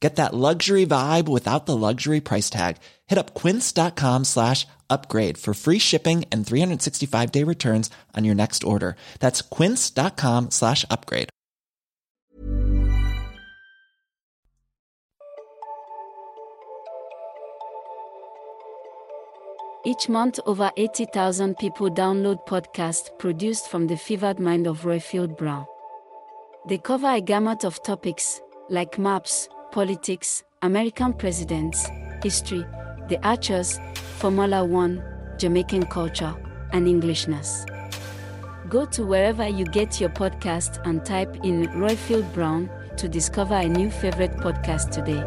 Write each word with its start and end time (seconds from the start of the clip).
Get 0.00 0.16
that 0.16 0.34
luxury 0.34 0.86
vibe 0.86 1.28
without 1.28 1.66
the 1.66 1.76
luxury 1.76 2.20
price 2.20 2.48
tag. 2.48 2.78
Hit 3.06 3.18
up 3.18 3.34
quince.com 3.34 4.24
slash 4.24 4.66
upgrade 4.88 5.36
for 5.36 5.52
free 5.52 5.78
shipping 5.78 6.24
and 6.32 6.46
365 6.46 7.30
day 7.30 7.44
returns 7.44 7.90
on 8.16 8.24
your 8.24 8.34
next 8.34 8.64
order. 8.64 8.96
That's 9.20 9.42
quince.com 9.42 10.50
slash 10.50 10.86
upgrade. 10.90 11.28
Each 19.82 20.10
month, 20.10 20.38
over 20.44 20.70
80,000 20.76 21.56
people 21.56 21.88
download 21.90 22.46
podcasts 22.46 23.08
produced 23.18 23.68
from 23.68 23.86
the 23.86 23.96
fevered 23.96 24.38
mind 24.38 24.66
of 24.66 24.82
Roifield 24.82 25.38
Brown. 25.38 25.66
They 26.68 26.76
cover 26.76 27.08
a 27.08 27.20
gamut 27.22 27.64
of 27.64 27.82
topics 27.82 28.42
like 28.68 28.98
maps, 28.98 29.48
politics, 29.72 30.42
American 30.62 31.12
presidents, 31.12 31.86
history, 32.22 32.64
the 33.08 33.18
Archers, 33.26 33.78
Formula 34.18 34.64
One, 34.64 35.02
Jamaican 35.38 35.86
culture, 35.86 36.34
and 36.72 36.86
Englishness. 36.88 37.64
Go 38.68 38.84
to 38.86 39.04
wherever 39.04 39.48
you 39.48 39.64
get 39.64 40.00
your 40.00 40.10
podcast 40.10 40.84
and 40.86 41.04
type 41.04 41.34
in 41.44 41.66
Roifield 41.68 42.32
Brown 42.34 42.70
to 42.96 43.08
discover 43.08 43.54
a 43.54 43.68
new 43.68 43.90
favorite 43.90 44.36
podcast 44.36 44.90
today. 44.90 45.22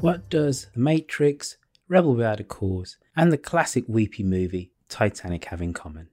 What 0.00 0.28
does 0.30 0.68
The 0.74 0.80
Matrix, 0.80 1.56
Rebel 1.88 2.14
Without 2.14 2.40
a 2.40 2.44
Cause, 2.44 2.98
and 3.16 3.32
the 3.32 3.38
classic 3.38 3.84
weepy 3.88 4.22
movie 4.22 4.70
Titanic 4.88 5.46
have 5.46 5.60
in 5.60 5.72
common? 5.72 6.08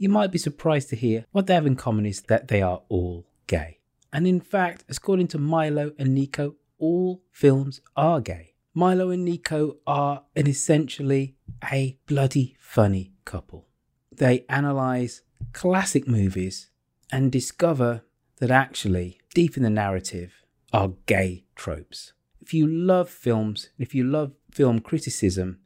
You 0.00 0.08
might 0.08 0.32
be 0.32 0.38
surprised 0.38 0.88
to 0.88 0.96
hear 0.96 1.26
what 1.30 1.46
they 1.46 1.52
have 1.52 1.66
in 1.66 1.76
common 1.76 2.06
is 2.06 2.22
that 2.22 2.48
they 2.48 2.62
are 2.62 2.80
all 2.88 3.26
gay. 3.46 3.80
And 4.10 4.26
in 4.26 4.40
fact, 4.40 4.82
according 4.88 5.28
to 5.28 5.38
Milo 5.38 5.92
and 5.98 6.14
Nico, 6.14 6.54
all 6.78 7.20
films 7.30 7.82
are 7.94 8.18
gay. 8.22 8.54
Milo 8.72 9.10
and 9.10 9.26
Nico 9.26 9.76
are 9.86 10.22
an 10.34 10.46
essentially 10.46 11.36
a 11.70 11.98
bloody 12.06 12.56
funny 12.58 13.12
couple. 13.26 13.68
They 14.10 14.46
analyze 14.48 15.20
classic 15.52 16.08
movies 16.08 16.70
and 17.12 17.30
discover 17.30 18.02
that 18.38 18.50
actually, 18.50 19.20
deep 19.34 19.58
in 19.58 19.64
the 19.64 19.68
narrative, 19.68 20.32
are 20.72 20.94
gay 21.04 21.44
tropes. 21.56 22.14
If 22.40 22.54
you 22.54 22.66
love 22.66 23.10
films, 23.10 23.68
if 23.76 23.94
you 23.94 24.04
love 24.04 24.32
film 24.50 24.80
criticism, 24.80 25.58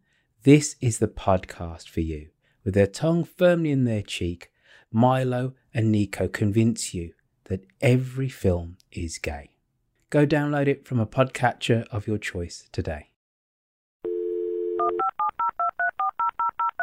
this 0.42 0.74
is 0.80 0.98
the 0.98 1.06
podcast 1.06 1.88
for 1.88 2.00
you. 2.00 2.30
With 2.64 2.74
their 2.74 2.86
tongue 2.86 3.24
firmly 3.24 3.70
in 3.70 3.84
their 3.84 4.00
cheek, 4.02 4.50
Milo 4.90 5.52
and 5.74 5.92
Nico 5.92 6.28
convince 6.28 6.94
you 6.94 7.12
that 7.44 7.66
every 7.82 8.28
film 8.28 8.78
is 8.90 9.18
gay. 9.18 9.50
Go 10.08 10.26
download 10.26 10.66
it 10.66 10.86
from 10.86 10.98
a 10.98 11.06
podcatcher 11.06 11.86
of 11.90 12.06
your 12.06 12.16
choice 12.16 12.68
today. 12.72 13.10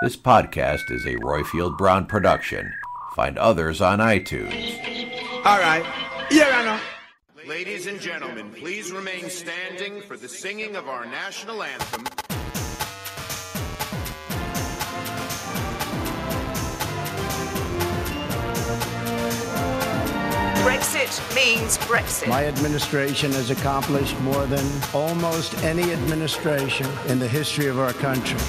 This 0.04 0.18
podcast 0.18 0.92
is 0.92 1.06
a 1.06 1.16
Roifield 1.16 1.78
Brown 1.78 2.06
production. 2.06 2.72
Find 3.16 3.38
others 3.38 3.82
on 3.82 4.00
iTunes. 4.00 4.78
All 5.46 5.60
right. 5.60 5.86
Here 6.30 6.50
I 6.52 6.66
know. 6.66 6.80
Ladies 7.48 7.88
and 7.88 8.00
gentlemen, 8.00 8.52
please 8.52 8.92
remain 8.92 9.30
standing 9.30 10.02
for 10.02 10.16
the 10.16 10.30
singing 10.30 10.76
of 10.76 10.88
our 10.88 11.06
national 11.06 11.64
anthem. 11.64 12.31
Brexit 21.12 21.36
means 21.36 21.78
Brexit. 21.80 22.28
My 22.30 22.46
administration 22.46 23.34
has 23.34 23.50
accomplished 23.50 24.18
more 24.22 24.46
than 24.46 24.66
almost 24.94 25.62
any 25.62 25.92
administration 25.92 26.88
in 27.08 27.20
the 27.20 27.28
history 27.28 27.68
of 27.68 27.80
our 27.80 27.92
country. 27.92 28.40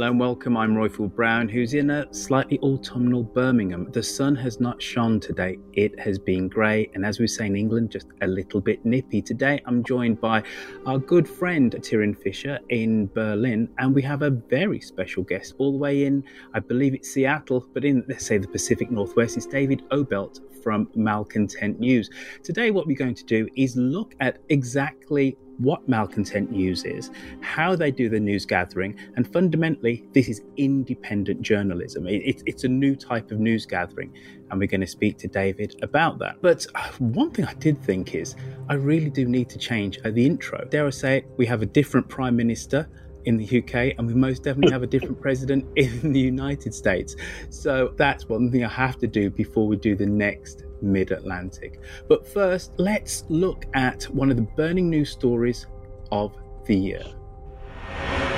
Hello 0.00 0.12
and 0.12 0.18
welcome. 0.18 0.56
I'm 0.56 0.74
Roifield 0.74 1.14
Brown, 1.14 1.46
who's 1.46 1.74
in 1.74 1.90
a 1.90 2.06
slightly 2.14 2.58
autumnal 2.60 3.22
Birmingham. 3.22 3.92
The 3.92 4.02
sun 4.02 4.34
has 4.36 4.58
not 4.58 4.80
shone 4.80 5.20
today. 5.20 5.58
It 5.74 6.00
has 6.00 6.18
been 6.18 6.48
grey, 6.48 6.90
and 6.94 7.04
as 7.04 7.20
we 7.20 7.26
say 7.26 7.44
in 7.44 7.54
England, 7.54 7.90
just 7.90 8.06
a 8.22 8.26
little 8.26 8.62
bit 8.62 8.82
nippy. 8.86 9.20
Today, 9.20 9.60
I'm 9.66 9.84
joined 9.84 10.18
by 10.18 10.42
our 10.86 10.98
good 10.98 11.28
friend 11.28 11.70
Tyrion 11.70 12.16
Fisher 12.16 12.58
in 12.70 13.08
Berlin, 13.08 13.68
and 13.76 13.94
we 13.94 14.00
have 14.00 14.22
a 14.22 14.30
very 14.30 14.80
special 14.80 15.22
guest 15.22 15.52
all 15.58 15.72
the 15.72 15.76
way 15.76 16.06
in, 16.06 16.24
I 16.54 16.60
believe 16.60 16.94
it's 16.94 17.12
Seattle, 17.12 17.66
but 17.74 17.84
in, 17.84 18.02
let's 18.08 18.24
say, 18.24 18.38
the 18.38 18.48
Pacific 18.48 18.90
Northwest. 18.90 19.36
It's 19.36 19.44
David 19.44 19.82
Obelt 19.90 20.40
from 20.62 20.88
Malcontent 20.94 21.78
News. 21.78 22.08
Today, 22.42 22.70
what 22.70 22.86
we're 22.86 22.96
going 22.96 23.16
to 23.16 23.24
do 23.24 23.46
is 23.54 23.76
look 23.76 24.14
at 24.20 24.38
exactly 24.48 25.36
what 25.60 25.86
malcontent 25.88 26.50
news 26.50 26.84
is, 26.84 27.10
how 27.40 27.76
they 27.76 27.90
do 27.90 28.08
the 28.08 28.18
news 28.18 28.46
gathering, 28.46 28.96
and 29.16 29.30
fundamentally, 29.30 30.04
this 30.12 30.28
is 30.28 30.42
independent 30.56 31.42
journalism. 31.42 32.06
It, 32.06 32.22
it, 32.24 32.42
it's 32.46 32.64
a 32.64 32.68
new 32.68 32.96
type 32.96 33.30
of 33.30 33.38
news 33.38 33.66
gathering, 33.66 34.12
and 34.50 34.58
we're 34.58 34.66
going 34.66 34.80
to 34.80 34.86
speak 34.86 35.18
to 35.18 35.28
David 35.28 35.78
about 35.82 36.18
that. 36.18 36.36
But 36.40 36.66
uh, 36.74 36.88
one 36.98 37.30
thing 37.30 37.44
I 37.44 37.54
did 37.54 37.82
think 37.82 38.14
is 38.14 38.36
I 38.68 38.74
really 38.74 39.10
do 39.10 39.26
need 39.26 39.48
to 39.50 39.58
change 39.58 39.98
uh, 40.04 40.10
the 40.10 40.24
intro. 40.24 40.64
Dare 40.70 40.86
I 40.86 40.90
say, 40.90 41.18
it, 41.18 41.26
we 41.36 41.46
have 41.46 41.62
a 41.62 41.66
different 41.66 42.08
prime 42.08 42.36
minister 42.36 42.88
in 43.26 43.36
the 43.36 43.44
UK, 43.44 43.98
and 43.98 44.06
we 44.06 44.14
most 44.14 44.42
definitely 44.42 44.72
have 44.72 44.82
a 44.82 44.86
different 44.86 45.20
president 45.26 45.66
in 45.76 46.12
the 46.12 46.20
United 46.20 46.74
States. 46.74 47.16
So 47.50 47.92
that's 47.96 48.28
one 48.28 48.50
thing 48.50 48.64
I 48.64 48.68
have 48.68 48.98
to 48.98 49.06
do 49.06 49.30
before 49.30 49.66
we 49.66 49.76
do 49.76 49.94
the 49.94 50.06
next 50.06 50.64
mid 50.82 51.10
Atlantic. 51.10 51.80
But 52.08 52.26
first, 52.26 52.72
let's 52.76 53.24
look 53.28 53.66
at 53.74 54.04
one 54.04 54.30
of 54.30 54.36
the 54.36 54.42
burning 54.42 54.90
news 54.90 55.10
stories 55.10 55.66
of 56.10 56.34
the 56.66 56.76
year. 56.76 57.04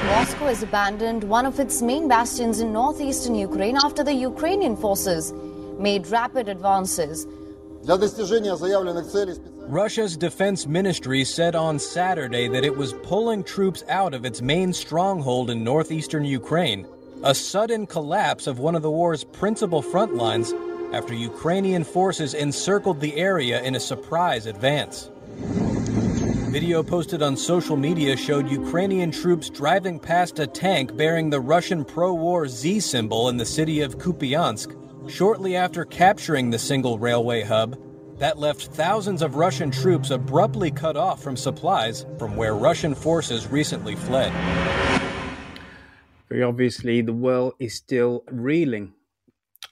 Moscow 0.06 0.46
has 0.46 0.62
abandoned 0.62 1.24
one 1.24 1.46
of 1.46 1.60
its 1.60 1.80
main 1.80 2.08
bastions 2.08 2.60
in 2.60 2.72
northeastern 2.72 3.34
Ukraine 3.34 3.76
after 3.84 4.02
the 4.02 4.12
Ukrainian 4.12 4.76
forces 4.76 5.32
made 5.78 6.06
rapid 6.08 6.48
advances. 6.48 7.26
Russia's 9.68 10.16
defense 10.16 10.66
ministry 10.66 11.24
said 11.24 11.54
on 11.54 11.78
Saturday 11.78 12.48
that 12.48 12.64
it 12.64 12.76
was 12.76 12.92
pulling 12.92 13.44
troops 13.44 13.84
out 13.88 14.14
of 14.14 14.24
its 14.24 14.42
main 14.42 14.72
stronghold 14.72 15.50
in 15.50 15.64
northeastern 15.64 16.24
Ukraine, 16.24 16.86
a 17.24 17.34
sudden 17.34 17.86
collapse 17.86 18.46
of 18.46 18.58
one 18.58 18.74
of 18.74 18.82
the 18.82 18.90
war's 18.90 19.24
principal 19.24 19.82
front 19.82 20.14
lines 20.14 20.52
after 20.92 21.14
Ukrainian 21.14 21.84
forces 21.84 22.34
encircled 22.34 23.00
the 23.00 23.16
area 23.16 23.62
in 23.62 23.74
a 23.74 23.80
surprise 23.80 24.46
advance. 24.46 25.10
Video 26.52 26.82
posted 26.82 27.22
on 27.22 27.34
social 27.34 27.78
media 27.78 28.14
showed 28.14 28.46
Ukrainian 28.50 29.10
troops 29.10 29.48
driving 29.48 29.98
past 29.98 30.38
a 30.38 30.46
tank 30.46 30.94
bearing 30.98 31.30
the 31.30 31.40
Russian 31.40 31.82
pro 31.82 32.12
war 32.12 32.46
Z 32.46 32.80
symbol 32.80 33.30
in 33.30 33.38
the 33.38 33.46
city 33.46 33.80
of 33.80 33.96
Kupiansk 33.96 34.76
shortly 35.10 35.56
after 35.56 35.86
capturing 35.86 36.50
the 36.50 36.58
single 36.58 36.98
railway 36.98 37.42
hub. 37.42 37.78
That 38.18 38.38
left 38.38 38.66
thousands 38.66 39.22
of 39.22 39.36
Russian 39.36 39.70
troops 39.70 40.10
abruptly 40.10 40.70
cut 40.70 40.96
off 40.96 41.22
from 41.22 41.38
supplies 41.38 42.04
from 42.18 42.36
where 42.36 42.54
Russian 42.54 42.94
forces 42.94 43.46
recently 43.46 43.96
fled. 43.96 44.32
Very 46.28 46.42
obviously, 46.42 47.00
the 47.00 47.14
world 47.14 47.54
is 47.58 47.74
still 47.74 48.24
reeling 48.30 48.92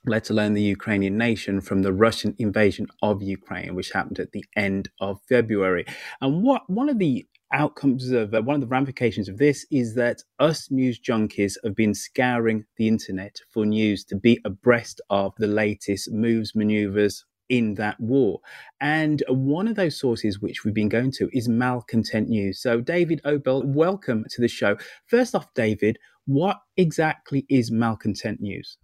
let 0.07 0.31
alone 0.31 0.55
the 0.55 0.63
Ukrainian 0.63 1.19
nation, 1.19 1.61
from 1.61 1.83
the 1.83 1.93
Russian 1.93 2.35
invasion 2.39 2.87
of 3.03 3.23
Ukraine, 3.23 3.75
which 3.75 3.93
happened 3.93 4.19
at 4.19 4.33
the 4.33 4.45
end 4.57 4.89
of 5.01 5.21
February. 5.29 5.85
And 6.21 6.43
what 6.43 6.63
one 6.69 6.89
of 6.89 6.99
the 6.99 7.27
outcomes 7.53 8.11
of 8.11 8.33
uh, 8.33 8.43
one 8.43 8.55
of 8.55 8.61
the 8.61 8.67
ramifications 8.67 9.29
of 9.29 9.39
this 9.39 9.67
is 9.71 9.95
that 9.97 10.23
us 10.39 10.71
news 10.71 10.99
junkies 10.99 11.55
have 11.65 11.75
been 11.75 11.95
scouring 11.95 12.65
the 12.77 12.89
internet 12.89 13.37
for 13.51 13.67
news 13.67 14.05
to 14.05 14.17
be 14.17 14.41
abreast 14.45 15.01
of 15.11 15.35
the 15.37 15.49
latest 15.49 16.11
moves, 16.13 16.55
maneuvers, 16.55 17.25
in 17.51 17.75
that 17.75 17.99
war. 18.01 18.41
And 18.81 19.23
one 19.29 19.69
of 19.69 19.75
those 19.75 19.99
sources 19.99 20.41
which 20.41 20.65
we've 20.65 20.73
been 20.73 20.89
going 20.89 21.11
to 21.13 21.29
is 21.37 21.49
Malcontent 21.49 22.29
News. 22.29 22.63
So, 22.63 22.81
David 22.81 23.21
Obel, 23.25 23.65
welcome 23.65 24.25
to 24.31 24.41
the 24.41 24.49
show. 24.49 24.77
First 25.07 25.35
off, 25.35 25.53
David, 25.55 25.99
what 26.27 26.59
exactly 26.77 27.45
is 27.49 27.71
Malcontent 27.71 28.41
News? 28.41 28.79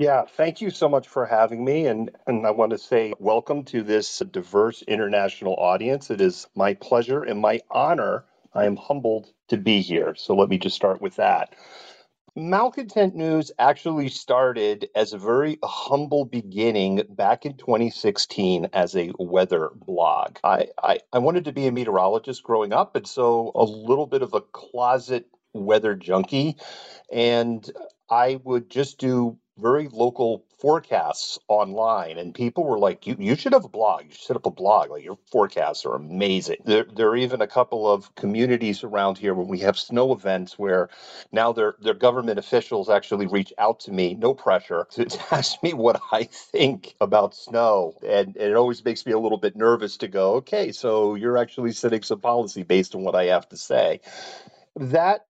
Yeah, 0.00 0.24
thank 0.26 0.60
you 0.60 0.70
so 0.70 0.88
much 0.88 1.08
for 1.08 1.26
having 1.26 1.64
me. 1.64 1.86
And, 1.86 2.10
and 2.26 2.46
I 2.48 2.52
want 2.52 2.72
to 2.72 2.78
say 2.78 3.14
welcome 3.20 3.64
to 3.66 3.84
this 3.84 4.20
diverse 4.32 4.82
international 4.82 5.56
audience. 5.56 6.10
It 6.10 6.20
is 6.20 6.48
my 6.56 6.74
pleasure 6.74 7.22
and 7.24 7.40
my 7.40 7.60
honor. 7.70 8.24
I 8.54 8.66
am 8.66 8.76
humbled 8.76 9.32
to 9.50 9.58
be 9.58 9.82
here. 9.82 10.16
So 10.16 10.34
let 10.36 10.50
me 10.50 10.58
just 10.58 10.76
start 10.76 11.02
with 11.02 11.16
that. 11.18 11.54
Malcontent 12.36 13.14
News 13.14 13.52
actually 13.58 14.08
started 14.08 14.88
as 14.96 15.12
a 15.12 15.18
very 15.18 15.58
humble 15.64 16.24
beginning 16.24 17.02
back 17.10 17.46
in 17.46 17.54
2016 17.58 18.70
as 18.72 18.96
a 18.96 19.12
weather 19.18 19.70
blog. 19.74 20.38
I, 20.44 20.68
I, 20.82 21.00
I 21.12 21.20
wanted 21.20 21.46
to 21.46 21.52
be 21.52 21.68
a 21.68 21.72
meteorologist 21.72 22.42
growing 22.42 22.72
up, 22.72 22.96
and 22.96 23.06
so 23.06 23.52
a 23.54 23.64
little 23.64 24.06
bit 24.06 24.22
of 24.22 24.34
a 24.34 24.40
closet 24.40 25.26
weather 25.54 25.94
junkie. 25.94 26.56
And 27.12 27.70
I 28.10 28.40
would 28.44 28.70
just 28.70 28.98
do 28.98 29.38
very 29.60 29.88
local 29.88 30.44
forecasts 30.58 31.38
online 31.48 32.18
and 32.18 32.34
people 32.34 32.64
were 32.64 32.78
like 32.78 33.06
you, 33.06 33.16
you 33.18 33.34
should 33.36 33.52
have 33.52 33.64
a 33.64 33.68
blog. 33.68 34.04
You 34.04 34.10
should 34.12 34.20
set 34.20 34.36
up 34.36 34.46
a 34.46 34.50
blog. 34.50 34.90
Like 34.90 35.04
your 35.04 35.18
forecasts 35.30 35.86
are 35.86 35.94
amazing. 35.94 36.58
There, 36.64 36.84
there 36.84 37.08
are 37.08 37.16
even 37.16 37.40
a 37.40 37.46
couple 37.46 37.90
of 37.90 38.14
communities 38.14 38.84
around 38.84 39.18
here 39.18 39.34
when 39.34 39.48
we 39.48 39.60
have 39.60 39.78
snow 39.78 40.12
events 40.12 40.58
where 40.58 40.90
now 41.32 41.52
their 41.52 41.76
their 41.80 41.94
government 41.94 42.38
officials 42.38 42.90
actually 42.90 43.26
reach 43.26 43.52
out 43.58 43.80
to 43.80 43.92
me 43.92 44.14
no 44.14 44.34
pressure 44.34 44.86
to, 44.92 45.04
to 45.06 45.34
ask 45.34 45.62
me 45.62 45.72
what 45.72 46.00
i 46.12 46.24
think 46.24 46.94
about 47.00 47.34
snow. 47.34 47.94
And, 48.02 48.36
and 48.36 48.50
it 48.50 48.56
always 48.56 48.84
makes 48.84 49.06
me 49.06 49.12
a 49.12 49.18
little 49.18 49.38
bit 49.38 49.56
nervous 49.56 49.98
to 49.98 50.08
go 50.08 50.34
okay 50.36 50.72
so 50.72 51.14
you're 51.14 51.38
actually 51.38 51.72
setting 51.72 52.02
some 52.02 52.20
policy 52.20 52.62
based 52.62 52.94
on 52.94 53.02
what 53.02 53.14
i 53.14 53.24
have 53.26 53.48
to 53.50 53.56
say. 53.56 54.00
That 54.76 55.26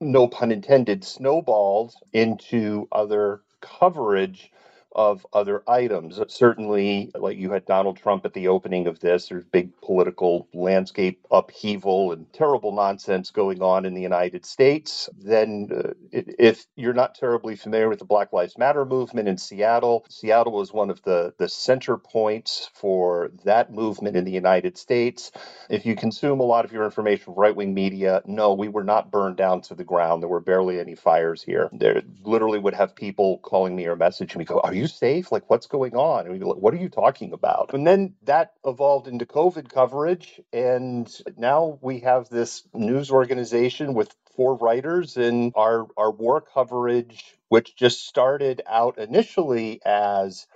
no 0.00 0.28
pun 0.28 0.50
intended 0.50 1.04
snowballed 1.04 1.94
into 2.12 2.88
other 2.90 3.42
coverage 3.60 4.50
of 4.92 5.26
other 5.32 5.62
items. 5.68 6.20
Certainly, 6.28 7.12
like 7.16 7.38
you 7.38 7.52
had 7.52 7.66
Donald 7.66 7.98
Trump 7.98 8.24
at 8.26 8.34
the 8.34 8.48
opening 8.48 8.86
of 8.86 9.00
this, 9.00 9.28
there's 9.28 9.44
big 9.44 9.76
political 9.82 10.48
landscape 10.54 11.26
upheaval 11.30 12.12
and 12.12 12.32
terrible 12.32 12.72
nonsense 12.72 13.30
going 13.30 13.62
on 13.62 13.86
in 13.86 13.94
the 13.94 14.02
United 14.02 14.46
States. 14.46 15.08
Then, 15.18 15.68
uh, 15.74 15.90
if 16.12 16.66
you're 16.76 16.94
not 16.94 17.14
terribly 17.14 17.56
familiar 17.56 17.88
with 17.88 18.00
the 18.00 18.04
Black 18.04 18.32
Lives 18.32 18.58
Matter 18.58 18.84
movement 18.84 19.28
in 19.28 19.38
Seattle, 19.38 20.04
Seattle 20.10 20.52
was 20.52 20.72
one 20.72 20.90
of 20.90 21.02
the, 21.02 21.34
the 21.38 21.48
center 21.48 21.96
points 21.98 22.70
for 22.74 23.30
that 23.44 23.72
movement 23.72 24.16
in 24.16 24.24
the 24.24 24.32
United 24.32 24.78
States. 24.78 25.32
If 25.70 25.86
you 25.86 25.96
consume 25.96 26.40
a 26.40 26.44
lot 26.44 26.64
of 26.64 26.72
your 26.72 26.84
information 26.84 27.24
from 27.26 27.34
right 27.34 27.54
wing 27.56 27.74
media, 27.74 28.22
no, 28.26 28.54
we 28.54 28.68
were 28.68 28.84
not 28.84 29.10
burned 29.10 29.36
down 29.36 29.62
to 29.62 29.74
the 29.74 29.84
ground. 29.84 30.22
There 30.22 30.28
were 30.30 30.40
barely 30.40 30.80
any 30.80 30.94
fires 30.96 31.42
here. 31.42 31.70
There 31.72 32.02
literally 32.24 32.58
would 32.58 32.74
have 32.74 32.94
people 32.96 33.38
calling 33.38 33.76
me 33.76 33.86
or 33.86 33.96
messaging 33.96 34.36
me, 34.38 34.44
go, 34.44 34.60
Are 34.60 34.74
you 34.74 34.79
you 34.80 34.88
safe? 34.88 35.32
Like, 35.32 35.48
what's 35.50 35.66
going 35.66 35.94
on? 35.94 36.26
And 36.26 36.32
we 36.32 36.44
like, 36.44 36.56
what 36.56 36.74
are 36.74 36.78
you 36.78 36.88
talking 36.88 37.32
about? 37.32 37.74
And 37.74 37.86
then 37.86 38.14
that 38.24 38.54
evolved 38.64 39.08
into 39.08 39.26
COVID 39.26 39.72
coverage. 39.72 40.40
And 40.52 41.10
now 41.36 41.78
we 41.82 42.00
have 42.00 42.28
this 42.28 42.64
news 42.74 43.10
organization 43.10 43.94
with 43.94 44.14
four 44.36 44.56
writers 44.56 45.16
and 45.16 45.52
our, 45.56 45.86
our 45.96 46.10
war 46.10 46.40
coverage, 46.40 47.36
which 47.48 47.76
just 47.76 48.06
started 48.06 48.62
out 48.68 48.98
initially 48.98 49.80
as 49.84 50.46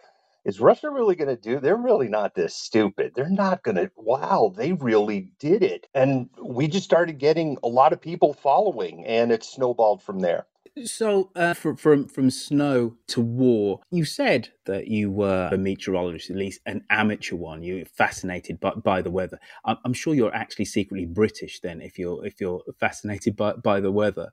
is 0.44 0.60
Russia 0.60 0.90
really 0.90 1.16
going 1.16 1.34
to 1.34 1.40
do? 1.40 1.60
They're 1.60 1.76
really 1.76 2.08
not 2.08 2.34
this 2.34 2.54
stupid. 2.54 3.12
They're 3.14 3.30
not 3.30 3.62
going 3.62 3.76
to. 3.76 3.90
Wow, 3.96 4.52
they 4.54 4.72
really 4.72 5.30
did 5.38 5.62
it. 5.62 5.88
And 5.94 6.28
we 6.42 6.68
just 6.68 6.84
started 6.84 7.18
getting 7.18 7.56
a 7.62 7.68
lot 7.68 7.94
of 7.94 8.00
people 8.02 8.34
following, 8.34 9.06
and 9.06 9.32
it 9.32 9.42
snowballed 9.44 10.02
from 10.02 10.20
there. 10.20 10.46
So, 10.84 11.30
uh, 11.36 11.54
from, 11.54 11.76
from 11.76 12.08
from 12.08 12.30
snow 12.30 12.96
to 13.08 13.20
war, 13.20 13.80
you 13.90 14.04
said 14.04 14.48
that 14.66 14.88
you 14.88 15.10
were 15.10 15.48
a 15.52 15.56
meteorologist, 15.56 16.30
at 16.30 16.36
least 16.36 16.60
an 16.66 16.84
amateur 16.90 17.36
one. 17.36 17.62
You're 17.62 17.84
fascinated 17.84 18.58
by, 18.58 18.72
by 18.72 19.00
the 19.00 19.10
weather. 19.10 19.38
I'm, 19.64 19.76
I'm 19.84 19.92
sure 19.92 20.14
you're 20.14 20.34
actually 20.34 20.64
secretly 20.64 21.06
British 21.06 21.60
then, 21.60 21.80
if 21.80 21.98
you're 21.98 22.24
if 22.26 22.40
you're 22.40 22.62
fascinated 22.80 23.36
by, 23.36 23.52
by 23.52 23.80
the 23.80 23.92
weather. 23.92 24.30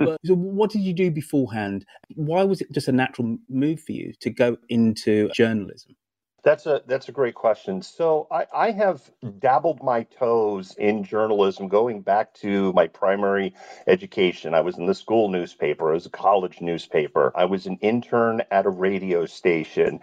Hmm. 0.00 0.06
But 0.06 0.20
so, 0.24 0.34
what 0.34 0.70
did 0.70 0.82
you 0.82 0.94
do 0.94 1.10
beforehand? 1.10 1.84
Why 2.14 2.42
was 2.44 2.60
it 2.60 2.72
just 2.72 2.88
a 2.88 2.92
natural 2.92 3.36
move 3.48 3.80
for 3.80 3.92
you 3.92 4.14
to 4.20 4.30
go 4.30 4.56
into 4.68 5.28
journalism? 5.30 5.96
That's 6.42 6.66
a 6.66 6.82
that's 6.86 7.08
a 7.08 7.12
great 7.12 7.36
question. 7.36 7.82
So 7.82 8.26
I, 8.30 8.46
I 8.52 8.70
have 8.72 9.00
dabbled 9.38 9.82
my 9.82 10.02
toes 10.04 10.74
in 10.76 11.04
journalism 11.04 11.68
going 11.68 12.00
back 12.00 12.34
to 12.34 12.72
my 12.72 12.88
primary 12.88 13.54
education. 13.86 14.52
I 14.52 14.60
was 14.60 14.76
in 14.76 14.86
the 14.86 14.94
school 14.94 15.28
newspaper, 15.28 15.90
I 15.90 15.94
was 15.94 16.06
a 16.06 16.10
college 16.10 16.60
newspaper, 16.60 17.32
I 17.36 17.44
was 17.44 17.66
an 17.66 17.76
intern 17.80 18.42
at 18.50 18.66
a 18.66 18.70
radio 18.70 19.24
station. 19.26 20.00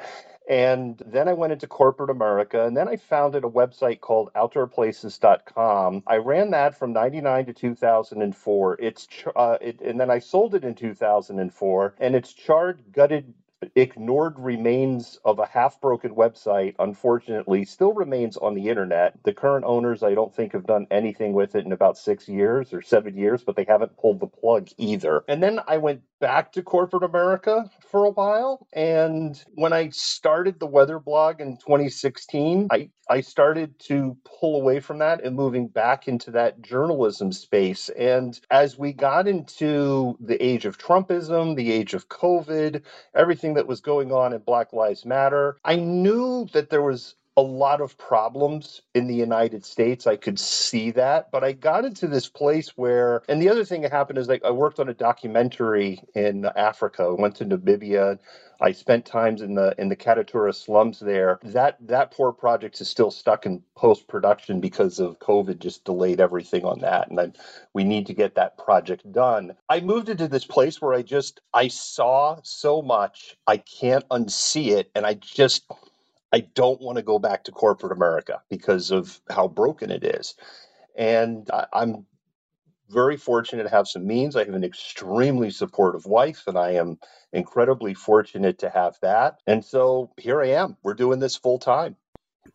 And 0.49 0.99
then 1.05 1.27
I 1.27 1.33
went 1.33 1.53
into 1.53 1.67
corporate 1.67 2.09
America, 2.09 2.65
and 2.65 2.75
then 2.75 2.87
I 2.87 2.95
founded 2.95 3.43
a 3.43 3.47
website 3.47 3.99
called 3.99 4.31
outdoorplaces.com. 4.33 6.03
I 6.07 6.15
ran 6.15 6.49
that 6.51 6.75
from 6.75 6.91
99 6.91 7.45
to 7.45 7.53
2004. 7.53 8.77
It's 8.79 9.07
uh, 9.35 9.57
it, 9.61 9.79
and 9.81 9.99
then 9.99 10.09
I 10.09 10.17
sold 10.17 10.55
it 10.55 10.63
in 10.63 10.73
2004, 10.73 11.95
and 11.99 12.15
it's 12.15 12.33
charred, 12.33 12.81
gutted 12.91 13.31
ignored 13.75 14.39
remains 14.39 15.19
of 15.25 15.39
a 15.39 15.45
half 15.45 15.81
broken 15.81 16.15
website, 16.15 16.75
unfortunately, 16.79 17.65
still 17.65 17.93
remains 17.93 18.37
on 18.37 18.55
the 18.55 18.69
internet. 18.69 19.21
The 19.23 19.33
current 19.33 19.65
owners, 19.65 20.03
I 20.03 20.13
don't 20.13 20.33
think, 20.33 20.53
have 20.53 20.65
done 20.65 20.87
anything 20.91 21.33
with 21.33 21.55
it 21.55 21.65
in 21.65 21.71
about 21.71 21.97
six 21.97 22.27
years 22.27 22.73
or 22.73 22.81
seven 22.81 23.17
years, 23.17 23.43
but 23.43 23.55
they 23.55 23.65
haven't 23.67 23.97
pulled 23.97 24.19
the 24.19 24.27
plug 24.27 24.69
either. 24.77 25.23
And 25.27 25.43
then 25.43 25.59
I 25.67 25.77
went 25.77 26.01
back 26.19 26.51
to 26.53 26.63
corporate 26.63 27.03
America 27.03 27.69
for 27.91 28.05
a 28.05 28.11
while. 28.11 28.67
And 28.73 29.41
when 29.55 29.73
I 29.73 29.89
started 29.89 30.59
the 30.59 30.67
weather 30.67 30.99
blog 30.99 31.41
in 31.41 31.57
2016, 31.57 32.67
I, 32.71 32.89
I 33.09 33.21
started 33.21 33.79
to 33.87 34.17
pull 34.39 34.59
away 34.59 34.79
from 34.79 34.99
that 34.99 35.23
and 35.23 35.35
moving 35.35 35.67
back 35.67 36.07
into 36.07 36.31
that 36.31 36.61
journalism 36.61 37.31
space. 37.31 37.89
And 37.89 38.39
as 38.51 38.77
we 38.77 38.93
got 38.93 39.27
into 39.27 40.17
the 40.19 40.41
age 40.43 40.65
of 40.65 40.77
Trumpism, 40.77 41.55
the 41.55 41.71
age 41.71 41.93
of 41.93 42.09
COVID, 42.09 42.83
everything 43.15 43.55
that 43.55 43.67
was 43.67 43.81
going 43.81 44.11
on 44.11 44.33
in 44.33 44.41
Black 44.41 44.73
Lives 44.73 45.05
Matter, 45.05 45.57
I 45.63 45.75
knew 45.77 46.47
that 46.53 46.69
there 46.69 46.81
was 46.81 47.15
a 47.39 47.41
lot 47.41 47.81
of 47.81 47.97
problems 47.97 48.81
in 48.93 49.07
the 49.07 49.15
United 49.15 49.65
States. 49.65 50.07
I 50.07 50.17
could 50.17 50.39
see 50.39 50.91
that, 50.91 51.31
but 51.31 51.43
I 51.43 51.53
got 51.53 51.85
into 51.85 52.07
this 52.07 52.29
place 52.29 52.71
where, 52.77 53.23
and 53.29 53.41
the 53.41 53.49
other 53.49 53.65
thing 53.65 53.83
that 53.83 53.93
happened 53.93 54.19
is 54.19 54.27
like 54.27 54.45
I 54.45 54.51
worked 54.51 54.79
on 54.81 54.89
a 54.89 54.93
documentary 54.93 56.01
in 56.15 56.45
Africa. 56.45 57.03
I 57.03 57.21
went 57.21 57.35
to 57.37 57.45
Namibia. 57.45 58.19
I 58.61 58.73
spent 58.73 59.05
times 59.05 59.41
in 59.41 59.55
the 59.55 59.73
in 59.79 59.89
the 59.89 59.95
Katutura 59.95 60.53
slums 60.53 60.99
there. 60.99 61.39
That 61.43 61.77
that 61.87 62.11
poor 62.11 62.33
project 62.33 62.81
is 62.81 62.89
still 62.89 63.11
stuck 63.11 63.45
in 63.45 63.63
post 63.75 64.07
production 64.09 64.61
because 64.61 64.99
of 64.99 65.19
COVID. 65.19 65.59
Just 65.59 65.85
delayed 65.85 66.19
everything 66.21 66.65
on 66.65 66.79
that, 66.81 67.09
and 67.09 67.17
then 67.17 67.35
we 67.73 67.85
need 67.85 68.07
to 68.07 68.15
get 68.15 68.35
that 68.35 68.57
project 68.57 69.09
done. 69.11 69.53
I 69.69 69.81
moved 69.81 70.09
into 70.09 70.27
this 70.27 70.45
place 70.45 70.81
where 70.81 70.93
I 70.93 71.03
just 71.03 71.41
I 71.53 71.69
saw 71.69 72.39
so 72.43 72.81
much 72.81 73.37
I 73.47 73.57
can't 73.57 74.07
unsee 74.09 74.77
it, 74.77 74.91
and 74.95 75.05
I 75.05 75.15
just 75.15 75.63
I 76.33 76.41
don't 76.41 76.81
want 76.81 76.97
to 76.97 77.03
go 77.03 77.19
back 77.19 77.45
to 77.45 77.51
corporate 77.51 77.93
America 77.93 78.41
because 78.49 78.91
of 78.91 79.19
how 79.29 79.47
broken 79.47 79.91
it 79.91 80.03
is. 80.03 80.35
And 80.97 81.49
I, 81.51 81.67
I'm 81.73 82.05
very 82.89 83.17
fortunate 83.17 83.63
to 83.63 83.69
have 83.69 83.87
some 83.87 84.07
means. 84.07 84.35
I 84.35 84.45
have 84.45 84.53
an 84.55 84.63
extremely 84.63 85.51
supportive 85.51 86.05
wife, 86.05 86.43
and 86.47 86.57
I 86.57 86.71
am 86.73 86.99
incredibly 87.33 87.93
fortunate 87.95 88.59
to 88.59 88.69
have 88.69 88.97
that. 89.01 89.39
And 89.47 89.65
so 89.65 90.11
here 90.17 90.41
I 90.41 90.49
am. 90.49 90.77
We're 90.83 90.95
doing 90.95 91.19
this 91.19 91.35
full 91.37 91.59
time. 91.59 91.95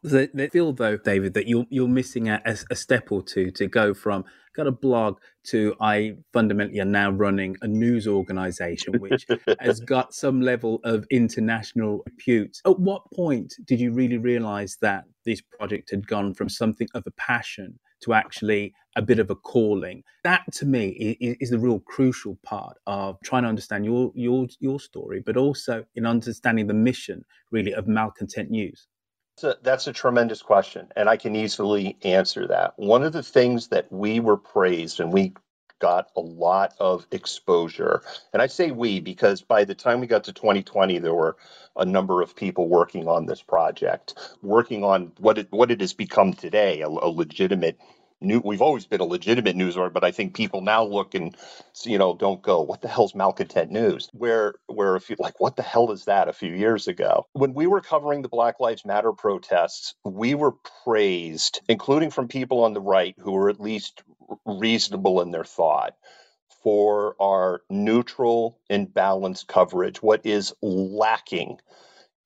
They 0.04 0.48
feel 0.48 0.72
though, 0.72 0.98
David, 0.98 1.32
that 1.34 1.48
you're 1.48 1.66
you're 1.70 1.88
missing 1.88 2.28
a, 2.28 2.40
a, 2.70 2.76
step 2.76 3.10
or 3.10 3.22
two 3.22 3.50
to 3.52 3.66
go 3.66 3.94
from 3.94 4.24
got 4.54 4.66
a 4.66 4.72
blog 4.72 5.18
to 5.44 5.74
I 5.80 6.16
fundamentally 6.32 6.80
are 6.80 6.84
now 6.84 7.10
running 7.10 7.56
a 7.62 7.66
news 7.66 8.06
organization 8.06 9.00
which 9.00 9.26
has 9.60 9.80
got 9.80 10.14
some 10.14 10.40
level 10.40 10.80
of 10.84 11.06
international 11.10 12.02
repute. 12.06 12.58
At 12.66 12.78
what 12.78 13.02
point 13.12 13.54
did 13.64 13.80
you 13.80 13.92
really 13.92 14.18
realize 14.18 14.76
that 14.82 15.04
this 15.24 15.40
project 15.40 15.90
had 15.90 16.06
gone 16.06 16.34
from 16.34 16.48
something 16.48 16.88
of 16.94 17.04
a 17.06 17.10
passion 17.12 17.78
to 18.02 18.12
actually 18.12 18.74
a 18.96 19.02
bit 19.02 19.18
of 19.18 19.30
a 19.30 19.34
calling. 19.34 20.02
That 20.22 20.42
to 20.54 20.66
me 20.66 20.90
is, 21.20 21.36
is, 21.40 21.50
the 21.50 21.58
real 21.58 21.80
crucial 21.80 22.38
part 22.44 22.76
of 22.86 23.16
trying 23.24 23.42
to 23.42 23.48
understand 23.48 23.84
your 23.84 24.12
your 24.14 24.46
your 24.60 24.78
story, 24.78 25.22
but 25.24 25.36
also 25.36 25.84
in 25.94 26.06
understanding 26.06 26.66
the 26.66 26.74
mission 26.74 27.24
really 27.50 27.72
of 27.72 27.88
malcontent 27.88 28.50
news. 28.50 28.86
That's 29.40 29.58
a, 29.58 29.62
that's 29.62 29.86
a 29.88 29.92
tremendous 29.92 30.42
question, 30.42 30.88
and 30.96 31.08
I 31.08 31.16
can 31.16 31.36
easily 31.36 31.98
answer 32.04 32.48
that. 32.48 32.74
One 32.78 33.02
of 33.02 33.12
the 33.12 33.22
things 33.24 33.68
that 33.68 33.92
we 33.92 34.20
were 34.20 34.36
praised, 34.36 35.00
and 35.00 35.12
we 35.12 35.34
got 35.80 36.08
a 36.16 36.20
lot 36.20 36.74
of 36.80 37.06
exposure. 37.10 38.02
And 38.32 38.40
I 38.40 38.46
say 38.46 38.70
we 38.70 39.00
because 39.00 39.42
by 39.42 39.64
the 39.64 39.74
time 39.74 40.00
we 40.00 40.06
got 40.06 40.24
to 40.24 40.32
2020, 40.32 41.00
there 41.00 41.14
were 41.14 41.36
a 41.76 41.84
number 41.84 42.22
of 42.22 42.36
people 42.36 42.68
working 42.68 43.08
on 43.08 43.26
this 43.26 43.42
project, 43.42 44.14
working 44.42 44.84
on 44.84 45.12
what 45.18 45.38
it 45.38 45.48
what 45.50 45.72
it 45.72 45.80
has 45.80 45.94
become 45.94 46.32
today, 46.34 46.82
a, 46.82 46.88
a 46.88 47.10
legitimate 47.10 47.78
new 48.24 48.40
we've 48.44 48.62
always 48.62 48.86
been 48.86 49.00
a 49.00 49.04
legitimate 49.06 49.56
news 49.56 49.76
org, 49.76 49.92
but 49.94 50.04
I 50.04 50.12
think 50.12 50.34
people 50.34 50.62
now 50.62 50.84
look 50.84 51.14
and 51.14 51.36
you 51.84 51.98
know 51.98 52.16
don't 52.16 52.42
go, 52.42 52.62
what 52.62 52.82
the 52.82 52.88
hell's 52.88 53.14
malcontent 53.14 53.70
news? 53.70 54.10
Where 54.12 54.54
where 54.66 54.96
if 54.96 55.10
you 55.10 55.16
like, 55.18 55.40
what 55.40 55.56
the 55.56 55.62
hell 55.62 55.92
is 55.92 56.06
that? 56.06 56.28
A 56.28 56.34
few 56.34 56.52
years 56.52 56.88
ago, 56.88 57.26
when 57.34 57.54
we 57.54 57.66
were 57.66 57.80
covering 57.82 58.22
the 58.22 58.28
Black 58.28 58.60
Lives 58.60 58.84
Matter 58.84 59.12
protests, 59.12 59.94
we 60.04 60.34
were 60.34 60.54
praised, 60.84 61.60
including 61.68 62.10
from 62.10 62.28
people 62.28 62.64
on 62.64 62.74
the 62.74 62.80
right 62.82 63.14
who 63.20 63.32
were 63.32 63.50
at 63.50 63.60
least 63.60 64.02
reasonable 64.46 65.22
in 65.22 65.30
their 65.32 65.44
thought 65.44 65.94
for 66.62 67.16
our 67.20 67.62
neutral 67.70 68.58
and 68.70 68.92
balanced 68.92 69.48
coverage. 69.48 70.02
What 70.02 70.26
is 70.26 70.54
lacking 70.62 71.58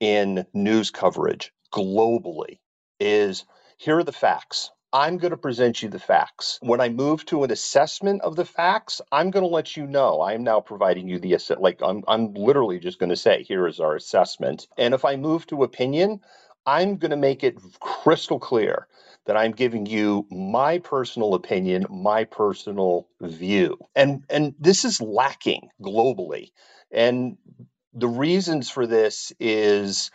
in 0.00 0.46
news 0.54 0.90
coverage 0.92 1.52
globally 1.74 2.60
is 3.00 3.46
here 3.78 3.98
are 3.98 4.04
the 4.04 4.12
facts. 4.12 4.70
I'm 4.92 5.18
going 5.18 5.32
to 5.32 5.38
present 5.38 5.82
you 5.82 5.90
the 5.90 6.00
facts. 6.00 6.58
When 6.62 6.80
I 6.82 6.90
move 6.90 7.26
to 7.26 7.44
an 7.44 7.52
assessment 7.52 8.22
of 8.22 8.36
the 8.36 8.46
facts, 8.46 9.02
I'm 9.12 9.30
going 9.30 9.44
to 9.44 9.48
let 9.48 9.76
you 9.76 9.86
know. 9.86 10.20
I 10.20 10.34
am 10.34 10.44
now 10.44 10.60
providing 10.60 11.08
you 11.08 11.20
the 11.20 11.36
asset. 11.36 11.62
Like 11.62 11.82
I'm, 11.82 12.04
I'm 12.08 12.34
literally 12.34 12.80
just 12.80 12.98
going 12.98 13.10
to 13.10 13.16
say, 13.16 13.44
here 13.44 13.68
is 13.68 13.80
our 13.80 13.96
assessment. 13.96 14.68
And 14.78 14.94
if 14.94 15.06
I 15.06 15.16
move 15.16 15.46
to 15.48 15.64
opinion, 15.64 16.22
I'm 16.66 16.98
going 16.98 17.12
to 17.12 17.18
make 17.18 17.44
it 17.44 17.58
crystal 17.80 18.40
clear 18.40 18.88
that 19.26 19.38
I'm 19.38 19.52
giving 19.52 19.86
you 19.86 20.26
my 20.32 20.80
personal 20.80 21.34
opinion, 21.34 21.86
my 21.90 22.24
personal 22.24 23.08
view. 23.22 23.78
And 23.96 24.24
and 24.30 24.54
this 24.60 24.84
is 24.86 25.00
lacking 25.00 25.70
globally. 25.82 26.50
And 26.92 27.38
the 27.94 28.08
reasons 28.08 28.70
for 28.70 28.86
this 28.88 29.32
is 29.40 30.10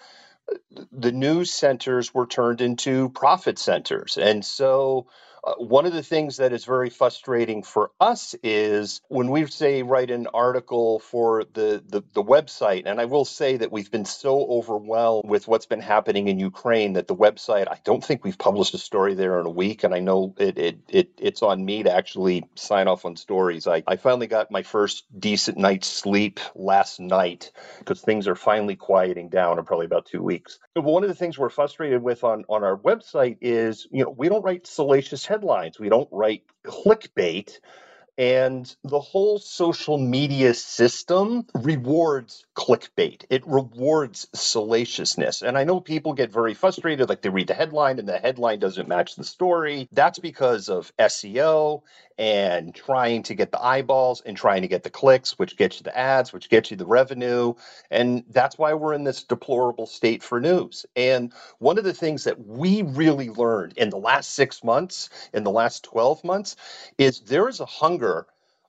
the 0.92 1.12
news 1.12 1.52
centers 1.52 2.14
were 2.14 2.28
turned 2.28 2.62
into 2.62 3.10
profit 3.10 3.60
centers. 3.60 4.18
And 4.18 4.44
so 4.44 5.08
uh, 5.44 5.56
one 5.56 5.86
of 5.86 5.94
the 5.94 6.04
things 6.04 6.38
that 6.38 6.54
is 6.54 6.64
very 6.64 6.90
frustrating 6.90 7.64
for 7.64 7.92
us 8.00 8.34
is 8.44 9.02
when 9.10 9.30
we 9.30 9.46
say 9.48 9.84
write 9.84 10.10
an 10.10 10.28
article 10.34 11.00
for 11.00 11.44
the, 11.54 11.84
the, 11.86 12.02
the 12.14 12.24
website, 12.24 12.84
and 12.86 13.00
I 13.02 13.06
will 13.06 13.26
say 13.26 13.58
that 13.58 13.72
we've 13.72 13.92
been 13.92 14.06
so 14.06 14.46
overwhelmed 14.46 15.30
with 15.30 15.48
what's 15.48 15.66
been 15.66 15.82
happening 15.82 16.30
in 16.30 16.40
Ukraine 16.40 16.94
that 16.94 17.08
the 17.08 17.16
website, 17.16 17.68
I 17.70 17.80
don't 17.84 18.04
think 18.04 18.24
we've 18.24 18.38
published 18.38 18.74
a 18.74 18.78
story 18.78 19.16
there 19.16 19.40
in 19.40 19.46
a 19.46 19.50
week, 19.50 19.84
and 19.84 19.94
I 19.94 20.00
know 20.00 20.34
it, 20.38 20.58
it, 20.58 20.78
it 20.88 21.10
it's 21.18 21.44
on 21.44 21.66
me 21.66 21.84
to 21.84 21.94
actually 21.94 22.46
sign 22.56 22.88
off 22.88 23.04
on 23.04 23.18
stories. 23.18 23.68
I, 23.68 23.84
I 23.86 23.98
finally 23.98 24.28
got 24.28 24.50
my 24.50 24.64
first 24.64 25.04
decent 25.20 25.58
night's 25.58 25.88
sleep 25.88 26.40
last 26.56 27.00
night 27.00 27.52
because 27.80 28.02
things 28.02 28.28
are 28.28 28.36
finally 28.36 28.76
quieting 28.76 29.30
down 29.30 29.60
in 29.60 29.66
probably 29.66 29.88
about 29.88 30.06
two 30.06 30.24
weeks. 30.24 30.60
But 30.74 30.84
one 30.84 31.04
of 31.04 31.10
the 31.10 31.16
things 31.16 31.38
we're 31.38 31.50
frustrated 31.50 32.02
with 32.02 32.24
on, 32.24 32.46
on 32.48 32.64
our 32.64 32.78
website 32.78 33.38
is, 33.42 33.88
you 33.92 34.04
know, 34.04 34.10
we 34.10 34.30
don't 34.30 34.44
write 34.44 34.68
salacious 34.68 35.26
headlines. 35.34 35.80
We 35.80 35.90
don't 35.90 36.10
write 36.12 36.44
clickbait. 36.64 37.60
And 38.16 38.64
the 38.84 39.00
whole 39.00 39.40
social 39.40 39.98
media 39.98 40.54
system 40.54 41.48
rewards 41.56 42.46
clickbait. 42.56 43.26
It 43.32 43.42
rewards 43.48 44.28
salaciousness. 44.36 45.42
And 45.42 45.58
I 45.58 45.64
know 45.64 45.80
people 45.80 46.14
get 46.14 46.32
very 46.32 46.54
frustrated, 46.54 47.10
like 47.10 47.24
they 47.24 47.30
read 47.30 47.48
the 47.48 47.56
headline 47.56 47.98
and 47.98 48.08
the 48.08 48.20
headline 48.20 48.60
doesn't 48.60 48.88
match 48.88 49.16
the 49.16 49.24
story. 49.24 49.90
That's 49.92 50.20
because 50.20 50.70
of 50.70 50.96
SEO 51.00 51.82
and 52.18 52.74
trying 52.76 53.24
to 53.24 53.34
get 53.34 53.52
the 53.52 53.64
eyeballs 53.64 54.22
and 54.22 54.38
trying 54.38 54.62
to 54.62 54.68
get 54.68 54.84
the 54.84 54.90
clicks, 54.90 55.38
which 55.40 55.58
gets 55.58 55.78
you 55.78 55.84
the 55.84 55.98
ads, 55.98 56.32
which 56.32 56.50
gets 56.50 56.72
you 56.72 56.78
the 56.78 56.86
revenue. 56.86 57.54
And 57.92 58.24
that's 58.30 58.58
why 58.58 58.74
we're 58.74 58.94
in 58.94 59.04
this 59.04 59.24
deplorable 59.24 59.88
state 59.88 60.24
for 60.24 60.40
news. 60.40 60.86
And 60.96 61.34
one 61.60 61.78
of 61.78 61.84
the 61.84 61.94
things 61.94 62.24
that 62.26 62.46
we 62.46 62.82
really 62.84 63.30
learned 63.30 63.74
in 63.78 63.90
the 63.90 63.98
last 63.98 64.32
six 64.32 64.64
months, 64.64 65.10
in 65.34 65.44
the 65.44 65.52
last 65.52 65.84
12 65.84 66.24
months, 66.24 66.56
is 66.98 67.22
there 67.22 67.48
is 67.48 67.60
a 67.60 67.66
hunger 67.66 68.28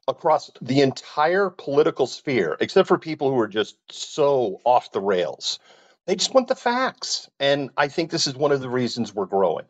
across 0.09 0.51
the 0.61 0.81
entire 0.81 1.51
political 1.51 2.07
sphere, 2.07 2.57
except 2.61 2.89
for 2.89 2.99
people 2.99 3.31
who 3.31 3.39
are 3.41 3.49
just 3.49 3.77
so 3.91 4.61
off 4.65 4.93
the 4.93 5.01
rails. 5.01 5.59
They 6.07 6.17
just 6.17 6.35
want 6.35 6.49
the 6.49 6.55
facts. 6.55 7.31
And 7.41 7.71
I 7.77 7.89
think 7.89 8.11
this 8.11 8.27
is 8.27 8.35
one 8.35 8.53
of 8.53 8.61
the 8.61 8.69
reasons 8.69 9.15
we're 9.15 9.27
growing 9.27 9.65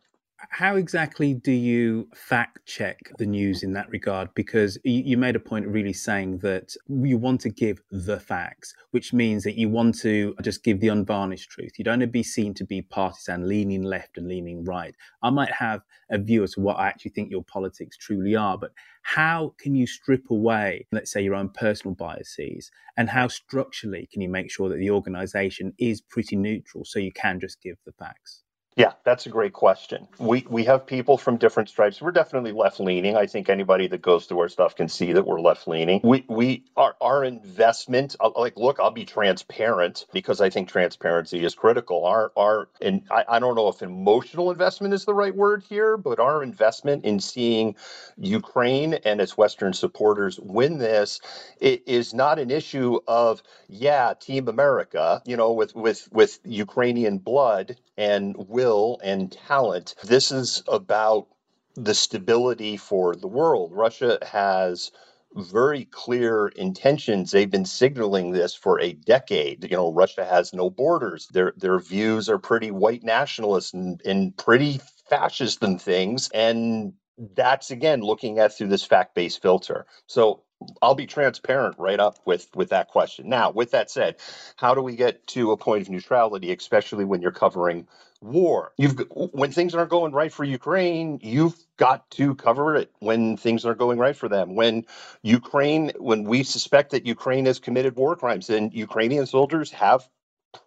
how 0.50 0.76
exactly 0.76 1.34
do 1.34 1.52
you 1.52 2.08
fact 2.14 2.66
check 2.66 2.98
the 3.18 3.26
news 3.26 3.62
in 3.62 3.72
that 3.74 3.88
regard? 3.90 4.32
Because 4.34 4.78
you, 4.84 5.16
made 5.16 5.36
a 5.36 5.40
point 5.40 5.66
really 5.66 5.92
saying 5.92 6.38
that 6.38 6.74
you 6.88 7.18
want 7.18 7.40
to 7.42 7.48
give 7.48 7.80
the 7.90 8.18
facts, 8.18 8.74
which 8.90 9.12
means 9.12 9.44
that 9.44 9.56
you 9.56 9.68
want 9.68 9.98
to 10.00 10.34
just 10.42 10.62
give 10.62 10.80
the 10.80 10.88
unvarnished 10.88 11.50
truth. 11.50 11.72
You 11.78 11.84
don't 11.84 12.00
want 12.00 12.02
to 12.02 12.06
be 12.08 12.22
seen 12.22 12.54
to 12.54 12.64
be 12.64 12.82
partisan, 12.82 13.48
leaning 13.48 13.82
left 13.82 14.18
and 14.18 14.28
leaning 14.28 14.64
right. 14.64 14.94
I 15.22 15.30
might 15.30 15.52
have 15.52 15.82
a 16.10 16.18
view 16.18 16.42
as 16.42 16.54
to 16.54 16.60
what 16.60 16.78
I 16.78 16.88
actually 16.88 17.12
think 17.12 17.30
your 17.30 17.44
politics 17.44 17.96
truly 17.96 18.34
are, 18.34 18.58
but 18.58 18.72
how 19.02 19.54
can 19.58 19.74
you 19.74 19.86
strip 19.86 20.30
away, 20.30 20.86
let's 20.92 21.12
say, 21.12 21.22
your 21.22 21.34
own 21.34 21.50
personal 21.50 21.94
biases, 21.94 22.70
and 22.96 23.08
how 23.10 23.28
structurally 23.28 24.08
can 24.12 24.22
you 24.22 24.28
make 24.28 24.50
sure 24.50 24.68
that 24.68 24.78
the 24.78 24.90
organization 24.90 25.74
is 25.78 26.00
pretty 26.00 26.36
neutral 26.36 26.84
so 26.84 26.98
you 26.98 27.12
can 27.12 27.40
just 27.40 27.60
give 27.62 27.76
the 27.84 27.92
facts? 27.92 28.42
Yeah, 28.76 28.95
that's 29.04 29.26
a 29.26 29.31
great 29.31 29.52
question. 29.52 30.09
We 30.19 30.47
we 30.49 30.64
have 30.64 30.87
people 30.87 31.19
from 31.19 31.37
different 31.37 31.69
stripes. 31.69 32.02
We're 32.02 32.11
definitely 32.12 32.52
left 32.52 32.81
leaning. 32.81 33.16
I 33.16 33.26
think 33.26 33.50
anybody 33.50 33.87
that 33.88 34.02
goes 34.02 34.26
through 34.26 34.40
our 34.40 34.49
stuff 34.49 34.76
can 34.76 34.88
see 34.88 35.12
that 35.12 35.26
we're 35.26 35.43
left 35.43 35.69
leaning. 35.69 36.00
We 36.02 36.25
we 36.28 36.64
our 36.76 36.97
our 37.00 37.25
investment. 37.25 38.16
Uh, 38.19 38.31
like, 38.37 38.57
look, 38.57 38.81
I'll 38.81 38.90
be 38.90 39.04
transparent 39.04 40.07
because 40.12 40.40
I 40.40 40.50
think 40.50 40.71
transparency 40.71 41.45
is 41.45 41.54
critical. 41.54 42.07
Our 42.07 42.33
our 42.37 42.69
and 42.81 43.02
I, 43.11 43.25
I 43.28 43.38
don't 43.40 43.57
know 43.57 43.69
if 43.69 43.83
emotional 43.83 44.50
investment 44.50 44.95
is 44.95 45.04
the 45.04 45.14
right 45.14 45.37
word 45.37 45.62
here, 45.69 45.99
but 45.99 46.19
our 46.19 46.43
investment 46.43 47.04
in 47.04 47.21
seeing 47.21 47.76
Ukraine 48.16 48.95
and 48.95 49.21
its 49.21 49.37
Western 49.37 49.75
supporters 49.75 50.40
win 50.40 50.78
this 50.78 51.21
it 51.61 51.83
is 51.87 52.14
not 52.14 52.38
an 52.38 52.50
issue 52.50 53.00
of 53.09 53.43
yeah, 53.69 54.14
Team 54.21 54.49
America. 54.49 55.23
You 55.26 55.37
know, 55.37 55.52
with 55.52 55.75
with 55.75 56.09
with 56.12 56.38
Ukrainian 56.45 57.19
blood 57.19 57.76
and 57.97 58.35
will 58.37 58.63
and 59.02 59.33
talent. 59.33 59.94
This 60.04 60.33
is 60.33 60.62
about 60.68 61.28
the 61.76 61.94
stability 61.94 62.76
for 62.76 63.14
the 63.14 63.28
world. 63.28 63.73
Russia 63.73 64.18
has 64.23 64.92
very 65.35 65.85
clear 65.85 66.49
intentions. 66.49 67.30
They've 67.30 67.50
been 67.50 67.64
signaling 67.64 68.33
this 68.33 68.54
for 68.54 68.80
a 68.80 68.92
decade. 68.92 69.64
You 69.64 69.76
know, 69.76 69.92
Russia 69.92 70.25
has 70.25 70.52
no 70.54 70.71
borders. 70.71 71.28
Their 71.28 71.52
their 71.56 71.78
views 71.80 72.28
are 72.28 72.38
pretty 72.38 72.71
white 72.71 73.02
nationalist 73.02 73.75
and, 73.75 74.00
and 74.04 74.37
pretty 74.37 74.80
fascist 75.11 75.62
and 75.62 75.80
things. 75.80 76.30
And 76.33 76.94
that's 77.35 77.71
again 77.71 78.00
looking 78.00 78.38
at 78.38 78.56
through 78.56 78.68
this 78.68 78.85
fact-based 78.85 79.42
filter. 79.42 79.87
So 80.06 80.42
I'll 80.80 80.94
be 80.94 81.06
transparent 81.06 81.76
right 81.78 82.00
up 82.00 82.18
with 82.26 82.49
with 82.54 82.71
that 82.71 82.88
question. 82.88 83.28
Now, 83.28 83.50
with 83.50 83.73
that 83.73 83.90
said, 83.90 84.16
how 84.56 84.75
do 84.75 84.83
we 84.83 84.97
get 84.97 85.26
to 85.28 85.52
a 85.52 85.56
point 85.56 85.83
of 85.83 85.90
neutrality, 85.90 86.52
especially 86.52 87.04
when 87.04 87.23
you're 87.23 87.33
covering 87.33 87.88
war? 88.25 88.73
You've 88.78 88.99
when 89.11 89.52
things 89.52 89.75
aren't 89.75 89.90
going 89.90 90.12
right 90.12 90.33
for 90.33 90.45
Ukraine, 90.45 91.21
you've 91.23 91.57
got 91.78 92.11
to 92.12 92.35
cover 92.35 92.76
it 92.76 92.90
when 93.00 93.37
things 93.37 93.66
are 93.66 93.75
going 93.75 93.99
right 93.99 94.16
for 94.16 94.28
them. 94.28 94.57
When 94.57 94.87
Ukraine, 95.23 95.93
when 95.99 96.25
we 96.25 96.43
suspect 96.43 96.93
that 96.93 97.07
Ukraine 97.07 97.47
has 97.47 97.61
committed 97.61 97.97
war 97.97 98.16
crimes, 98.16 98.49
then 98.49 98.71
Ukrainian 98.73 99.26
soldiers 99.26 99.71
have 99.73 100.09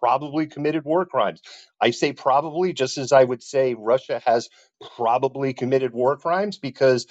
probably 0.00 0.46
committed 0.46 0.84
war 0.84 1.06
crimes. 1.06 1.42
I 1.80 1.90
say 1.92 2.12
probably 2.12 2.72
just 2.72 2.98
as 2.98 3.12
I 3.12 3.24
would 3.24 3.42
say 3.42 3.74
Russia 3.74 4.22
has 4.26 4.48
probably 4.96 5.52
committed 5.52 5.92
war 5.92 6.16
crimes 6.16 6.58
because 6.58 7.06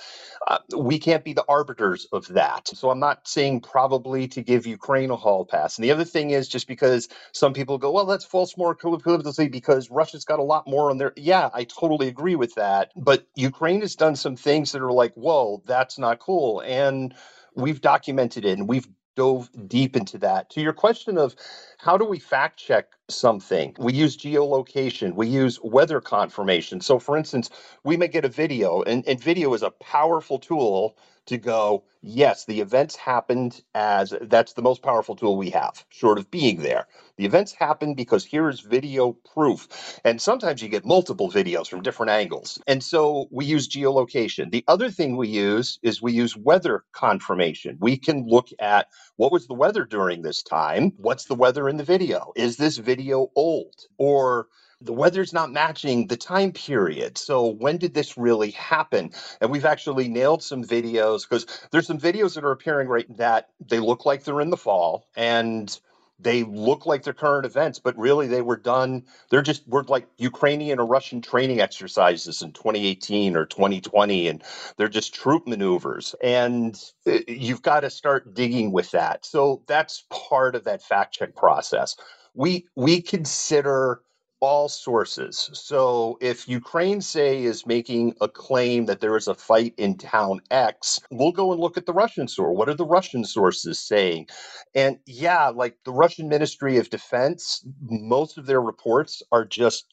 uh, 0.48 0.60
we 0.78 1.00
can't 1.00 1.24
be 1.24 1.34
the 1.34 1.46
arbiters 1.48 2.08
of 2.14 2.28
that. 2.30 2.68
So 2.70 2.90
I'm 2.90 3.00
not 3.00 3.28
saying 3.28 3.62
probably 3.62 4.28
to 4.30 4.42
give 4.42 4.66
Ukraine 4.66 5.10
a 5.12 5.16
hall 5.16 5.46
pass. 5.46 5.78
And 5.78 5.84
the 5.84 5.92
other 5.92 6.06
thing 6.06 6.32
is 6.32 6.48
just 6.48 6.68
because 6.68 7.10
some 7.34 7.54
people 7.54 7.78
go, 7.78 7.92
well, 7.92 8.06
that's 8.06 8.26
false 8.26 8.58
more 8.58 8.76
politically 8.76 9.50
because 9.50 9.90
Russia's 9.92 10.26
got 10.26 10.40
a 10.40 10.44
lot 10.44 10.68
more 10.68 10.90
on 10.90 10.98
their. 10.98 11.14
Yeah, 11.16 11.50
I 11.54 11.66
totally 11.66 12.08
agree 12.08 12.36
with 12.36 12.56
that. 12.56 12.92
But 12.96 13.28
Ukraine 13.36 13.82
has 13.82 13.96
done 13.96 14.16
some 14.16 14.36
things 14.36 14.72
that 14.72 14.82
are 14.82 14.92
like, 14.92 15.14
whoa, 15.16 15.62
that's 15.66 15.98
not 16.00 16.20
cool. 16.20 16.62
And 16.62 17.14
we've 17.56 17.82
documented 17.82 18.46
it 18.46 18.58
and 18.58 18.68
we've 18.68 18.88
dove 19.18 19.50
deep 19.68 19.96
into 19.98 20.18
that. 20.20 20.50
To 20.52 20.62
your 20.62 20.74
question 20.74 21.18
of 21.18 21.36
how 21.80 21.98
do 21.98 22.06
we 22.06 22.20
fact 22.20 22.58
check 22.58 22.92
something. 23.10 23.76
We 23.80 23.92
use 23.94 24.16
geolocation, 24.16 25.16
we 25.16 25.28
use 25.28 25.60
weather 25.64 26.00
confirmation. 26.00 26.82
So, 26.82 27.00
for 27.00 27.18
instance, 27.18 27.50
we 27.84 27.98
may 27.98 28.08
get 28.08 28.26
a 28.26 28.30
video, 28.30 28.84
and, 28.84 29.06
and 29.08 29.20
video 29.20 29.54
is 29.56 29.64
a 29.64 29.72
powerful 29.72 30.38
tool 30.40 30.96
to 31.28 31.38
go, 31.38 31.84
yes, 32.02 32.46
the 32.46 32.62
events 32.62 32.96
happened 32.96 33.62
as 33.76 34.14
that's 34.22 34.54
the 34.54 34.62
most 34.62 34.82
powerful 34.82 35.16
tool 35.16 35.38
we 35.38 35.52
have, 35.52 35.86
short 35.90 36.18
of 36.18 36.32
being 36.32 36.62
there. 36.62 36.88
The 37.18 37.26
events 37.26 37.54
happened 37.54 37.96
because 37.96 38.26
here 38.26 38.50
is 38.50 38.60
video 38.62 39.14
proof. 39.34 40.00
And 40.04 40.22
sometimes 40.22 40.62
you 40.62 40.70
get 40.70 40.86
multiple 40.86 41.30
videos 41.30 41.68
from 41.68 41.82
different 41.82 42.12
angles. 42.12 42.60
And 42.68 42.84
so 42.84 43.28
we 43.32 43.46
use 43.46 43.68
geolocation. 43.68 44.52
The 44.52 44.64
other 44.68 44.90
thing 44.90 45.18
we 45.18 45.28
use 45.28 45.80
is 45.84 46.02
we 46.02 46.14
use 46.14 46.36
weather 46.36 46.84
confirmation. 46.94 47.78
We 47.80 47.98
can 47.98 48.28
look 48.28 48.50
at 48.60 48.88
what 49.16 49.32
was 49.32 49.48
the 49.48 49.54
weather 49.54 49.86
during 49.86 50.22
this 50.22 50.44
time? 50.44 50.94
What's 50.98 51.26
the 51.26 51.36
weather 51.36 51.68
in 51.70 51.78
the 51.78 51.84
video? 51.84 52.32
Is 52.36 52.58
this 52.58 52.78
video 52.78 53.32
old? 53.36 53.76
Or 53.98 54.48
the 54.82 54.94
weather's 54.94 55.34
not 55.34 55.52
matching 55.52 56.08
the 56.08 56.18
time 56.18 56.52
period. 56.52 57.18
So 57.18 57.48
when 57.48 57.78
did 57.78 57.94
this 57.94 58.18
really 58.18 58.52
happen? 58.52 59.12
And 59.42 59.50
we've 59.50 59.66
actually 59.66 60.08
nailed 60.08 60.44
some 60.44 60.64
videos 60.64 61.28
because 61.28 61.46
there's 61.72 61.88
some 61.88 62.00
videos 62.00 62.36
that 62.36 62.44
are 62.44 62.52
appearing 62.52 62.88
right 62.88 63.18
that 63.18 63.50
they 63.60 63.80
look 63.80 64.06
like 64.06 64.24
they're 64.24 64.42
in 64.42 64.52
the 64.52 64.58
fall 64.58 65.08
and 65.16 65.78
they 66.20 66.44
look 66.44 66.86
like 66.86 67.04
they're 67.04 67.14
current 67.14 67.46
events, 67.46 67.80
but 67.80 67.98
really 67.98 68.28
they 68.28 68.42
were 68.42 68.58
done. 68.58 69.04
They're 69.30 69.44
just 69.44 69.68
were 69.68 69.84
like 69.84 70.08
Ukrainian 70.18 70.80
or 70.80 70.86
Russian 70.86 71.22
training 71.22 71.60
exercises 71.60 72.42
in 72.42 72.54
2018 72.54 73.36
or 73.36 73.46
2020, 73.46 74.28
and 74.28 74.44
they're 74.78 74.88
just 74.88 75.14
troop 75.14 75.48
maneuvers. 75.48 76.16
And 76.24 76.76
uh, 77.06 77.20
you've 77.28 77.62
got 77.62 77.82
to 77.82 77.92
start 77.92 78.34
digging 78.34 78.72
with 78.72 78.92
that. 78.92 79.26
So 79.26 79.62
that's 79.68 80.06
part 80.10 80.56
of 80.56 80.64
that 80.64 80.82
fact 80.82 81.14
check 81.14 81.36
process. 81.36 81.96
We 82.34 82.68
we 82.76 83.02
consider 83.02 84.02
all 84.40 84.70
sources. 84.70 85.50
So 85.54 86.18
if 86.22 86.48
Ukraine, 86.48 87.02
say, 87.02 87.44
is 87.44 87.66
making 87.66 88.16
a 88.22 88.28
claim 88.28 88.86
that 88.86 89.02
there 89.02 89.18
is 89.18 89.28
a 89.28 89.36
fight 89.36 89.74
in 89.78 89.98
town 89.98 90.42
X, 90.52 91.00
we'll 91.12 91.32
go 91.32 91.52
and 91.52 91.62
look 91.62 91.78
at 91.78 91.86
the 91.86 91.94
Russian 91.94 92.28
source. 92.28 92.56
What 92.58 92.70
are 92.70 92.76
the 92.76 92.86
Russian 92.86 93.26
sources 93.26 93.80
saying? 93.80 94.28
And 94.76 95.00
yeah, 95.06 95.50
like 95.50 95.78
the 95.86 95.94
Russian 95.94 96.30
Ministry 96.30 96.78
of 96.78 96.90
Defense, 96.90 97.66
most 97.82 98.38
of 98.38 98.46
their 98.46 98.62
reports 98.62 99.24
are 99.32 99.46
just 99.46 99.86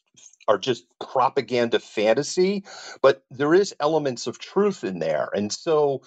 are 0.47 0.59
just 0.59 0.85
propaganda 1.01 1.79
fantasy, 1.79 2.63
but 3.01 3.23
there 3.31 3.55
is 3.55 3.75
elements 3.79 4.27
of 4.27 4.37
truth 4.39 4.83
in 4.83 4.99
there. 4.99 5.29
And 5.33 5.51
so 5.51 6.03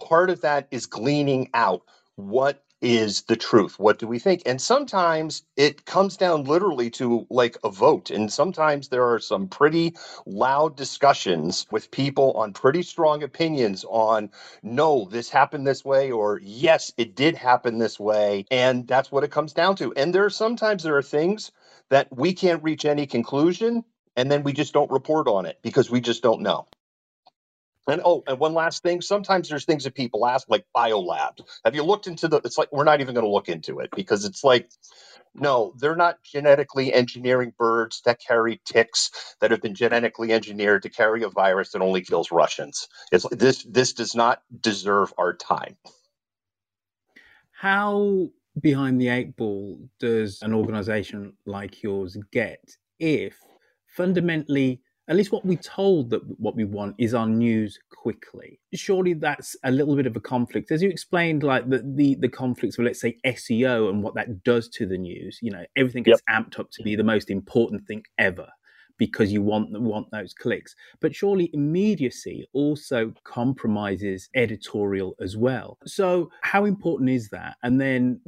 part 0.00 0.30
of 0.30 0.42
that 0.42 0.68
is 0.72 0.86
gleaning 0.86 1.50
out 1.54 1.82
what 2.16 2.64
is 2.82 3.22
the 3.22 3.36
truth? 3.36 3.78
What 3.78 3.98
do 3.98 4.06
we 4.06 4.18
think? 4.18 4.42
And 4.46 4.60
sometimes 4.60 5.42
it 5.56 5.84
comes 5.86 6.16
down 6.16 6.44
literally 6.44 6.90
to 6.92 7.26
like 7.30 7.56
a 7.64 7.70
vote. 7.70 8.10
And 8.10 8.32
sometimes 8.32 8.88
there 8.88 9.04
are 9.04 9.18
some 9.18 9.48
pretty 9.48 9.96
loud 10.26 10.76
discussions 10.76 11.66
with 11.70 11.90
people 11.90 12.32
on 12.34 12.52
pretty 12.52 12.82
strong 12.82 13.22
opinions 13.22 13.84
on, 13.88 14.30
no, 14.62 15.08
this 15.10 15.30
happened 15.30 15.66
this 15.66 15.84
way, 15.84 16.10
or 16.12 16.40
yes, 16.42 16.92
it 16.98 17.16
did 17.16 17.36
happen 17.36 17.78
this 17.78 17.98
way. 18.00 18.44
And 18.50 18.86
that's 18.86 19.12
what 19.12 19.24
it 19.24 19.30
comes 19.32 19.52
down 19.52 19.76
to. 19.76 19.92
And 19.94 20.14
there 20.14 20.24
are 20.24 20.30
sometimes 20.30 20.82
there 20.84 20.96
are 20.96 21.02
things 21.02 21.52
that 21.90 22.08
we 22.16 22.32
can't 22.34 22.62
reach 22.62 22.84
any 22.84 23.06
conclusion. 23.06 23.84
And 24.16 24.30
then 24.32 24.42
we 24.44 24.52
just 24.52 24.74
don't 24.74 24.90
report 24.90 25.28
on 25.28 25.46
it 25.46 25.58
because 25.62 25.90
we 25.90 26.00
just 26.00 26.22
don't 26.22 26.42
know. 26.42 26.66
And 27.88 28.02
oh, 28.04 28.24
and 28.26 28.38
one 28.40 28.54
last 28.54 28.82
thing. 28.82 29.02
Sometimes 29.02 29.48
there's 29.50 29.66
things 29.66 29.84
that 29.84 29.94
people 29.94 30.26
ask, 30.26 30.48
like 30.50 30.66
biolabs. 30.76 31.42
Have 31.64 31.74
you 31.76 31.84
looked 31.84 32.08
into 32.08 32.28
the? 32.28 32.38
It's 32.44 32.58
like 32.58 32.72
we're 32.72 32.84
not 32.84 33.02
even 33.02 33.14
going 33.14 33.26
to 33.26 33.32
look 33.32 33.50
into 33.50 33.80
it 33.80 33.90
because 33.96 34.24
it's 34.24 34.44
like, 34.44 34.70
no, 35.34 35.74
they're 35.78 35.96
not 35.96 36.18
genetically 36.24 36.92
engineering 36.94 37.52
birds 37.58 38.02
that 38.06 38.20
carry 38.20 38.60
ticks 38.66 39.36
that 39.40 39.52
have 39.52 39.62
been 39.62 39.74
genetically 39.74 40.32
engineered 40.32 40.84
to 40.84 40.90
carry 40.90 41.24
a 41.24 41.30
virus 41.30 41.72
that 41.72 41.82
only 41.82 42.02
kills 42.02 42.32
Russians. 42.32 42.88
It's 43.12 43.24
like 43.24 43.38
this. 43.38 43.64
This 43.64 43.94
does 43.94 44.14
not 44.14 44.42
deserve 44.62 45.12
our 45.18 45.34
time. 45.34 45.76
How 47.52 48.28
behind 48.60 49.00
the 49.00 49.08
eight 49.08 49.36
ball 49.36 49.78
does 50.00 50.42
an 50.42 50.54
organization 50.54 51.34
like 51.46 51.82
yours 51.82 52.16
get 52.32 52.60
if 53.00 53.38
fundamentally 53.88 54.82
at 55.08 55.16
least 55.16 55.32
what 55.32 55.44
we 55.44 55.56
told 55.56 56.10
that 56.10 56.20
what 56.40 56.56
we 56.56 56.64
want 56.64 56.94
is 56.98 57.14
our 57.14 57.28
news 57.28 57.78
quickly. 57.90 58.58
Surely 58.74 59.14
that's 59.14 59.56
a 59.64 59.70
little 59.70 59.94
bit 59.94 60.06
of 60.06 60.16
a 60.16 60.20
conflict, 60.20 60.70
as 60.70 60.82
you 60.82 60.88
explained, 60.88 61.42
like 61.42 61.68
the 61.68 61.82
the, 61.94 62.16
the 62.16 62.28
conflicts 62.28 62.78
of 62.78 62.84
let's 62.84 63.00
say 63.00 63.16
SEO 63.24 63.88
and 63.88 64.02
what 64.02 64.14
that 64.14 64.42
does 64.42 64.68
to 64.70 64.86
the 64.86 64.98
news. 64.98 65.38
You 65.42 65.52
know, 65.52 65.64
everything 65.76 66.02
gets 66.02 66.22
yep. 66.28 66.44
amped 66.44 66.58
up 66.58 66.70
to 66.72 66.82
be 66.82 66.96
the 66.96 67.04
most 67.04 67.30
important 67.30 67.86
thing 67.86 68.02
ever 68.18 68.48
because 68.98 69.32
you 69.32 69.42
want 69.42 69.68
want 69.80 70.10
those 70.10 70.32
clicks. 70.34 70.74
But 71.00 71.14
surely 71.14 71.50
immediacy 71.52 72.48
also 72.52 73.12
compromises 73.24 74.28
editorial 74.34 75.14
as 75.20 75.36
well. 75.36 75.78
So 75.86 76.30
how 76.42 76.64
important 76.64 77.10
is 77.10 77.28
that? 77.30 77.56
And 77.62 77.80
then 77.80 78.20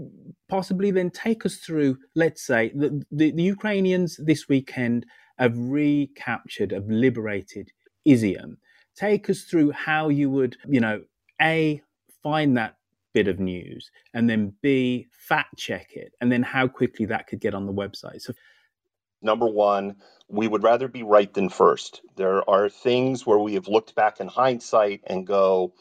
possibly 0.49 0.91
then 0.91 1.11
take 1.11 1.47
us 1.47 1.57
through, 1.57 1.99
let's 2.15 2.47
say, 2.47 2.73
the, 2.75 3.03
the, 3.11 3.33
the 3.33 3.43
Ukrainians 3.43 4.21
this 4.23 4.49
weekend 4.49 5.07
have 5.39 5.57
recaptured, 5.57 6.73
have 6.73 6.89
liberated 6.89 7.71
Izium. 8.07 8.57
Take 8.97 9.31
us 9.31 9.43
through 9.43 9.73
how 9.73 10.09
you 10.09 10.31
would, 10.31 10.57
you 10.67 10.81
know, 10.81 11.03
A, 11.41 11.83
find 12.23 12.57
that 12.57 12.77
bit 13.15 13.29
of 13.29 13.39
news, 13.39 13.91
and 14.15 14.29
then 14.29 14.55
B, 14.63 15.07
fact 15.11 15.57
check 15.57 15.93
it, 15.95 16.13
and 16.21 16.31
then 16.31 16.43
how 16.43 16.69
quickly 16.69 17.07
that 17.07 17.27
could 17.27 17.41
get 17.41 17.55
on 17.55 17.67
the 17.67 17.73
website. 17.73 18.21
So, 18.21 18.33
number 19.23 19.47
one, 19.47 19.97
we 20.29 20.47
would 20.47 20.63
rather 20.63 20.89
be 20.89 21.03
right 21.03 21.33
than 21.33 21.49
first. 21.49 22.03
There 22.17 22.49
are 22.49 22.69
things 22.69 23.27
where 23.27 23.39
we 23.39 23.55
have 23.55 23.69
looked 23.69 23.95
back 23.95 24.21
in 24.21 24.29
hindsight 24.29 25.03
and 25.07 25.27
go, 25.27 25.75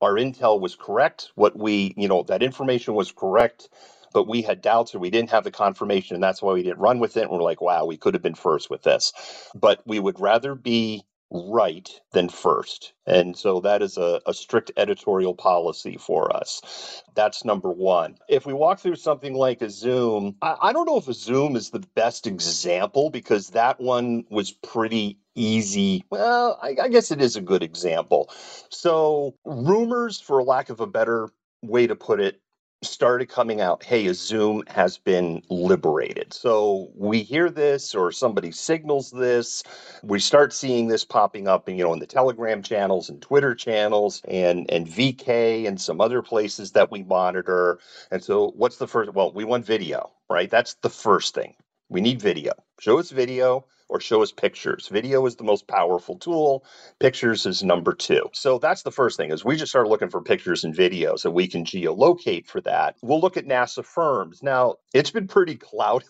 our 0.00 0.14
intel 0.14 0.60
was 0.60 0.76
correct. 0.76 1.30
What 1.34 1.56
we, 1.56 1.94
you 1.96 2.08
know, 2.08 2.22
that 2.24 2.42
information 2.42 2.94
was 2.94 3.12
correct 3.12 3.68
but 4.16 4.26
we 4.26 4.40
had 4.40 4.62
doubts 4.62 4.94
or 4.94 4.98
we 4.98 5.10
didn't 5.10 5.28
have 5.28 5.44
the 5.44 5.50
confirmation, 5.50 6.14
and 6.14 6.22
that's 6.22 6.40
why 6.40 6.54
we 6.54 6.62
didn't 6.62 6.78
run 6.78 7.00
with 7.00 7.18
it. 7.18 7.24
And 7.24 7.30
we're 7.30 7.42
like, 7.42 7.60
wow, 7.60 7.84
we 7.84 7.98
could 7.98 8.14
have 8.14 8.22
been 8.22 8.34
first 8.34 8.70
with 8.70 8.82
this. 8.82 9.12
But 9.54 9.82
we 9.84 10.00
would 10.00 10.18
rather 10.18 10.54
be 10.54 11.04
right 11.30 11.90
than 12.12 12.30
first. 12.30 12.94
And 13.04 13.36
so 13.36 13.60
that 13.60 13.82
is 13.82 13.98
a, 13.98 14.22
a, 14.24 14.32
strict 14.32 14.72
editorial 14.78 15.34
policy 15.34 15.98
for 15.98 16.34
us. 16.34 17.02
That's 17.14 17.44
number 17.44 17.70
one. 17.70 18.16
If 18.26 18.46
we 18.46 18.54
walk 18.54 18.78
through 18.78 18.96
something 18.96 19.34
like 19.34 19.60
Izium, 19.60 20.36
I, 20.40 20.56
I 20.62 20.72
don't 20.72 20.86
know 20.86 20.96
if 20.96 21.04
Izium 21.04 21.54
is 21.54 21.68
the 21.68 21.84
best 21.94 22.26
example 22.26 23.10
because 23.10 23.50
that 23.50 23.82
one 23.82 24.24
was 24.30 24.50
pretty 24.50 25.18
easy. 25.34 26.04
Well, 26.08 26.58
I, 26.62 26.76
I 26.84 26.88
guess 26.88 27.10
it 27.10 27.20
is 27.20 27.36
a 27.36 27.42
good 27.42 27.62
example. 27.62 28.30
So, 28.70 29.34
rumors, 29.44 30.18
for 30.22 30.42
lack 30.42 30.70
of 30.70 30.80
a 30.80 30.86
better 30.86 31.28
way 31.62 31.86
to 31.86 31.96
put 31.96 32.20
it, 32.20 32.40
started 32.86 33.28
coming 33.28 33.60
out 33.60 33.82
hey 33.82 34.04
Izium 34.04 34.68
has 34.68 34.98
been 34.98 35.42
liberated. 35.50 36.32
So 36.32 36.90
we 36.94 37.22
hear 37.22 37.50
this 37.50 37.94
or 37.94 38.12
somebody 38.12 38.52
signals 38.52 39.10
this. 39.10 39.62
We 40.02 40.18
start 40.18 40.52
seeing 40.52 40.88
this 40.88 41.04
popping 41.04 41.48
up 41.48 41.68
you 41.68 41.84
know 41.84 41.92
in 41.92 42.00
the 42.00 42.06
telegram 42.06 42.62
channels 42.62 43.08
and 43.08 43.20
twitter 43.22 43.54
channels 43.54 44.22
and 44.26 44.70
and 44.70 44.86
vk 44.86 45.66
and 45.66 45.80
some 45.80 46.00
other 46.00 46.22
places 46.22 46.72
that 46.72 46.90
we 46.90 47.02
monitor. 47.02 47.78
And 48.10 48.22
so 48.22 48.52
what's 48.56 48.76
the 48.76 48.88
first 48.88 49.12
well 49.14 49.32
we 49.32 49.44
want 49.44 49.64
video 49.66 50.12
right? 50.28 50.50
That's 50.50 50.74
the 50.74 50.90
first 50.90 51.34
thing. 51.34 51.54
We 51.88 52.00
need 52.00 52.20
video. 52.20 52.52
Show 52.80 52.98
us 52.98 53.10
video 53.10 53.66
or 53.88 54.00
show 54.00 54.22
us 54.22 54.32
pictures. 54.32 54.88
Video 54.88 55.24
is 55.26 55.36
the 55.36 55.44
most 55.44 55.66
powerful 55.66 56.18
tool. 56.18 56.64
Pictures 56.98 57.46
is 57.46 57.62
number 57.62 57.94
two. 57.94 58.28
So 58.32 58.58
that's 58.58 58.82
the 58.82 58.90
first 58.90 59.16
thing 59.16 59.30
is 59.30 59.44
we 59.44 59.56
just 59.56 59.70
start 59.70 59.88
looking 59.88 60.10
for 60.10 60.22
pictures 60.22 60.64
and 60.64 60.74
videos 60.74 61.24
and 61.24 61.34
we 61.34 61.48
can 61.48 61.64
geolocate 61.64 62.46
for 62.46 62.60
that. 62.62 62.96
We'll 63.02 63.20
look 63.20 63.36
at 63.36 63.46
NASA 63.46 63.84
firms. 63.84 64.42
Now, 64.42 64.76
it's 64.92 65.10
been 65.10 65.28
pretty 65.28 65.54
cloudy. 65.56 66.06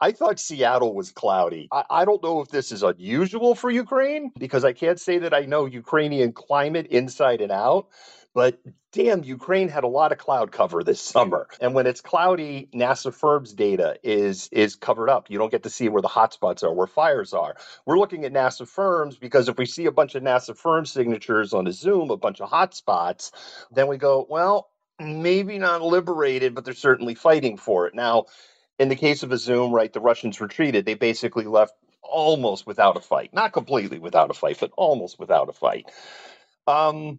I 0.00 0.12
thought 0.12 0.38
Seattle 0.38 0.94
was 0.94 1.10
cloudy. 1.10 1.68
I, 1.72 1.84
I, 1.90 2.04
don't 2.04 2.22
know 2.22 2.40
if 2.40 2.48
this 2.48 2.72
is 2.72 2.82
unusual 2.82 3.54
for 3.54 3.70
Ukraine 3.70 4.30
because 4.38 4.64
I 4.64 4.72
can't 4.72 5.00
say 5.00 5.18
that 5.18 5.34
I 5.34 5.46
know 5.46 5.66
Ukrainian 5.66 6.32
climate 6.32 6.88
inside 6.88 7.40
and 7.40 7.50
out, 7.50 7.88
but 8.34 8.60
damn, 8.92 9.22
Ukraine 9.24 9.68
had 9.68 9.84
a 9.84 9.88
lot 9.88 10.12
of 10.12 10.18
cloud 10.18 10.52
cover 10.52 10.82
this 10.82 11.00
summer. 11.14 11.48
And 11.60 11.74
when 11.74 11.86
it's 11.86 12.00
cloudy, 12.00 12.68
NASA 12.74 13.12
firms 13.12 13.52
data 13.52 13.98
is 14.02 14.48
is 14.52 14.76
covered 14.76 15.10
up. 15.10 15.30
You 15.30 15.38
don't 15.38 15.50
get 15.50 15.64
to 15.64 15.70
see 15.70 15.88
where 15.88 16.02
the 16.02 16.08
hotspots 16.08 16.62
are, 16.62 16.72
where 16.72 16.86
fires 16.86 17.32
are. 17.32 17.56
We're 17.86 17.98
looking 17.98 18.24
at 18.24 18.32
NASA 18.32 18.66
firms 18.66 19.16
because 19.16 19.48
if 19.48 19.56
we 19.56 19.66
see 19.66 19.86
a 19.86 19.92
bunch 19.92 20.14
of 20.14 20.22
NASA 20.22 20.56
firm 20.56 20.86
signatures 20.86 21.52
on 21.52 21.66
Izium, 21.66 22.10
a 22.10 22.16
bunch 22.16 22.40
of 22.40 22.50
hotspots, 22.50 23.32
then 23.70 23.88
we 23.88 23.96
go, 23.96 24.26
well, 24.28 24.70
maybe 25.00 25.58
not 25.58 25.82
liberated, 25.82 26.54
but 26.54 26.64
they're 26.64 26.74
certainly 26.74 27.14
fighting 27.14 27.56
for 27.56 27.86
it. 27.86 27.94
Now, 27.94 28.26
in 28.78 28.88
the 28.88 28.96
case 28.96 29.22
of 29.22 29.30
Izium, 29.30 29.72
right, 29.72 29.92
the 29.92 30.00
Russians 30.00 30.40
retreated. 30.40 30.84
They 30.84 30.94
basically 30.94 31.44
left 31.44 31.74
almost 32.02 32.66
without 32.66 32.96
a 32.96 33.00
fight. 33.00 33.34
Not 33.34 33.52
completely 33.52 33.98
without 33.98 34.30
a 34.30 34.34
fight, 34.34 34.58
but 34.60 34.72
almost 34.76 35.18
without 35.18 35.48
a 35.48 35.52
fight. 35.52 35.90
Um, 36.66 37.18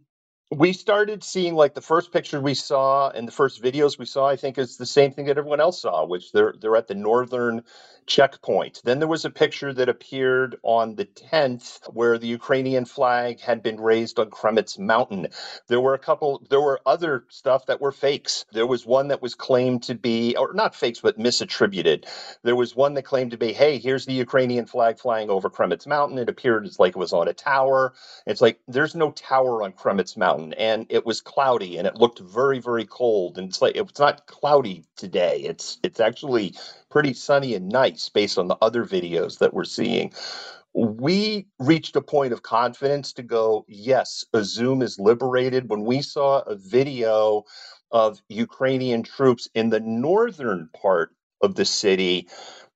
we 0.51 0.73
started 0.73 1.23
seeing 1.23 1.55
like 1.55 1.73
the 1.75 1.81
first 1.81 2.11
picture 2.11 2.41
we 2.41 2.53
saw 2.55 3.09
and 3.09 3.27
the 3.27 3.31
first 3.31 3.61
videos 3.61 3.99
we 3.99 4.05
saw 4.05 4.27
i 4.27 4.35
think 4.35 4.57
is 4.57 4.77
the 4.77 4.85
same 4.85 5.11
thing 5.11 5.25
that 5.25 5.37
everyone 5.37 5.59
else 5.59 5.81
saw 5.81 6.05
which 6.05 6.31
they're 6.31 6.53
they're 6.59 6.75
at 6.77 6.87
the 6.87 6.95
northern 6.95 7.63
checkpoint. 8.05 8.81
Then 8.83 8.99
there 8.99 9.07
was 9.07 9.25
a 9.25 9.29
picture 9.29 9.71
that 9.73 9.87
appeared 9.87 10.57
on 10.63 10.95
the 10.95 11.05
10th 11.05 11.79
where 11.93 12.17
the 12.17 12.27
ukrainian 12.27 12.85
flag 12.85 13.39
had 13.39 13.63
been 13.63 13.79
raised 13.79 14.19
on 14.19 14.29
Kremenets 14.29 14.77
mountain. 14.79 15.27
There 15.67 15.79
were 15.79 15.93
a 15.93 15.99
couple 15.99 16.45
there 16.49 16.61
were 16.61 16.81
other 16.85 17.25
stuff 17.29 17.67
that 17.67 17.79
were 17.79 17.91
fakes. 17.91 18.45
There 18.51 18.67
was 18.67 18.85
one 18.85 19.09
that 19.09 19.21
was 19.21 19.35
claimed 19.35 19.83
to 19.83 19.95
be 19.95 20.35
or 20.35 20.53
not 20.53 20.75
fakes 20.75 20.99
but 21.01 21.19
misattributed. 21.19 22.05
There 22.43 22.55
was 22.55 22.75
one 22.75 22.95
that 22.95 23.03
claimed 23.03 23.31
to 23.31 23.37
be 23.37 23.53
hey 23.53 23.77
here's 23.77 24.05
the 24.05 24.13
ukrainian 24.13 24.65
flag 24.65 24.99
flying 24.99 25.29
over 25.29 25.49
Kremenets 25.49 25.87
mountain. 25.87 26.17
It 26.17 26.29
appeared 26.29 26.65
as 26.65 26.79
like 26.79 26.91
it 26.95 26.99
was 26.99 27.13
on 27.13 27.27
a 27.27 27.33
tower. 27.33 27.93
It's 28.25 28.41
like 28.41 28.59
there's 28.67 28.95
no 28.95 29.11
tower 29.11 29.63
on 29.63 29.73
Kremenets 29.73 30.17
mountain 30.17 30.38
and 30.57 30.85
it 30.89 31.05
was 31.05 31.21
cloudy 31.21 31.77
and 31.77 31.87
it 31.87 31.95
looked 31.95 32.19
very 32.19 32.59
very 32.59 32.85
cold 32.85 33.37
and 33.37 33.49
it's 33.49 33.61
like 33.61 33.75
it's 33.75 33.99
not 33.99 34.27
cloudy 34.27 34.85
today. 34.97 35.41
It's 35.41 35.79
it's 35.83 35.99
actually 35.99 36.55
pretty 36.89 37.13
sunny 37.13 37.55
and 37.55 37.69
nice 37.69 38.09
based 38.09 38.37
on 38.37 38.47
the 38.47 38.57
other 38.61 38.85
videos 38.85 39.39
that 39.39 39.53
we're 39.53 39.65
seeing. 39.65 40.13
We 40.73 41.47
reached 41.59 41.95
a 41.95 42.01
point 42.01 42.33
of 42.33 42.43
confidence 42.43 43.13
to 43.13 43.23
go 43.23 43.65
yes 43.67 44.25
Izium 44.33 44.83
is 44.83 44.99
liberated. 44.99 45.69
When 45.69 45.85
we 45.85 46.01
saw 46.01 46.39
a 46.41 46.55
video 46.55 47.45
of 47.91 48.21
ukrainian 48.29 49.03
troops 49.03 49.49
in 49.55 49.69
the 49.69 49.79
northern 49.79 50.69
part 50.81 51.11
of 51.41 51.55
the 51.55 51.65
city 51.65 52.27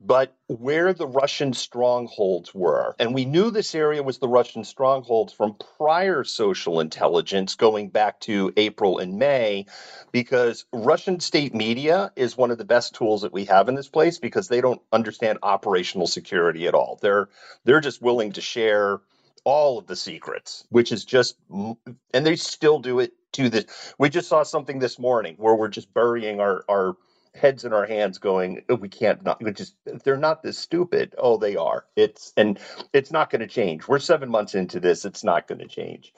but 0.06 0.36
where 0.48 0.94
the 0.94 1.08
Russian 1.08 1.54
strongholds 1.54 2.54
were. 2.54 2.96
And 3.00 3.14
we 3.14 3.26
knew 3.26 3.52
this 3.52 3.74
area 3.74 4.04
was 4.04 4.18
the 4.18 4.28
Russian 4.28 4.66
strongholds 4.66 5.32
from 5.32 5.56
prior 5.78 6.24
social 6.26 6.82
intelligence 6.82 7.56
going 7.56 7.90
back 7.90 8.20
to 8.22 8.52
April 8.58 9.00
and 9.00 9.18
May, 9.18 9.66
because 10.12 10.66
Russian 10.74 11.22
state 11.22 11.56
media 11.56 12.12
is 12.18 12.38
one 12.38 12.52
of 12.52 12.58
the 12.58 12.66
best 12.66 12.96
tools 12.96 13.22
that 13.22 13.34
we 13.34 13.46
have 13.46 13.70
in 13.70 13.76
this 13.76 13.90
place 13.90 14.20
because 14.20 14.50
they 14.50 14.62
don't 14.62 14.82
understand 14.92 15.40
operational 15.42 16.08
security 16.08 16.68
at 16.68 16.76
all. 16.76 17.00
They're 17.02 17.30
they're 17.64 17.82
just 17.82 18.02
willing 18.02 18.34
to 18.34 18.42
share 18.42 19.00
all 19.46 19.78
of 19.78 19.88
the 19.88 19.96
secrets, 19.96 20.66
which 20.70 20.92
is 20.92 21.06
just 21.06 21.36
and 21.50 22.26
they 22.26 22.36
still 22.36 22.80
do 22.80 23.00
it 23.00 23.14
to 23.34 23.50
this. 23.50 23.96
we 23.98 24.10
just 24.10 24.30
saw 24.30 24.44
something 24.44 24.80
this 24.80 25.00
morning 25.00 25.36
where 25.38 25.56
we're 25.56 25.70
just 25.70 25.94
burying 25.94 26.40
our 26.42 26.64
our 26.70 26.96
heads 27.36 27.66
in 27.66 27.74
our 27.74 27.86
hands 27.86 28.20
going 28.20 28.64
oh, 28.70 28.76
we 28.76 28.90
can't 28.90 29.24
not 29.24 29.42
just 29.56 29.76
they're 30.04 30.18
not 30.18 30.44
this 30.44 30.60
stupid. 30.60 31.16
Oh 31.18 31.38
they 31.38 31.56
are. 31.58 31.86
It's 31.96 32.34
and 32.38 32.60
it's 32.94 33.12
not 33.12 33.30
going 33.30 33.42
to 33.42 33.48
change. 33.48 33.88
We're 33.88 34.00
seven 34.00 34.30
months 34.30 34.56
into 34.56 34.80
this. 34.80 35.06
It's 35.06 35.24
not 35.24 35.48
going 35.48 35.60
to 35.60 35.68
change. 35.68 36.14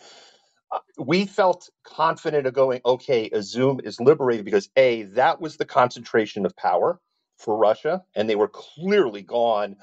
Uh, 0.72 0.80
we 1.00 1.26
felt 1.26 1.70
confident 1.86 2.48
of 2.48 2.54
going 2.54 2.82
okay 2.86 3.30
Izium 3.30 3.86
is 3.86 4.00
liberated 4.02 4.46
because 4.46 4.70
a 4.78 5.04
that 5.04 5.42
was 5.42 5.58
the 5.58 5.66
concentration 5.66 6.46
of 6.46 6.56
power 6.58 7.00
for 7.40 7.58
russia 7.58 8.04
and 8.16 8.30
they 8.30 8.36
were 8.36 8.50
clearly 8.50 9.22
gone 9.24 9.76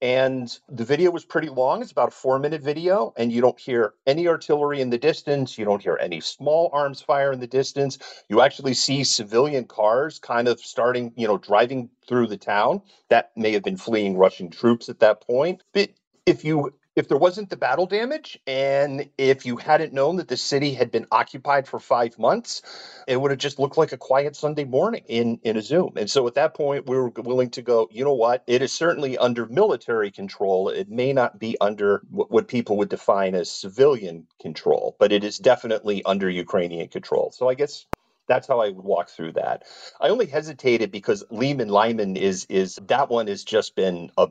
and 0.00 0.58
the 0.68 0.84
video 0.84 1.10
was 1.10 1.24
pretty 1.24 1.48
long. 1.48 1.82
It's 1.82 1.92
about 1.92 2.08
a 2.08 2.12
four 2.12 2.38
minute 2.38 2.62
video, 2.62 3.12
and 3.16 3.32
you 3.32 3.40
don't 3.40 3.58
hear 3.58 3.94
any 4.06 4.28
artillery 4.28 4.80
in 4.80 4.90
the 4.90 4.98
distance. 4.98 5.58
You 5.58 5.64
don't 5.64 5.82
hear 5.82 5.98
any 6.00 6.20
small 6.20 6.70
arms 6.72 7.00
fire 7.00 7.32
in 7.32 7.40
the 7.40 7.46
distance. 7.46 7.98
You 8.28 8.40
actually 8.40 8.74
see 8.74 9.04
civilian 9.04 9.64
cars 9.64 10.18
kind 10.18 10.48
of 10.48 10.60
starting, 10.60 11.12
you 11.16 11.26
know, 11.26 11.38
driving 11.38 11.90
through 12.06 12.28
the 12.28 12.36
town. 12.36 12.82
That 13.08 13.32
may 13.36 13.52
have 13.52 13.64
been 13.64 13.76
fleeing 13.76 14.16
Russian 14.16 14.50
troops 14.50 14.88
at 14.88 15.00
that 15.00 15.20
point. 15.26 15.62
But 15.72 15.90
if 16.26 16.44
you 16.44 16.74
if 16.98 17.06
there 17.06 17.16
wasn't 17.16 17.48
the 17.48 17.56
battle 17.56 17.86
damage 17.86 18.40
and 18.44 19.08
if 19.16 19.46
you 19.46 19.56
hadn't 19.56 19.92
known 19.92 20.16
that 20.16 20.26
the 20.26 20.36
city 20.36 20.74
had 20.74 20.90
been 20.90 21.06
occupied 21.12 21.68
for 21.68 21.78
five 21.78 22.18
months, 22.18 22.62
it 23.06 23.16
would 23.16 23.30
have 23.30 23.38
just 23.38 23.60
looked 23.60 23.78
like 23.78 23.92
a 23.92 23.96
quiet 23.96 24.34
Sunday 24.34 24.64
morning 24.64 25.04
in, 25.06 25.38
in 25.44 25.56
Izium. 25.56 25.96
And 25.96 26.10
so 26.10 26.26
at 26.26 26.34
that 26.34 26.54
point, 26.54 26.88
we 26.88 26.96
were 26.96 27.10
willing 27.10 27.50
to 27.50 27.62
go, 27.62 27.88
you 27.92 28.04
know 28.04 28.14
what? 28.14 28.42
It 28.48 28.62
is 28.62 28.72
certainly 28.72 29.16
under 29.16 29.46
military 29.46 30.10
control. 30.10 30.70
It 30.70 30.90
may 30.90 31.12
not 31.12 31.38
be 31.38 31.56
under 31.60 32.02
what 32.10 32.48
people 32.48 32.78
would 32.78 32.88
define 32.88 33.36
as 33.36 33.48
civilian 33.48 34.26
control, 34.40 34.96
but 34.98 35.12
it 35.12 35.22
is 35.22 35.38
definitely 35.38 36.04
under 36.04 36.28
Ukrainian 36.28 36.88
control. 36.88 37.30
So 37.30 37.48
I 37.48 37.54
guess 37.54 37.86
that's 38.26 38.48
how 38.48 38.58
I 38.60 38.70
would 38.70 38.84
walk 38.84 39.08
through 39.08 39.34
that. 39.34 39.62
I 40.00 40.08
only 40.08 40.26
hesitated 40.26 40.90
because 40.90 41.22
Lyman 41.30 41.68
Lyman 41.68 42.16
is 42.16 42.46
is 42.48 42.78
that 42.88 43.08
one 43.08 43.28
has 43.28 43.44
just 43.44 43.76
been 43.76 44.10
a 44.18 44.28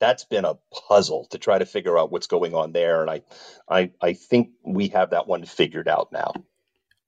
that's 0.00 0.24
been 0.24 0.46
a 0.46 0.56
puzzle 0.88 1.26
to 1.26 1.38
try 1.38 1.58
to 1.58 1.66
figure 1.66 1.98
out 1.98 2.12
what's 2.12 2.28
going 2.28 2.54
on 2.54 2.72
there. 2.72 3.02
And 3.02 3.10
I, 3.10 3.22
I, 3.70 3.92
I 4.02 4.14
think 4.14 4.50
we 4.64 4.88
have 4.88 5.10
that 5.10 5.28
one 5.28 5.44
figured 5.46 5.88
out 5.88 6.12
now. 6.12 6.32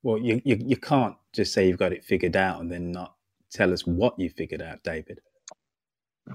Well, 0.02 0.18
you, 0.18 0.42
you, 0.44 0.58
you 0.60 0.76
can't 0.78 1.16
just 1.34 1.52
say 1.54 1.68
you've 1.68 1.78
got 1.78 1.92
it 1.92 2.04
figured 2.04 2.36
out 2.36 2.60
and 2.60 2.70
then 2.72 2.92
not 2.92 3.14
tell 3.52 3.72
us 3.72 3.86
what 3.86 4.18
you 4.18 4.30
figured 4.30 4.62
out, 4.62 4.82
David. 4.84 5.20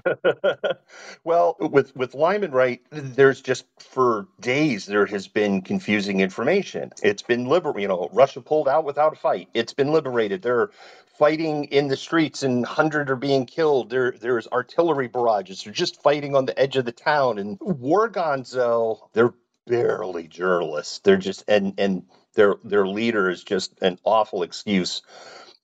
well, 1.24 1.56
with 1.60 1.94
with 1.96 2.14
Lyman 2.14 2.52
right, 2.52 2.80
there's 2.90 3.40
just 3.40 3.66
for 3.80 4.28
days 4.40 4.86
there 4.86 5.06
has 5.06 5.28
been 5.28 5.62
confusing 5.62 6.20
information. 6.20 6.92
It's 7.02 7.22
been 7.22 7.46
liber, 7.46 7.74
you 7.78 7.88
know, 7.88 8.08
Russia 8.12 8.40
pulled 8.40 8.68
out 8.68 8.84
without 8.84 9.14
a 9.14 9.16
fight. 9.16 9.48
It's 9.54 9.72
been 9.74 9.92
liberated. 9.92 10.42
They're 10.42 10.70
fighting 11.18 11.66
in 11.66 11.88
the 11.88 11.96
streets, 11.96 12.42
and 12.42 12.66
hundreds 12.66 13.10
are 13.10 13.16
being 13.16 13.46
killed. 13.46 13.90
There 13.90 14.12
there's 14.12 14.48
artillery 14.48 15.08
barrages. 15.08 15.64
They're 15.64 15.72
just 15.72 16.02
fighting 16.02 16.36
on 16.36 16.46
the 16.46 16.58
edge 16.58 16.76
of 16.76 16.84
the 16.84 16.92
town. 16.92 17.38
And 17.38 17.58
War 17.60 18.10
Gonzo, 18.10 19.00
they're 19.14 19.34
barely 19.66 20.28
journalists. 20.28 21.00
They're 21.00 21.18
just 21.18 21.44
and 21.48 21.74
and 21.78 22.04
their 22.34 22.56
their 22.64 22.86
leader 22.86 23.30
is 23.30 23.44
just 23.44 23.74
an 23.82 23.98
awful 24.04 24.42
excuse 24.44 25.02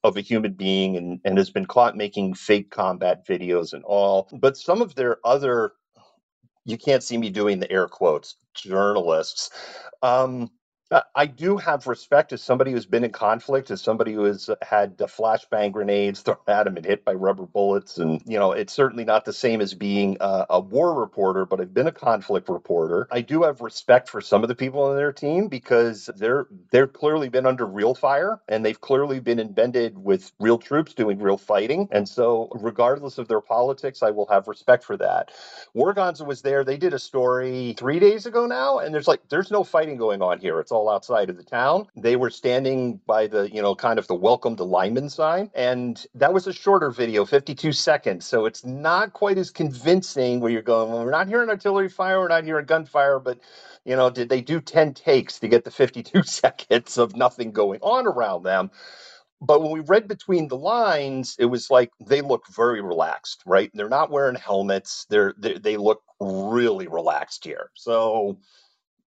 of 0.04 0.16
a 0.16 0.20
human 0.20 0.52
being 0.52 0.96
and, 0.96 1.20
and 1.24 1.38
has 1.38 1.50
been 1.50 1.66
caught 1.66 1.96
making 1.96 2.34
fake 2.34 2.70
combat 2.70 3.26
videos 3.26 3.72
and 3.72 3.84
all. 3.84 4.28
But 4.32 4.56
some 4.56 4.82
of 4.82 4.94
their 4.94 5.18
other, 5.24 5.72
you 6.64 6.78
can't 6.78 7.02
see 7.02 7.18
me 7.18 7.30
doing 7.30 7.60
the 7.60 7.70
air 7.70 7.88
quotes, 7.88 8.36
journalists, 8.54 9.50
um, 10.02 10.50
uh, 10.90 11.02
I 11.14 11.26
do 11.26 11.58
have 11.58 11.86
respect 11.86 12.32
as 12.32 12.42
somebody 12.42 12.72
who's 12.72 12.86
been 12.86 13.04
in 13.04 13.12
conflict, 13.12 13.70
as 13.70 13.82
somebody 13.82 14.12
who 14.14 14.24
has 14.24 14.48
had 14.62 15.00
uh, 15.02 15.06
flashbang 15.06 15.72
grenades 15.72 16.20
thrown 16.22 16.38
at 16.48 16.66
him 16.66 16.76
and 16.78 16.86
hit 16.86 17.04
by 17.04 17.12
rubber 17.14 17.46
bullets. 17.46 17.98
And, 17.98 18.22
you 18.26 18.38
know, 18.38 18.52
it's 18.52 18.72
certainly 18.72 19.04
not 19.04 19.24
the 19.26 19.32
same 19.34 19.60
as 19.60 19.74
being 19.74 20.16
a, 20.20 20.46
a 20.50 20.60
war 20.60 20.94
reporter, 20.98 21.46
but 21.46 21.60
I've 21.60 21.74
been 21.74 21.88
a 21.88 21.92
conflict 21.92 22.48
reporter. 22.48 23.08
I 23.12 23.20
do 23.22 23.42
have 23.44 23.60
respect 23.60 24.08
for 24.08 24.20
some 24.22 24.42
of 24.42 24.48
the 24.48 24.54
people 24.54 24.82
on 24.82 24.96
their 24.96 25.12
team 25.12 25.48
because 25.48 26.10
they're 26.16 26.46
they're 26.72 26.86
clearly 26.88 27.28
been 27.28 27.46
under 27.46 27.66
real 27.66 27.94
fire 27.94 28.40
and 28.48 28.64
they've 28.64 28.80
clearly 28.80 29.20
been 29.20 29.40
embedded 29.40 29.98
with 29.98 30.32
real 30.40 30.58
troops 30.58 30.94
doing 30.94 31.18
real 31.18 31.38
fighting. 31.38 31.88
And 31.92 32.08
so, 32.08 32.48
regardless 32.54 33.18
of 33.18 33.28
their 33.28 33.40
politics, 33.42 34.02
I 34.02 34.10
will 34.10 34.26
have 34.28 34.48
respect 34.48 34.84
for 34.84 34.96
that. 34.98 35.26
War 35.74 35.94
Gonzo 35.94 36.26
was 36.26 36.42
there. 36.42 36.64
They 36.64 36.76
did 36.76 36.94
a 36.94 36.98
story 36.98 37.74
three 37.78 38.00
days 38.00 38.26
ago 38.26 38.46
now, 38.46 38.78
and 38.80 38.92
there's 38.94 39.06
like, 39.08 39.20
there's 39.28 39.50
no 39.52 39.62
fighting 39.64 39.96
going 39.96 40.22
on 40.22 40.40
here. 40.40 40.58
It's 40.60 40.72
all 40.74 40.90
outside 40.90 41.30
of 41.30 41.38
the 41.38 41.44
town. 41.44 41.88
They 41.96 42.16
were 42.16 42.30
standing 42.30 43.00
by 43.06 43.28
the, 43.28 43.50
you 43.50 43.62
know, 43.62 43.74
kind 43.76 43.98
of 43.98 44.08
the 44.08 44.16
welcome 44.16 44.56
to 44.56 44.64
Lyman 44.64 45.10
sign. 45.10 45.50
And 45.54 46.04
that 46.16 46.34
was 46.34 46.48
a 46.48 46.54
shorter 46.54 46.90
video, 46.90 47.24
52 47.26 47.72
seconds. 47.72 48.26
So 48.26 48.46
it's 48.46 48.64
not 48.66 49.14
quite 49.14 49.38
as 49.38 49.50
convincing 49.50 50.40
where 50.40 50.52
you're 50.52 50.62
going, 50.62 50.92
well, 50.92 51.04
we're 51.04 51.12
not 51.12 51.28
hearing 51.28 51.50
artillery 51.50 51.88
fire, 51.90 52.20
we're 52.20 52.28
not 52.28 52.44
hearing 52.44 52.66
gunfire, 52.66 53.20
but 53.20 53.40
you 53.86 53.96
know, 53.96 54.10
did 54.10 54.28
they 54.30 54.42
do 54.42 54.60
10 54.60 54.94
takes 54.94 55.40
to 55.40 55.48
get 55.48 55.64
the 55.64 55.72
52 55.72 56.22
seconds 56.24 56.98
of 56.98 57.16
nothing 57.16 57.52
going 57.52 57.80
on 57.82 58.06
around 58.06 58.44
them? 58.44 58.70
But 59.40 59.62
when 59.62 59.72
we 59.72 59.80
read 59.80 60.08
between 60.08 60.48
the 60.48 60.56
lines, 60.56 61.36
it 61.38 61.46
was 61.46 61.70
like 61.70 61.92
they 62.06 62.22
look 62.22 62.44
very 62.54 62.82
relaxed, 62.82 63.42
right? 63.46 63.70
They're 63.74 63.88
not 63.90 64.10
wearing 64.10 64.36
helmets. 64.36 65.06
They're, 65.10 65.34
they 65.38 65.58
they 65.58 65.76
look 65.76 66.02
really 66.20 66.88
relaxed 66.88 67.44
here. 67.44 67.70
So 67.74 68.38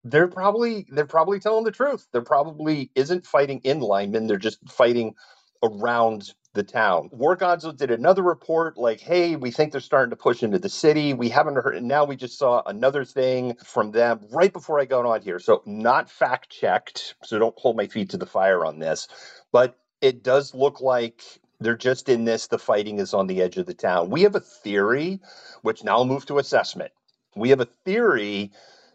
they're 0.04 0.28
probably 0.28 0.86
they're 0.90 1.06
probably 1.06 1.40
telling 1.40 1.64
the 1.64 1.72
truth. 1.72 2.08
They're 2.12 2.22
probably 2.22 2.92
isn't 2.96 3.26
fighting 3.26 3.62
in 3.64 3.80
Lyman. 3.80 4.28
They're 4.28 4.38
just 4.38 4.60
fighting 4.70 5.16
around 5.64 6.34
the 6.54 6.64
town. 6.64 7.10
War 7.14 7.38
Gonzo 7.38 7.76
did 7.76 7.92
another 7.92 8.24
report 8.24 8.78
like, 8.78 9.00
hey, 9.00 9.36
we 9.36 9.52
think 9.52 9.72
they're 9.72 9.80
starting 9.80 10.10
to 10.10 10.16
push 10.16 10.44
into 10.44 10.60
the 10.60 10.70
city. 10.70 11.14
We 11.14 11.30
haven't 11.30 11.56
heard, 11.56 11.76
and 11.76 11.88
now 11.88 12.04
we 12.04 12.16
just 12.16 12.38
saw 12.38 12.62
another 12.66 13.06
thing 13.06 13.56
from 13.66 13.92
them 13.92 14.20
right 14.32 14.52
before 14.52 14.80
I 14.80 14.86
got 14.86 15.06
on 15.06 15.22
here. 15.22 15.40
So, 15.40 15.62
not 15.66 16.10
fact 16.10 16.50
checked. 16.50 17.16
So, 17.24 17.40
don't 17.40 17.58
hold 17.58 17.78
my 17.78 17.88
feet 17.88 18.10
to 18.10 18.18
the 18.18 18.26
fire 18.26 18.66
on 18.66 18.80
this. 18.80 19.08
But 19.52 19.78
it 20.02 20.24
does 20.24 20.54
look 20.54 20.82
like 20.82 21.22
they're 21.62 21.78
just 21.78 22.10
in 22.10 22.26
this. 22.26 22.48
The 22.48 22.60
fighting 22.60 23.00
is 23.00 23.14
on 23.14 23.28
the 23.28 23.42
edge 23.42 23.58
of 23.58 23.66
the 23.66 23.74
town. 23.74 24.10
We 24.10 24.24
have 24.24 24.36
a 24.36 24.42
theory, 24.42 25.22
which 25.62 25.84
now 25.84 25.98
I'll 25.98 26.06
move 26.06 26.26
to 26.26 26.40
assessment. 26.40 26.92
We 27.36 27.50
have 27.52 27.62
a 27.62 27.66
theory 27.66 28.52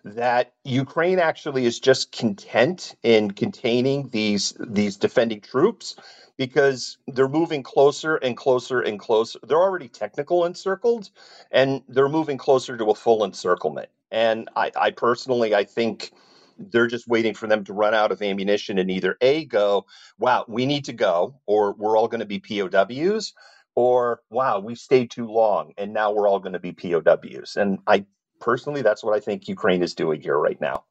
that 0.06 0.52
Ukraine 0.64 1.18
actually 1.18 1.66
is 1.66 1.80
just 1.80 2.12
content 2.12 2.94
in 3.02 3.32
containing 3.32 4.08
these 4.10 4.54
these 4.60 4.96
defending 4.96 5.40
troops 5.40 5.96
because 6.36 6.98
they're 7.08 7.28
moving 7.28 7.62
closer 7.64 8.16
and 8.16 8.36
closer 8.36 8.80
and 8.80 9.00
closer. 9.00 9.40
They're 9.42 9.58
already 9.58 9.88
technical 9.88 10.44
encircled, 10.44 11.10
and 11.50 11.82
they're 11.88 12.08
moving 12.08 12.38
closer 12.38 12.76
to 12.76 12.86
a 12.86 12.94
full 12.94 13.24
encirclement. 13.24 13.88
And 14.12 14.48
I, 14.54 14.70
I 14.76 14.90
personally, 14.92 15.54
I 15.54 15.64
think 15.64 16.12
they're 16.58 16.86
just 16.86 17.08
waiting 17.08 17.34
for 17.34 17.48
them 17.48 17.64
to 17.64 17.72
run 17.72 17.94
out 17.94 18.12
of 18.12 18.22
ammunition 18.22 18.78
and 18.78 18.90
either 18.90 19.16
A, 19.20 19.44
go, 19.44 19.86
wow, 20.18 20.44
we 20.46 20.66
need 20.66 20.84
to 20.86 20.92
go, 20.92 21.40
or 21.46 21.72
we're 21.72 21.98
all 21.98 22.08
going 22.08 22.20
to 22.20 22.26
be 22.26 22.38
POWs, 22.38 23.34
or 23.74 24.20
wow, 24.30 24.60
we 24.60 24.74
stayed 24.74 25.10
too 25.10 25.26
long 25.26 25.72
and 25.76 25.92
now 25.92 26.12
we're 26.12 26.28
all 26.28 26.38
going 26.38 26.54
to 26.54 26.60
be 26.60 26.72
POWs. 26.72 27.56
And 27.56 27.80
I 27.86 28.06
personally, 28.40 28.82
that's 28.82 29.02
what 29.02 29.16
I 29.16 29.20
think 29.20 29.48
Ukraine 29.48 29.82
is 29.82 29.94
doing 29.94 30.20
here 30.20 30.38
right 30.38 30.60
now. 30.60 30.84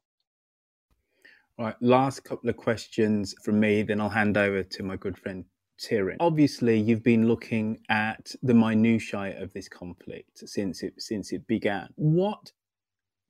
All 1.58 1.66
right, 1.66 1.76
last 1.80 2.24
couple 2.24 2.50
of 2.50 2.56
questions 2.56 3.34
from 3.42 3.58
me, 3.58 3.82
then 3.82 4.00
I'll 4.00 4.10
hand 4.10 4.36
over 4.36 4.62
to 4.62 4.82
my 4.82 4.96
good 4.96 5.16
friend 5.16 5.44
Tyrion. 5.80 6.16
Obviously, 6.20 6.78
you've 6.78 7.02
been 7.02 7.28
looking 7.28 7.78
at 7.88 8.34
the 8.42 8.54
minutiae 8.54 9.40
of 9.42 9.52
this 9.52 9.68
conflict 9.68 10.48
since 10.48 10.82
it 10.82 10.94
since 10.98 11.32
it 11.32 11.46
began. 11.46 11.88
What 11.96 12.52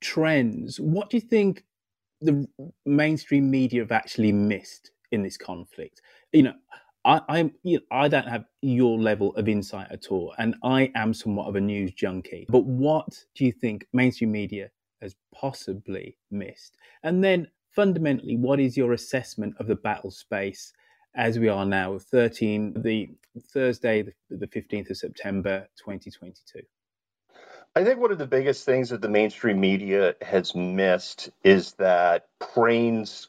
trends? 0.00 0.80
What 0.80 1.10
do 1.10 1.16
you 1.16 1.20
think 1.20 1.64
the 2.20 2.46
mainstream 2.84 3.50
media 3.50 3.82
have 3.82 3.92
actually 3.92 4.32
missed 4.32 4.90
in 5.12 5.22
this 5.22 5.36
conflict? 5.36 6.00
You 6.32 6.44
know, 6.44 6.54
I, 7.06 7.20
I'm 7.28 7.52
you 7.62 7.78
know, 7.78 7.84
I 7.92 8.08
don't 8.08 8.26
have 8.28 8.44
your 8.62 8.98
level 8.98 9.34
of 9.36 9.48
insight 9.48 9.86
at 9.90 10.08
all, 10.08 10.34
and 10.38 10.56
I 10.64 10.90
am 10.96 11.14
somewhat 11.14 11.46
of 11.46 11.54
a 11.54 11.60
news 11.60 11.92
junkie. 11.92 12.46
But 12.48 12.64
what 12.64 13.24
do 13.36 13.44
you 13.44 13.52
think 13.52 13.86
mainstream 13.92 14.32
media 14.32 14.70
has 15.00 15.14
possibly 15.32 16.18
missed? 16.32 16.76
And 17.04 17.22
then 17.22 17.46
fundamentally, 17.70 18.36
what 18.36 18.58
is 18.58 18.76
your 18.76 18.92
assessment 18.92 19.54
of 19.60 19.68
the 19.68 19.76
battle 19.76 20.10
space 20.10 20.72
as 21.14 21.38
we 21.38 21.48
are 21.48 21.64
now, 21.64 21.98
13, 21.98 22.82
the 22.82 23.08
Thursday, 23.40 24.04
the 24.28 24.46
15th 24.48 24.90
of 24.90 24.96
September, 24.96 25.66
2022? 25.78 26.60
I 27.76 27.84
think 27.84 28.00
one 28.00 28.10
of 28.10 28.18
the 28.18 28.26
biggest 28.26 28.64
things 28.64 28.90
that 28.90 29.00
the 29.00 29.08
mainstream 29.08 29.60
media 29.60 30.14
has 30.22 30.54
missed 30.54 31.30
is 31.44 31.72
that 31.74 32.26
Crane's 32.40 33.28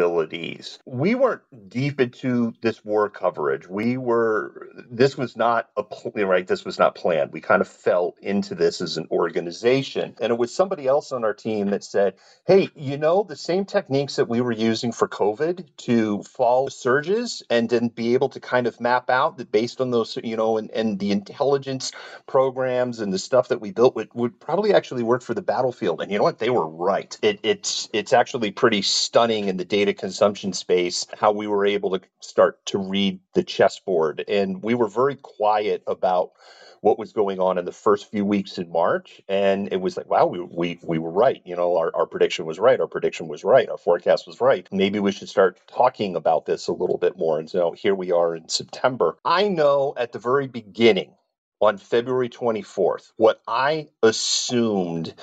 capabilities. 0.00 0.78
We 0.86 1.14
weren't 1.14 1.42
deep 1.68 2.00
into 2.00 2.54
this 2.62 2.84
war 2.84 3.08
coverage. 3.08 3.68
We 3.68 3.96
were, 3.96 4.68
this 4.90 5.16
was 5.16 5.36
not 5.36 5.68
a, 5.76 5.84
right, 6.24 6.46
this 6.46 6.64
was 6.64 6.78
not 6.78 6.94
planned. 6.94 7.32
We 7.32 7.40
kind 7.40 7.60
of 7.60 7.68
fell 7.68 8.14
into 8.22 8.54
this 8.54 8.80
as 8.80 8.96
an 8.96 9.06
organization. 9.10 10.14
And 10.20 10.32
it 10.32 10.38
was 10.38 10.54
somebody 10.54 10.86
else 10.86 11.12
on 11.12 11.24
our 11.24 11.34
team 11.34 11.70
that 11.70 11.84
said, 11.84 12.14
hey, 12.46 12.70
you 12.74 12.96
know, 12.96 13.22
the 13.22 13.36
same 13.36 13.64
techniques 13.64 14.16
that 14.16 14.28
we 14.28 14.40
were 14.40 14.52
using 14.52 14.92
for 14.92 15.08
COVID 15.08 15.66
to 15.78 16.22
fall 16.22 16.70
surges 16.70 17.42
and 17.50 17.68
then 17.68 17.88
be 17.88 18.14
able 18.14 18.28
to 18.30 18.40
kind 18.40 18.66
of 18.66 18.80
map 18.80 19.10
out 19.10 19.36
that 19.38 19.52
based 19.52 19.80
on 19.80 19.90
those, 19.90 20.18
you 20.22 20.36
know, 20.36 20.58
and, 20.58 20.70
and 20.70 20.98
the 20.98 21.10
intelligence 21.10 21.92
programs 22.26 23.00
and 23.00 23.12
the 23.12 23.18
stuff 23.18 23.48
that 23.48 23.60
we 23.60 23.70
built 23.70 23.94
would, 23.96 24.08
would 24.14 24.38
probably 24.40 24.72
actually 24.72 25.02
work 25.02 25.22
for 25.22 25.34
the 25.34 25.42
battlefield. 25.42 26.00
And 26.00 26.10
you 26.10 26.18
know 26.18 26.24
what? 26.24 26.38
They 26.38 26.50
were 26.50 26.68
right. 26.68 27.16
It, 27.22 27.40
it's, 27.42 27.88
it's 27.92 28.12
actually 28.12 28.50
pretty 28.50 28.82
stunning 28.82 29.48
in 29.48 29.56
the 29.56 29.64
data 29.64 29.89
consumption 29.94 30.52
space 30.52 31.06
how 31.18 31.32
we 31.32 31.46
were 31.46 31.66
able 31.66 31.98
to 31.98 32.00
start 32.20 32.64
to 32.66 32.78
read 32.78 33.20
the 33.34 33.42
chessboard. 33.42 34.24
And 34.28 34.62
we 34.62 34.74
were 34.74 34.88
very 34.88 35.16
quiet 35.16 35.82
about 35.86 36.32
what 36.80 36.98
was 36.98 37.12
going 37.12 37.40
on 37.40 37.58
in 37.58 37.64
the 37.64 37.72
first 37.72 38.10
few 38.10 38.24
weeks 38.24 38.58
in 38.58 38.70
March. 38.70 39.20
And 39.28 39.72
it 39.72 39.80
was 39.80 39.96
like, 39.96 40.08
wow, 40.08 40.26
we, 40.26 40.40
we, 40.40 40.78
we 40.82 40.98
were 40.98 41.10
right. 41.10 41.42
You 41.44 41.56
know, 41.56 41.76
our, 41.76 41.94
our 41.94 42.06
prediction 42.06 42.46
was 42.46 42.58
right. 42.58 42.80
Our 42.80 42.86
prediction 42.86 43.28
was 43.28 43.44
right. 43.44 43.68
Our 43.68 43.78
forecast 43.78 44.26
was 44.26 44.40
right. 44.40 44.68
Maybe 44.72 44.98
we 44.98 45.12
should 45.12 45.28
start 45.28 45.60
talking 45.66 46.16
about 46.16 46.46
this 46.46 46.68
a 46.68 46.72
little 46.72 46.98
bit 46.98 47.18
more. 47.18 47.38
And 47.38 47.50
so 47.50 47.72
here 47.72 47.94
we 47.94 48.12
are 48.12 48.34
in 48.34 48.48
September. 48.48 49.16
I 49.24 49.48
know 49.48 49.94
at 49.96 50.12
the 50.12 50.18
very 50.18 50.46
beginning, 50.48 51.14
on 51.60 51.76
February 51.78 52.30
24th, 52.30 53.12
what 53.16 53.42
I 53.46 53.88
assumed. 54.02 55.14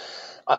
Uh, 0.45 0.57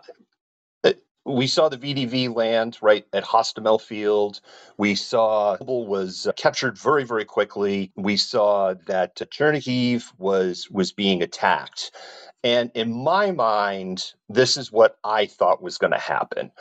we 1.29 1.47
saw 1.47 1.69
the 1.69 1.79
VDV 1.79 2.35
land 2.35 2.79
right 2.83 3.07
at 3.12 3.25
Hostomel 3.25 3.81
Field. 3.81 4.41
We 4.79 4.97
saw 4.97 5.57
was 5.61 6.27
uh, 6.27 6.33
captured 6.33 6.79
very, 6.79 7.05
very 7.05 7.27
quickly. 7.27 7.93
We 7.97 8.17
saw 8.17 8.75
that 8.87 9.17
Chernihiv 9.17 10.12
was 10.19 10.71
was 10.71 10.93
being 10.93 11.23
attacked. 11.23 11.93
And 12.45 12.71
in 12.75 12.93
my 12.93 13.33
mind, 13.33 14.14
this 14.29 14.57
is 14.57 14.73
what 14.73 14.99
I 15.05 15.27
thought 15.27 15.62
was 15.62 15.79
going 15.79 15.93
to 15.93 15.99
happen 15.99 16.53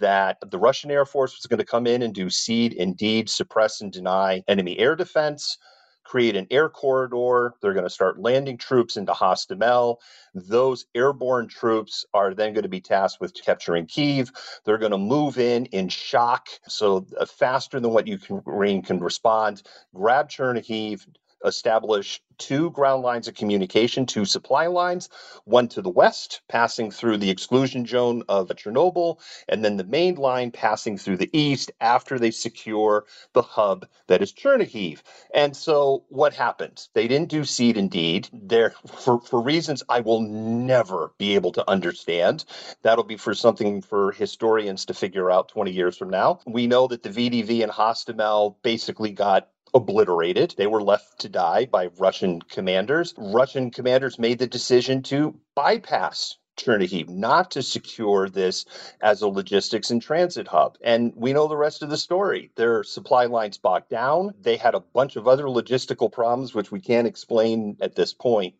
that 0.00 0.38
the 0.50 0.58
Russian 0.58 0.90
Air 0.90 1.06
Force 1.06 1.36
was 1.36 1.46
going 1.46 1.58
to 1.58 1.64
come 1.64 1.86
in 1.86 2.02
and 2.02 2.14
do 2.14 2.30
SEAD, 2.30 2.74
indeed, 2.74 3.30
suppress 3.30 3.80
and 3.80 3.92
deny 3.92 4.44
enemy 4.48 4.78
air 4.78 4.96
defense 4.96 5.58
create 6.04 6.36
an 6.36 6.46
air 6.50 6.68
corridor. 6.68 7.54
They're 7.60 7.74
going 7.74 7.84
to 7.84 7.90
start 7.90 8.18
landing 8.20 8.58
troops 8.58 8.96
into 8.96 9.12
Hostomel. 9.12 9.96
Those 10.34 10.86
airborne 10.94 11.48
troops 11.48 12.04
are 12.12 12.34
then 12.34 12.52
going 12.52 12.62
to 12.62 12.68
be 12.68 12.80
tasked 12.80 13.20
with 13.20 13.34
capturing 13.34 13.86
Kiev. 13.86 14.30
They're 14.64 14.78
going 14.78 14.92
to 14.92 14.98
move 14.98 15.38
in 15.38 15.66
in 15.66 15.88
shock, 15.88 16.48
so 16.68 17.06
uh, 17.18 17.26
faster 17.26 17.80
than 17.80 17.92
what 17.92 18.06
Ukraine 18.06 18.82
can 18.82 19.00
respond. 19.00 19.62
Grab 19.94 20.28
Chernihiv, 20.28 21.06
establish 21.44 22.20
two 22.38 22.70
ground 22.70 23.02
lines 23.02 23.28
of 23.28 23.34
communication, 23.34 24.06
two 24.06 24.24
supply 24.24 24.66
lines, 24.66 25.08
one 25.44 25.68
to 25.68 25.82
the 25.82 25.90
west, 25.90 26.40
passing 26.48 26.90
through 26.90 27.18
the 27.18 27.30
exclusion 27.30 27.86
zone 27.86 28.22
of 28.28 28.48
Chernobyl, 28.48 29.18
and 29.48 29.64
then 29.64 29.76
the 29.76 29.84
main 29.84 30.16
line 30.16 30.50
passing 30.50 30.98
through 30.98 31.18
the 31.18 31.30
east 31.32 31.70
after 31.80 32.18
they 32.18 32.30
secure 32.30 33.04
the 33.32 33.42
hub 33.42 33.86
that 34.08 34.22
is 34.22 34.32
Chernihiv. 34.32 35.02
And 35.34 35.56
so 35.56 36.04
what 36.08 36.34
happened? 36.34 36.88
They 36.94 37.08
didn't 37.08 37.28
do 37.28 37.44
SEAD 37.44 37.76
indeed. 37.76 38.28
There 38.32 38.70
for, 38.70 39.20
for 39.20 39.40
reasons 39.40 39.82
I 39.88 40.00
will 40.00 40.20
never 40.20 41.12
be 41.18 41.34
able 41.34 41.52
to 41.52 41.70
understand. 41.70 42.44
That'll 42.82 43.04
be 43.04 43.16
for 43.16 43.34
something 43.34 43.82
for 43.82 44.12
historians 44.12 44.86
to 44.86 44.94
figure 44.94 45.30
out 45.30 45.48
20 45.48 45.70
years 45.70 45.96
from 45.96 46.10
now. 46.10 46.40
We 46.46 46.66
know 46.66 46.88
that 46.88 47.02
the 47.02 47.10
VDV 47.10 47.62
and 47.62 47.72
Hostomel 47.72 48.56
basically 48.62 49.12
got 49.12 49.48
obliterated. 49.74 50.54
They 50.56 50.66
were 50.66 50.82
left 50.82 51.20
to 51.20 51.28
die 51.28 51.66
by 51.66 51.86
Russian 51.98 52.42
commanders. 52.42 53.14
Russian 53.16 53.70
commanders 53.70 54.18
made 54.18 54.38
the 54.38 54.46
decision 54.46 55.02
to 55.04 55.38
bypass 55.54 56.36
Chernihiv, 56.58 57.08
not 57.08 57.52
to 57.52 57.62
secure 57.62 58.28
this 58.28 58.66
as 59.00 59.22
a 59.22 59.28
logistics 59.28 59.90
and 59.90 60.02
transit 60.02 60.46
hub. 60.46 60.76
And 60.82 61.12
we 61.16 61.32
know 61.32 61.48
the 61.48 61.56
rest 61.56 61.82
of 61.82 61.88
the 61.88 61.96
story. 61.96 62.50
Their 62.56 62.84
supply 62.84 63.24
lines 63.24 63.58
bogged 63.58 63.88
down. 63.88 64.34
They 64.40 64.56
had 64.56 64.74
a 64.74 64.80
bunch 64.80 65.16
of 65.16 65.26
other 65.26 65.44
logistical 65.44 66.12
problems, 66.12 66.54
which 66.54 66.70
we 66.70 66.80
can't 66.80 67.06
explain 67.06 67.78
at 67.80 67.94
this 67.94 68.12
point. 68.12 68.54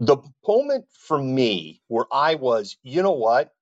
The 0.00 0.18
moment 0.46 0.86
for 0.92 1.20
me 1.20 1.80
where 1.88 2.06
I 2.12 2.34
was, 2.34 2.76
you 2.82 3.02
know 3.02 3.12
what? 3.12 3.54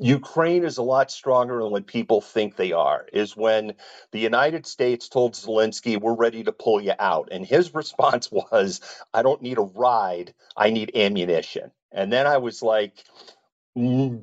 Ukraine 0.00 0.64
is 0.64 0.78
a 0.78 0.82
lot 0.82 1.10
stronger 1.10 1.62
than 1.62 1.72
what 1.72 1.86
people 1.86 2.20
think 2.20 2.56
they 2.56 2.72
are. 2.72 3.06
Is 3.12 3.36
when 3.36 3.74
the 4.12 4.20
United 4.20 4.66
States 4.66 5.08
told 5.08 5.34
Zelensky, 5.34 6.00
"We're 6.00 6.14
ready 6.14 6.44
to 6.44 6.52
pull 6.52 6.80
you 6.82 6.94
out," 6.98 7.28
and 7.32 7.46
his 7.46 7.74
response 7.74 8.30
was, 8.32 8.80
"I 9.14 9.22
don't 9.22 9.42
need 9.42 9.58
a 9.58 9.62
ride. 9.62 10.34
I 10.56 10.70
need 10.70 10.96
ammunition." 10.96 11.72
And 11.92 12.12
then 12.12 12.26
I 12.26 12.38
was 12.38 12.62
like, 12.62 13.04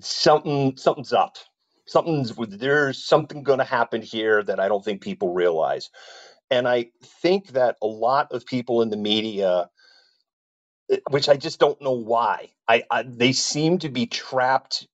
"Something, 0.01 0.77
something's 0.77 1.13
up. 1.13 1.38
Something's 1.88 2.33
there's 2.49 3.03
something 3.03 3.43
going 3.43 3.59
to 3.59 3.65
happen 3.65 4.01
here 4.01 4.43
that 4.43 4.59
I 4.59 4.69
don't 4.69 4.85
think 4.85 5.01
people 5.01 5.33
realize." 5.33 5.89
And 6.51 6.67
I 6.67 6.88
think 7.21 7.49
that 7.49 7.77
a 7.81 7.88
lot 7.88 8.31
of 8.31 8.45
people 8.45 8.81
in 8.81 8.89
the 8.89 8.97
media 8.97 9.69
eh, 10.91 10.97
which 11.11 11.29
I 11.29 11.38
just 11.38 11.59
don't 11.59 11.81
know 11.81 11.93
why. 11.93 12.51
I, 12.67 12.83
I, 12.91 13.03
they 13.03 13.33
seem 13.33 13.79
to 13.79 13.89
be 13.89 14.07
trapped 14.07 14.88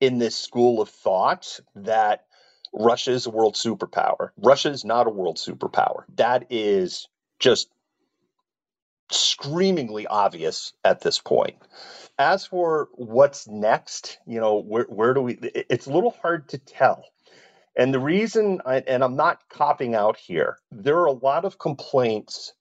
in 0.00 0.18
this 0.18 0.36
school 0.36 0.80
of 0.80 0.88
thought 0.88 1.60
that 1.74 2.24
Russia 2.72 3.12
is 3.12 3.26
a 3.26 3.30
world 3.30 3.54
superpower. 3.54 4.30
Russia 4.36 4.70
is 4.70 4.84
not 4.84 5.06
a 5.06 5.10
world 5.10 5.38
superpower. 5.38 6.04
That 6.16 6.46
is 6.50 7.08
just 7.38 7.68
screamingly 9.10 10.06
obvious 10.06 10.72
at 10.84 11.00
this 11.00 11.18
point. 11.18 11.56
As 12.18 12.46
for 12.46 12.88
what's 12.92 13.46
next, 13.46 14.18
you 14.26 14.40
know, 14.40 14.56
where, 14.56 14.84
where 14.84 15.14
do 15.14 15.22
we, 15.22 15.38
it's 15.42 15.86
a 15.86 15.92
little 15.92 16.16
hard 16.22 16.48
to 16.50 16.58
tell. 16.58 17.04
And 17.76 17.92
the 17.92 18.00
reason, 18.00 18.62
I, 18.64 18.76
and 18.86 19.04
I'm 19.04 19.16
not 19.16 19.48
copping 19.48 19.94
out 19.94 20.16
here, 20.16 20.58
there 20.72 20.98
are 20.98 21.06
a 21.06 21.12
lot 21.12 21.44
of 21.44 21.58
complaints 21.58 22.54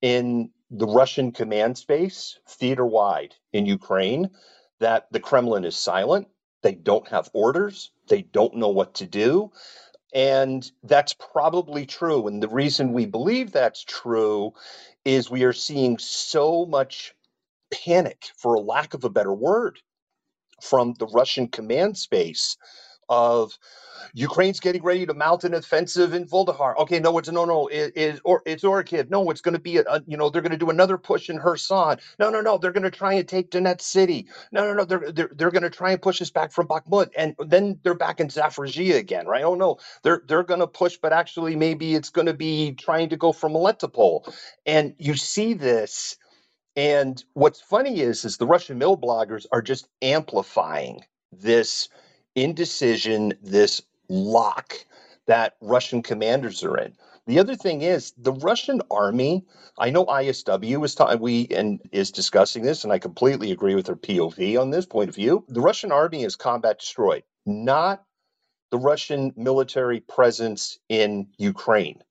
in 0.00 0.50
the 0.70 0.86
Russian 0.86 1.32
command 1.32 1.76
space, 1.76 2.38
theater 2.48 2.86
wide 2.86 3.34
in 3.52 3.66
Ukraine, 3.66 4.30
that 4.78 5.08
the 5.10 5.20
Kremlin 5.20 5.64
is 5.64 5.76
silent, 5.76 6.28
they 6.62 6.74
don't 6.74 7.08
have 7.08 7.30
orders. 7.32 7.92
They 8.08 8.22
don't 8.22 8.56
know 8.56 8.70
what 8.70 8.94
to 8.96 9.06
do. 9.06 9.52
And 10.14 10.70
that's 10.84 11.14
probably 11.14 11.86
true. 11.86 12.28
And 12.28 12.42
the 12.42 12.48
reason 12.48 12.92
we 12.92 13.06
believe 13.06 13.52
that's 13.52 13.84
true 13.84 14.52
is 15.04 15.30
we 15.30 15.44
are 15.44 15.54
seeing 15.54 15.98
so 15.98 16.66
much 16.66 17.14
panic, 17.72 18.26
for 18.36 18.58
lack 18.60 18.94
of 18.94 19.04
a 19.04 19.10
better 19.10 19.34
word, 19.34 19.80
from 20.62 20.94
the 20.98 21.06
Russian 21.06 21.48
command 21.48 21.98
space 21.98 22.56
of 23.12 23.52
Ukraine's 24.14 24.60
getting 24.60 24.82
ready 24.82 25.06
to 25.06 25.14
mount 25.14 25.44
an 25.44 25.54
offensive 25.54 26.14
in 26.14 26.26
Vuhledar. 26.26 26.76
Okay, 26.78 26.98
no, 27.00 27.16
it's 27.18 27.30
no, 27.30 27.44
no, 27.44 27.66
it 27.68 27.92
is 27.96 28.20
or 28.24 28.42
it's 28.46 28.64
Orkiv. 28.64 29.10
No, 29.10 29.30
it's 29.30 29.40
going 29.40 29.54
to 29.54 29.60
be 29.60 29.78
a, 29.78 29.82
a, 29.82 30.02
you 30.06 30.16
know 30.16 30.30
they're 30.30 30.42
going 30.42 30.52
to 30.52 30.58
do 30.58 30.70
another 30.70 30.98
push 30.98 31.30
in 31.30 31.38
Kherson. 31.38 31.98
No, 32.18 32.30
no, 32.30 32.40
no, 32.40 32.58
they're 32.58 32.72
going 32.72 32.82
to 32.84 32.90
try 32.90 33.14
and 33.14 33.28
take 33.28 33.50
Donetsk 33.50 33.80
City. 33.82 34.28
No, 34.50 34.66
no, 34.66 34.74
no, 34.74 34.84
they're 34.84 35.12
they're, 35.12 35.30
they're 35.34 35.50
going 35.50 35.62
to 35.62 35.70
try 35.70 35.92
and 35.92 36.02
push 36.02 36.20
us 36.22 36.30
back 36.30 36.52
from 36.52 36.68
Bakhmut, 36.68 37.10
and 37.16 37.34
then 37.38 37.78
they're 37.82 37.94
back 37.94 38.20
in 38.20 38.28
Zaporizhia 38.28 38.96
again, 38.96 39.26
right? 39.26 39.44
Oh 39.44 39.54
no, 39.54 39.78
they're 40.02 40.22
they're 40.26 40.44
going 40.44 40.60
to 40.60 40.66
push, 40.66 40.98
but 40.98 41.12
actually 41.12 41.56
maybe 41.56 41.94
it's 41.94 42.10
going 42.10 42.26
to 42.26 42.34
be 42.34 42.72
trying 42.72 43.10
to 43.10 43.16
go 43.16 43.32
from 43.32 43.52
Melitopol, 43.52 44.32
and 44.66 44.94
you 44.98 45.14
see 45.14 45.54
this. 45.54 46.16
And 46.74 47.22
what's 47.34 47.60
funny 47.60 48.00
is, 48.00 48.24
is 48.24 48.38
the 48.38 48.46
Russian 48.46 48.80
milbloggers 48.80 49.46
are 49.52 49.60
just 49.62 49.88
amplifying 50.00 51.02
this 51.32 51.88
indecision, 52.34 53.34
this 53.42 53.82
lock 54.08 54.74
that 55.26 55.56
Russian 55.60 56.02
commanders 56.02 56.64
are 56.64 56.76
in. 56.78 56.94
The 57.26 57.38
other 57.38 57.54
thing 57.54 57.82
is 57.82 58.12
the 58.18 58.32
Russian 58.32 58.82
army. 58.90 59.44
I 59.78 59.90
know 59.90 60.04
ISW 60.06 60.84
is 60.84 60.94
ta- 60.94 61.14
we 61.14 61.46
and 61.48 61.80
is 61.92 62.10
discussing 62.10 62.64
this, 62.64 62.84
and 62.84 62.92
I 62.92 62.98
completely 62.98 63.52
agree 63.52 63.76
with 63.76 63.86
their 63.86 63.96
POV 63.96 64.60
on 64.60 64.70
this 64.70 64.86
point 64.86 65.08
of 65.08 65.14
view. 65.14 65.44
The 65.48 65.60
Russian 65.60 65.92
army 65.92 66.24
is 66.24 66.36
combat 66.36 66.80
destroyed, 66.80 67.22
not 67.46 68.04
the 68.70 68.78
Russian 68.78 69.32
military 69.36 70.00
presence 70.00 70.78
in 70.88 71.28
Ukraine. 71.38 72.02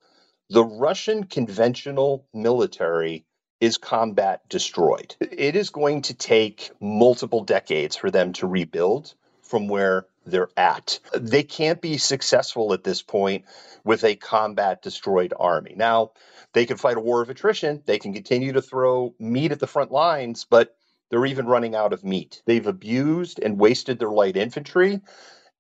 The 0.50 0.64
Russian 0.64 1.26
conventional 1.26 2.28
military 2.34 3.26
is 3.60 3.78
combat 3.78 4.48
destroyed. 4.50 5.16
It 5.20 5.56
is 5.56 5.70
going 5.70 6.04
to 6.04 6.14
take 6.14 6.72
multiple 6.80 7.44
decades 7.44 7.96
for 7.96 8.12
them 8.12 8.34
to 8.34 8.48
rebuild 8.48 9.14
from 9.44 9.68
where 9.68 10.06
they're 10.26 10.50
at. 10.58 11.00
They 11.18 11.44
can't 11.44 11.82
be 11.82 11.98
successful 11.98 12.74
at 12.74 12.84
this 12.84 13.02
point 13.02 13.46
with 13.84 14.04
a 14.04 14.16
combat 14.16 14.82
destroyed 14.82 15.34
army. 15.38 15.74
Now, 15.76 16.12
they 16.54 16.66
can 16.66 16.78
fight 16.78 16.98
a 16.98 17.02
war 17.02 17.22
of 17.22 17.30
attrition, 17.30 17.82
they 17.86 18.00
can 18.00 18.14
continue 18.14 18.54
to 18.54 18.62
throw 18.62 19.16
meat 19.20 19.52
at 19.52 19.60
the 19.60 19.68
front 19.68 19.92
lines, 19.92 20.46
but 20.50 20.76
they're 21.10 21.26
even 21.26 21.46
running 21.46 21.76
out 21.76 21.94
of 21.94 22.04
meat. 22.04 22.42
They've 22.46 22.66
abused 22.66 23.40
and 23.40 23.60
wasted 23.60 24.00
their 24.00 24.10
light 24.10 24.38
infantry. 24.38 25.02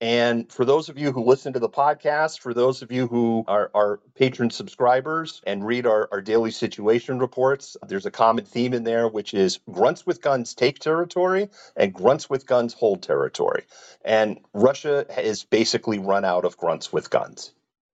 And 0.01 0.51
for 0.51 0.65
those 0.65 0.89
of 0.89 0.97
you 0.97 1.11
who 1.11 1.23
listen 1.23 1.53
to 1.53 1.59
the 1.59 1.69
podcast, 1.69 2.39
for 2.39 2.55
those 2.55 2.81
of 2.81 2.91
you 2.91 3.05
who 3.05 3.45
are, 3.47 3.69
are 3.75 3.99
patron 4.15 4.49
subscribers 4.49 5.43
and 5.45 5.63
read 5.63 5.85
our, 5.85 6.09
our 6.11 6.21
daily 6.21 6.49
situation 6.49 7.19
reports, 7.19 7.77
there's 7.87 8.07
a 8.07 8.11
common 8.11 8.43
theme 8.43 8.73
in 8.73 8.83
there, 8.83 9.07
which 9.07 9.35
is 9.35 9.59
grunts 9.69 10.03
with 10.03 10.19
guns 10.19 10.55
take 10.55 10.79
territory 10.79 11.49
and 11.77 11.93
grunts 11.93 12.27
with 12.27 12.47
guns 12.47 12.73
hold 12.73 13.03
territory. 13.03 13.65
And 14.03 14.39
Russia 14.55 15.05
has 15.07 15.43
basically 15.43 15.99
run 15.99 16.25
out 16.25 16.45
of 16.45 16.57
grunts 16.57 16.91
with 16.91 17.11
guns. 17.11 17.53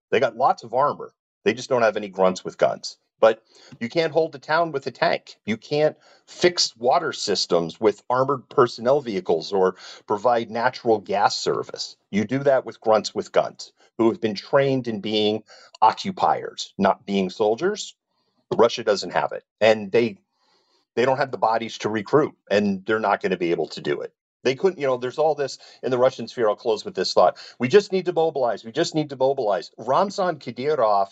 They 0.09 0.21
got 0.21 0.37
lots 0.37 0.63
of 0.63 0.73
armor, 0.73 1.11
they 1.43 1.53
just 1.53 1.67
don't 1.67 1.81
have 1.81 1.97
any 1.97 2.07
grunts 2.07 2.45
with 2.45 2.57
guns. 2.57 2.97
But 3.19 3.43
you 3.79 3.89
can't 3.89 4.13
hold 4.13 4.35
a 4.35 4.39
town 4.39 4.71
with 4.73 4.87
a 4.87 4.91
tank. 4.91 5.37
You 5.45 5.57
can't 5.57 5.97
fix 6.27 6.75
water 6.77 7.13
systems 7.13 7.79
with 7.79 8.03
armored 8.09 8.49
personnel 8.49 9.01
vehicles 9.01 9.53
or 9.53 9.77
provide 10.07 10.51
natural 10.51 10.99
gas 10.99 11.37
service. 11.39 11.97
You 12.11 12.25
do 12.25 12.39
that 12.39 12.65
with 12.65 12.81
grunts 12.81 13.15
with 13.15 13.31
guns 13.31 13.73
who 13.97 14.09
have 14.11 14.21
been 14.21 14.35
trained 14.35 14.87
in 14.87 15.01
being 15.01 15.43
occupiers, 15.81 16.73
not 16.77 17.05
being 17.05 17.29
soldiers. 17.29 17.95
Russia 18.55 18.83
doesn't 18.83 19.11
have 19.13 19.33
it. 19.33 19.43
And 19.61 19.91
they 19.91 20.17
they 20.95 21.05
don't 21.05 21.17
have 21.17 21.31
the 21.31 21.37
bodies 21.37 21.77
to 21.79 21.89
recruit 21.89 22.35
and 22.49 22.85
they're 22.85 22.99
not 22.99 23.21
going 23.21 23.31
to 23.31 23.37
be 23.37 23.51
able 23.51 23.67
to 23.69 23.81
do 23.81 24.01
it. 24.01 24.13
They 24.43 24.55
couldn't, 24.55 24.79
you 24.79 24.87
know, 24.87 24.97
there's 24.97 25.19
all 25.19 25.35
this 25.35 25.59
in 25.83 25.91
the 25.91 25.97
Russian 25.99 26.27
sphere. 26.27 26.49
I'll 26.49 26.55
close 26.55 26.83
with 26.83 26.95
this 26.95 27.13
thought. 27.13 27.37
We 27.59 27.67
just 27.67 27.91
need 27.91 28.05
to 28.05 28.13
mobilize. 28.13 28.65
We 28.65 28.71
just 28.71 28.95
need 28.95 29.11
to 29.11 29.15
mobilize. 29.15 29.71
Ramzan 29.77 30.37
Kadyrov 30.39 31.09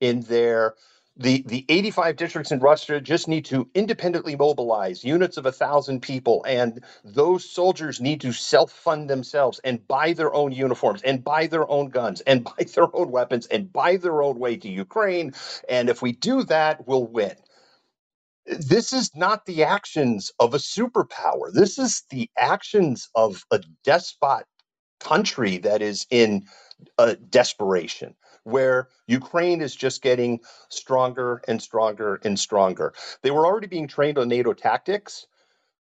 in 0.00 0.22
their 0.22 0.74
the, 1.18 1.44
the 1.46 1.66
85 1.68 2.16
districts 2.16 2.52
in 2.52 2.60
Russia 2.60 3.00
just 3.00 3.28
need 3.28 3.46
to 3.46 3.70
independently 3.74 4.36
mobilize 4.36 5.04
units 5.04 5.38
of 5.38 5.46
a 5.46 5.52
thousand 5.52 6.02
people, 6.02 6.44
and 6.48 6.84
those 7.04 7.48
soldiers 7.50 8.00
need 8.00 8.22
to 8.22 8.32
self 8.32 8.72
fund 8.72 9.10
themselves 9.10 9.60
and 9.64 9.86
buy 9.88 10.14
their 10.14 10.34
own 10.34 10.52
uniforms 10.52 11.02
and 11.02 11.24
buy 11.24 11.48
their 11.48 11.70
own 11.70 11.88
guns 11.90 12.20
and 12.22 12.44
buy 12.58 12.66
their 12.74 12.94
own 12.96 13.10
weapons 13.12 13.46
and 13.46 13.72
buy 13.72 13.96
their 13.96 14.22
own 14.22 14.38
way 14.40 14.56
to 14.58 14.68
Ukraine. 14.70 15.34
And 15.68 15.90
if 15.90 16.02
we 16.02 16.12
do 16.12 16.44
that, 16.44 16.88
we'll 16.88 17.06
win. 17.06 17.36
This 18.46 18.92
is 18.92 19.12
not 19.16 19.46
the 19.46 19.64
actions 19.64 20.32
of 20.40 20.54
a 20.54 20.58
superpower. 20.58 21.52
This 21.52 21.78
is 21.78 22.04
the 22.10 22.30
actions 22.38 23.08
of 23.14 23.44
a 23.52 23.60
despot 23.84 24.44
country 25.00 25.58
that 25.58 25.82
is 25.82 26.06
in 26.10 26.46
uh, 26.98 27.16
desperation 27.30 28.14
where 28.48 28.88
Ukraine 29.06 29.60
is 29.60 29.74
just 29.74 30.02
getting 30.02 30.40
stronger 30.68 31.42
and 31.46 31.60
stronger 31.62 32.20
and 32.24 32.38
stronger. 32.38 32.94
They 33.22 33.30
were 33.30 33.46
already 33.46 33.66
being 33.66 33.88
trained 33.88 34.18
on 34.18 34.28
NATO 34.28 34.52
tactics, 34.52 35.26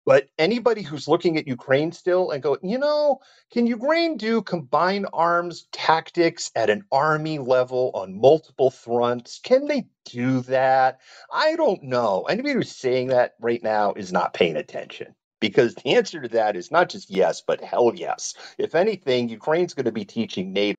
but 0.09 0.29
anybody 0.39 0.81
who's 0.81 1.07
looking 1.07 1.37
at 1.37 1.47
Ukraine 1.47 1.93
still 1.93 2.31
and 2.31 2.43
go, 2.43 2.57
you 2.63 2.79
know, 2.79 3.21
can 3.53 3.67
Ukraine 3.67 4.17
do 4.17 4.41
combined 4.41 5.07
arms 5.13 5.67
tactics 5.71 6.51
at 6.57 6.71
an 6.71 6.85
army 6.91 7.39
level 7.39 7.91
on 7.93 8.19
multiple 8.19 8.71
fronts? 8.71 9.39
Can 9.43 9.67
they 9.67 9.87
do 10.07 10.41
that? 10.43 11.01
I 11.31 11.57
don't 11.57 11.83
know. 11.83 12.23
Anybody 12.23 12.55
who's 12.55 12.75
saying 12.75 13.09
that 13.09 13.35
right 13.39 13.63
now 13.63 13.93
is 13.93 14.11
not 14.11 14.33
paying 14.33 14.57
attention 14.57 15.15
because 15.41 15.75
the 15.75 15.91
answer 15.91 16.23
to 16.23 16.29
that 16.29 16.57
is 16.57 16.71
not 16.71 16.89
just 16.89 17.11
yes, 17.11 17.43
but 17.47 17.61
hell 17.61 17.93
yes. 17.95 18.35
If 18.57 18.75
anything, 18.75 19.29
Ukraine's 19.29 19.75
going 19.75 19.87
to 19.87 19.93
be 19.93 20.05
teaching 20.05 20.53
NATO. 20.53 20.79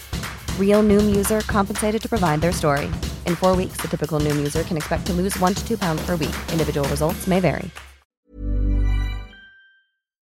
Real 0.61 0.81
Noom 0.81 1.13
user 1.13 1.41
compensated 1.41 2.01
to 2.03 2.07
provide 2.07 2.39
their 2.39 2.53
story. 2.53 2.85
In 3.25 3.35
four 3.35 3.53
weeks, 3.57 3.81
the 3.81 3.89
typical 3.89 4.21
Noom 4.21 4.37
user 4.37 4.63
can 4.63 4.77
expect 4.77 5.05
to 5.07 5.13
lose 5.13 5.37
one 5.39 5.53
to 5.53 5.67
two 5.67 5.77
pounds 5.77 6.05
per 6.05 6.15
week. 6.15 6.35
Individual 6.53 6.87
results 6.87 7.27
may 7.27 7.41
vary. 7.41 7.69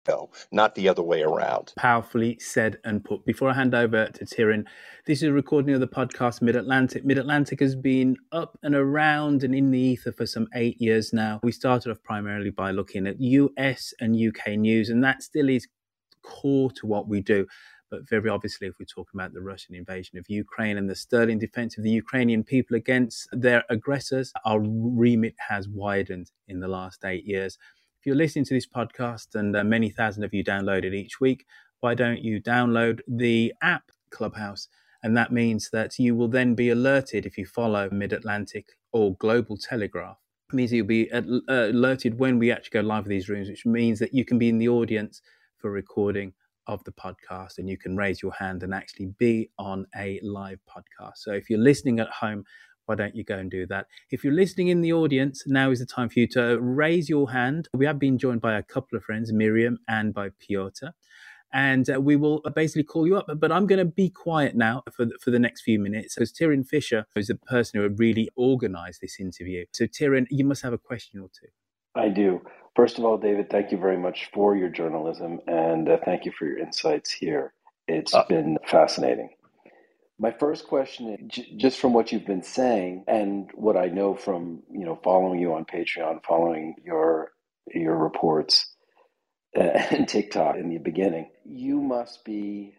No, 0.07 0.31
not 0.51 0.73
the 0.73 0.87
other 0.89 1.03
way 1.03 1.21
around. 1.21 1.73
Powerfully 1.77 2.37
said 2.39 2.77
and 2.83 3.03
put. 3.03 3.25
Before 3.25 3.49
I 3.49 3.53
hand 3.53 3.75
over 3.75 4.07
to 4.07 4.25
Tyrion, 4.25 4.65
this 5.05 5.21
is 5.21 5.29
a 5.29 5.31
recording 5.31 5.75
of 5.75 5.81
the 5.81 5.87
podcast 5.87 6.41
Mid 6.41 6.55
Atlantic. 6.55 7.05
Mid 7.05 7.19
Atlantic 7.19 7.59
has 7.59 7.75
been 7.75 8.15
up 8.31 8.57
and 8.63 8.73
around 8.73 9.43
and 9.43 9.53
in 9.53 9.69
the 9.69 9.79
ether 9.79 10.11
for 10.11 10.25
some 10.25 10.47
eight 10.55 10.81
years 10.81 11.13
now. 11.13 11.39
We 11.43 11.51
started 11.51 11.91
off 11.91 12.01
primarily 12.01 12.49
by 12.49 12.71
looking 12.71 13.05
at 13.05 13.19
US 13.19 13.93
and 13.99 14.15
UK 14.15 14.57
news, 14.57 14.89
and 14.89 15.03
that 15.03 15.21
still 15.21 15.49
is 15.49 15.67
core 16.23 16.71
to 16.71 16.88
what 16.88 17.07
we 17.07 17.21
do. 17.21 17.45
But 17.91 18.07
very 18.07 18.29
obviously, 18.29 18.67
if 18.67 18.75
we're 18.79 18.85
talking 18.85 19.19
about 19.19 19.33
the 19.33 19.41
Russian 19.41 19.75
invasion 19.75 20.17
of 20.19 20.25
Ukraine 20.29 20.77
and 20.77 20.89
the 20.89 20.95
sterling 20.95 21.39
defense 21.39 21.77
of 21.77 21.83
the 21.83 21.89
Ukrainian 21.89 22.43
people 22.43 22.75
against 22.75 23.27
their 23.31 23.63
aggressors, 23.69 24.31
our 24.45 24.59
remit 24.61 25.35
has 25.49 25.67
widened 25.67 26.31
in 26.47 26.59
the 26.59 26.67
last 26.67 27.03
eight 27.03 27.25
years. 27.25 27.57
If 27.99 28.05
you're 28.05 28.15
listening 28.15 28.45
to 28.45 28.53
this 28.53 28.67
podcast 28.67 29.33
and 29.33 29.55
uh, 29.55 29.63
many 29.63 29.89
thousand 29.89 30.23
of 30.23 30.33
you 30.33 30.43
download 30.43 30.83
it 30.83 30.93
each 30.93 31.19
week, 31.19 31.45
why 31.79 31.95
don't 31.95 32.23
you 32.23 32.41
download 32.41 32.99
the 33.07 33.53
app 33.61 33.91
Clubhouse? 34.11 34.67
And 35.01 35.15
that 35.17 35.31
means 35.31 35.69
that 35.71 35.97
you 35.97 36.15
will 36.15 36.27
then 36.27 36.55
be 36.55 36.69
alerted 36.69 37.25
if 37.25 37.37
you 37.37 37.45
follow 37.45 37.89
Mid 37.91 38.13
Atlantic 38.13 38.67
or 38.91 39.15
Global 39.15 39.57
Telegraph. 39.57 40.17
It 40.51 40.55
means 40.55 40.73
you'll 40.73 40.85
be 40.85 41.11
uh, 41.11 41.21
alerted 41.47 42.19
when 42.19 42.37
we 42.37 42.51
actually 42.51 42.81
go 42.81 42.87
live 42.87 43.03
with 43.03 43.09
these 43.09 43.29
rooms, 43.29 43.49
which 43.49 43.65
means 43.65 43.99
that 43.99 44.13
you 44.13 44.25
can 44.25 44.37
be 44.37 44.49
in 44.49 44.57
the 44.57 44.69
audience 44.69 45.21
for 45.57 45.71
recording 45.71 46.33
of 46.70 46.84
the 46.84 46.91
podcast 46.91 47.57
and 47.57 47.67
you 47.67 47.78
can 47.78 47.97
raise 47.97 48.22
your 48.22 48.32
hand 48.32 48.61
and 48.63 48.74
actually 48.74 49.07
be 49.17 49.49
on 49.57 49.86
a 49.97 50.20
live 50.22 50.59
podcast. 50.70 51.17
So 51.17 51.34
if 51.34 51.49
you're 51.49 51.59
listening 51.59 51.99
at 51.99 52.09
home, 52.09 52.45
why 52.86 52.95
don't 52.95 53.15
you 53.15 53.24
go 53.24 53.38
and 53.38 53.49
do 53.49 53.65
that? 53.67 53.88
If 54.11 54.24
you're 54.24 54.34
listening 54.34 54.70
in 54.70 54.82
the 54.82 54.93
audience, 54.93 55.43
now 55.47 55.72
is 55.72 55.80
the 55.80 55.86
time 55.86 56.09
for 56.09 56.20
you 56.20 56.28
to 56.28 56.59
raise 56.61 57.09
your 57.09 57.32
hand. 57.32 57.67
We 57.74 57.86
have 57.88 57.99
been 57.99 58.17
joined 58.17 58.41
by 58.41 58.53
a 58.53 58.63
couple 58.63 58.97
of 58.97 59.03
friends, 59.03 59.34
Miriam 59.34 59.80
and 59.88 60.13
by 60.13 60.30
Piotr 60.39 60.88
and 61.51 61.89
uh, 61.89 61.99
we 61.99 62.15
will 62.15 62.41
basically 62.55 62.84
call 62.84 63.07
you 63.07 63.17
up. 63.17 63.28
But 63.39 63.51
I'm 63.51 63.65
going 63.65 63.80
to 63.80 63.86
be 63.86 64.09
quiet 64.09 64.55
now 64.55 64.84
for 64.91 65.05
the, 65.05 65.17
for 65.20 65.32
the 65.32 65.39
next 65.39 65.61
few 65.61 65.80
minutes 65.80 66.15
because 66.15 66.32
Tyrion 66.32 66.67
Fisher 66.67 67.07
is 67.15 67.28
the 67.28 67.36
person 67.36 67.82
who 67.82 67.89
really 67.89 68.30
organised 68.38 69.01
this 69.01 69.20
interview. 69.20 69.65
So 69.72 69.86
Tyrion, 69.86 70.28
you 70.30 70.45
must 70.45 70.61
have 70.61 70.74
a 70.74 70.78
question 70.78 71.20
or 71.20 71.30
two. 71.30 71.47
I 71.95 72.09
do. 72.09 72.41
First 72.80 72.97
of 72.97 73.03
all, 73.03 73.17
David, 73.17 73.49
thank 73.49 73.73
you 73.73 73.77
very 73.77 73.97
much 73.97 74.30
for 74.34 74.55
your 74.55 74.69
journalism 74.69 75.41
and 75.47 75.89
uh, 75.89 75.97
thank 76.05 76.23
you 76.23 76.32
for 76.32 76.45
your 76.45 76.59
insights 76.59 77.11
here. 77.11 77.51
It's 77.89 78.13
uh, 78.13 78.23
been 78.30 78.57
fascinating. 78.65 79.32
My 80.17 80.32
first 80.32 80.65
question, 80.65 81.09
is, 81.30 81.45
just 81.57 81.77
from 81.82 81.91
what 81.91 82.13
you've 82.13 82.25
been 82.25 82.41
saying 82.41 83.03
and 83.05 83.49
what 83.53 83.75
I 83.75 83.88
know 83.88 84.15
from 84.15 84.63
you 84.71 84.86
know 84.86 84.97
following 85.03 85.41
you 85.41 85.55
on 85.55 85.65
Patreon, 85.65 86.23
following 86.25 86.75
your 86.82 87.34
your 87.73 87.97
reports, 87.97 88.73
uh, 89.57 89.61
and 89.91 90.07
TikTok 90.07 90.55
in 90.55 90.69
the 90.69 90.77
beginning, 90.77 91.32
you 91.43 91.82
must 91.82 92.23
be 92.23 92.75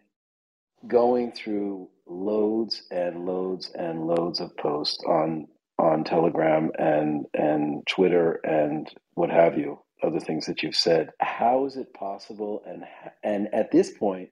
going 0.87 1.31
through 1.31 1.89
loads 2.07 2.81
and 2.89 3.27
loads 3.27 3.71
and 3.75 4.07
loads 4.07 4.39
of 4.39 4.57
posts 4.57 5.03
on 5.07 5.47
on 5.77 6.03
Telegram 6.03 6.71
and 6.79 7.25
and 7.35 7.85
Twitter 7.87 8.39
and 8.43 8.89
what 9.13 9.29
have 9.29 9.57
you, 9.57 9.79
other 10.03 10.19
things 10.19 10.47
that 10.47 10.63
you've 10.63 10.75
said. 10.75 11.11
How 11.19 11.65
is 11.65 11.77
it 11.77 11.93
possible? 11.93 12.63
And 12.67 12.85
and 13.23 13.53
at 13.53 13.71
this 13.71 13.91
point, 13.91 14.29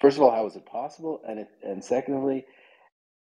first 0.00 0.16
of 0.18 0.24
all, 0.24 0.32
how 0.32 0.46
is 0.46 0.56
it 0.56 0.66
possible? 0.66 1.22
And 1.28 1.40
it, 1.40 1.48
and 1.62 1.84
secondly, 1.84 2.46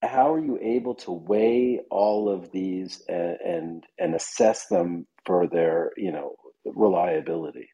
how 0.03 0.32
are 0.34 0.40
you 0.45 0.59
able 0.62 0.97
to 0.97 1.12
weigh 1.12 1.80
all 1.90 2.28
of 2.30 2.53
these 2.53 3.03
and, 3.09 3.38
and 3.47 3.84
and 3.99 4.14
assess 4.14 4.66
them 4.68 5.07
for 5.26 5.49
their 5.49 5.92
you 5.97 6.12
know 6.12 6.36
reliability? 6.66 7.68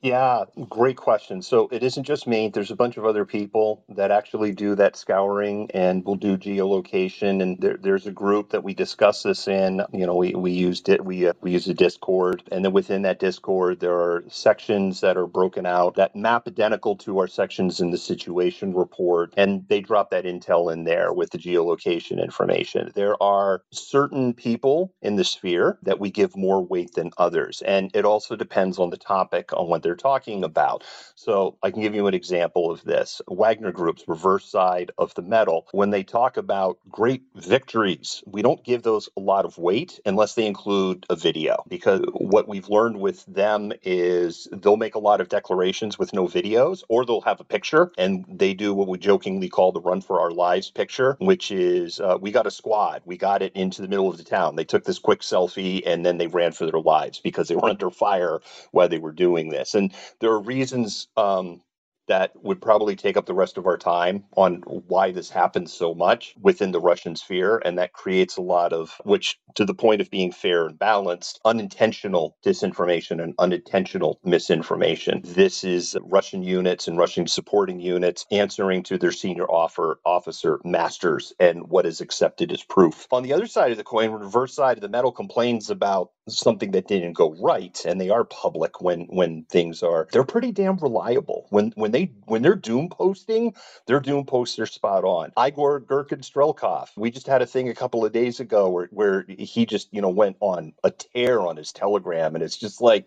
Yeah, 0.00 0.44
great 0.68 0.96
question. 0.96 1.42
So 1.42 1.68
it 1.72 1.82
isn't 1.82 2.04
just 2.04 2.28
me. 2.28 2.48
There's 2.54 2.70
a 2.70 2.76
bunch 2.76 2.98
of 2.98 3.04
other 3.04 3.24
people 3.24 3.82
that 3.88 4.12
actually 4.12 4.52
do 4.52 4.76
that 4.76 4.96
scouring 4.96 5.70
and 5.74 6.04
will 6.04 6.14
do 6.14 6.38
geolocation. 6.38 7.42
And 7.42 7.60
there, 7.60 7.76
there's 7.76 8.06
a 8.06 8.12
group 8.12 8.50
that 8.50 8.62
we 8.62 8.74
discuss 8.74 9.24
this 9.24 9.48
in. 9.48 9.82
You 9.92 10.06
know, 10.06 10.14
we, 10.14 10.34
we 10.36 10.52
used 10.52 10.88
it. 10.88 11.04
We 11.04 11.26
uh, 11.28 11.32
we 11.40 11.50
use 11.50 11.66
a 11.66 11.74
Discord, 11.74 12.44
and 12.52 12.64
then 12.64 12.72
within 12.72 13.02
that 13.02 13.18
Discord, 13.18 13.80
there 13.80 13.94
are 13.98 14.22
sections 14.28 15.00
that 15.00 15.16
are 15.16 15.26
broken 15.26 15.66
out 15.66 15.96
that 15.96 16.14
map 16.14 16.46
identical 16.46 16.94
to 16.98 17.18
our 17.18 17.26
sections 17.26 17.80
in 17.80 17.90
the 17.90 17.98
situation 17.98 18.74
report, 18.74 19.34
and 19.36 19.66
they 19.68 19.80
drop 19.80 20.10
that 20.10 20.24
intel 20.24 20.72
in 20.72 20.84
there 20.84 21.12
with 21.12 21.30
the 21.30 21.38
geolocation 21.38 22.22
information. 22.22 22.92
There 22.94 23.20
are 23.20 23.62
certain 23.72 24.32
people 24.32 24.94
in 25.02 25.16
the 25.16 25.24
sphere 25.24 25.78
that 25.82 25.98
we 25.98 26.12
give 26.12 26.36
more 26.36 26.64
weight 26.64 26.94
than 26.94 27.10
others, 27.18 27.62
and 27.66 27.90
it 27.94 28.04
also 28.04 28.36
depends 28.36 28.78
on 28.78 28.90
the 28.90 28.96
topic 28.96 29.52
on 29.52 29.68
what 29.68 29.87
they're 29.88 29.96
talking 29.96 30.44
about. 30.44 30.84
So 31.14 31.56
I 31.62 31.70
can 31.70 31.80
give 31.80 31.94
you 31.94 32.06
an 32.08 32.14
example 32.14 32.70
of 32.70 32.84
this. 32.84 33.22
Wagner 33.26 33.72
Group's 33.72 34.04
reverse 34.06 34.44
side 34.44 34.90
of 34.98 35.14
the 35.14 35.22
medal, 35.22 35.66
when 35.72 35.88
they 35.88 36.04
talk 36.04 36.36
about 36.36 36.78
great 36.90 37.22
victories, 37.36 38.22
we 38.26 38.42
don't 38.42 38.62
give 38.62 38.82
those 38.82 39.08
a 39.16 39.20
lot 39.20 39.46
of 39.46 39.56
weight 39.56 39.98
unless 40.04 40.34
they 40.34 40.46
include 40.46 41.06
a 41.08 41.16
video. 41.16 41.64
Because 41.68 42.02
what 42.12 42.48
we've 42.48 42.68
learned 42.68 43.00
with 43.00 43.24
them 43.26 43.72
is 43.82 44.46
they'll 44.52 44.76
make 44.76 44.94
a 44.94 44.98
lot 45.00 45.22
of 45.22 45.30
declarations 45.30 45.98
with 45.98 46.12
no 46.12 46.26
videos, 46.28 46.84
or 46.90 47.06
they'll 47.06 47.22
have 47.22 47.40
a 47.40 47.44
picture 47.46 47.92
and 47.96 48.26
they 48.28 48.52
do 48.54 48.74
what 48.74 48.88
we 48.88 48.98
jokingly 48.98 49.48
call 49.48 49.72
the 49.72 49.80
run 49.80 50.02
for 50.02 50.20
our 50.20 50.32
lives 50.32 50.70
picture, 50.70 51.16
which 51.20 51.50
is 51.50 51.98
uh, 51.98 52.18
we 52.20 52.30
got 52.30 52.46
a 52.46 52.50
squad, 52.50 53.02
we 53.06 53.16
got 53.16 53.40
it 53.42 53.54
into 53.54 53.80
the 53.80 53.88
middle 53.88 54.10
of 54.10 54.18
the 54.18 54.24
town. 54.24 54.56
They 54.56 54.64
took 54.66 54.84
this 54.84 54.98
quick 54.98 55.22
selfie 55.22 55.82
and 55.86 56.04
then 56.04 56.18
they 56.18 56.26
ran 56.26 56.52
for 56.52 56.66
their 56.66 56.80
lives 56.82 57.20
because 57.20 57.48
they 57.48 57.56
were 57.56 57.70
under 57.70 57.90
fire 57.90 58.40
while 58.72 58.88
they 58.88 58.98
were 58.98 59.12
doing 59.12 59.48
this. 59.48 59.74
And 59.78 59.94
there 60.20 60.32
are 60.32 60.42
reasons 60.42 61.08
um, 61.16 61.62
that 62.08 62.32
would 62.42 62.62
probably 62.62 62.96
take 62.96 63.16
up 63.18 63.26
the 63.26 63.34
rest 63.34 63.58
of 63.58 63.66
our 63.66 63.78
time 63.78 64.24
on 64.36 64.56
why 64.66 65.12
this 65.12 65.30
happens 65.30 65.72
so 65.72 65.94
much 65.94 66.34
within 66.40 66.72
the 66.72 66.80
Russian 66.80 67.16
sphere. 67.16 67.62
And 67.64 67.78
that 67.78 67.94
creates 67.94 68.38
a 68.38 68.42
lot 68.42 68.74
of, 68.74 68.94
which 69.04 69.38
to 69.56 69.66
the 69.66 69.74
point 69.74 70.02
of 70.02 70.10
being 70.10 70.32
fair 70.32 70.66
and 70.66 70.78
balanced, 70.78 71.40
unintentional 71.46 72.36
disinformation 72.46 73.22
and 73.22 73.34
unintentional 73.40 74.20
misinformation. 74.24 75.22
This 75.24 75.64
is 75.64 75.96
Russian 76.02 76.44
units 76.44 76.88
and 76.88 76.98
Russian 76.98 77.28
supporting 77.28 77.80
units 77.80 78.26
answering 78.32 78.84
to 78.84 78.98
their 78.98 79.12
senior 79.12 79.46
offer, 79.50 80.00
officer 80.06 80.60
masters 80.64 81.34
and 81.40 81.68
what 81.68 81.86
is 81.86 82.02
accepted 82.02 82.52
as 82.52 82.64
proof. 82.64 83.08
On 83.12 83.24
the 83.24 83.34
other 83.34 83.46
side 83.48 83.72
of 83.72 83.78
the 83.78 83.84
coin, 83.84 84.12
reverse 84.12 84.54
side 84.54 84.78
of 84.78 84.82
the 84.82 84.90
medal 84.90 85.12
complains 85.12 85.70
about 85.70 86.10
something 86.30 86.72
that 86.72 86.88
didn't 86.88 87.14
go 87.14 87.34
right 87.40 87.84
and 87.86 88.00
they 88.00 88.10
are 88.10 88.24
public 88.24 88.80
when 88.80 89.02
when 89.06 89.44
things 89.50 89.82
are 89.82 90.08
they're 90.12 90.24
pretty 90.24 90.52
damn 90.52 90.76
reliable 90.78 91.46
when 91.50 91.72
when 91.76 91.92
they 91.92 92.12
when 92.26 92.42
they're 92.42 92.54
doom 92.56 92.88
posting, 92.88 93.54
their 93.86 94.00
doom 94.00 94.24
posts 94.24 94.58
are 94.58 94.66
spot 94.66 95.04
on. 95.04 95.32
Igor 95.38 95.80
Girkin 95.80 96.22
Strelkov, 96.22 96.88
we 96.96 97.10
just 97.10 97.26
had 97.26 97.42
a 97.42 97.46
thing 97.46 97.68
a 97.68 97.74
couple 97.74 98.04
of 98.04 98.12
days 98.12 98.40
ago 98.40 98.70
where 98.70 98.88
where 98.92 99.24
he 99.28 99.66
just 99.66 99.88
you 99.92 100.02
know 100.02 100.10
went 100.10 100.36
on 100.40 100.72
a 100.84 100.90
tear 100.90 101.40
on 101.42 101.56
his 101.56 101.72
Telegram, 101.72 102.34
and 102.34 102.44
it's 102.44 102.56
just 102.58 102.80
like, 102.80 103.06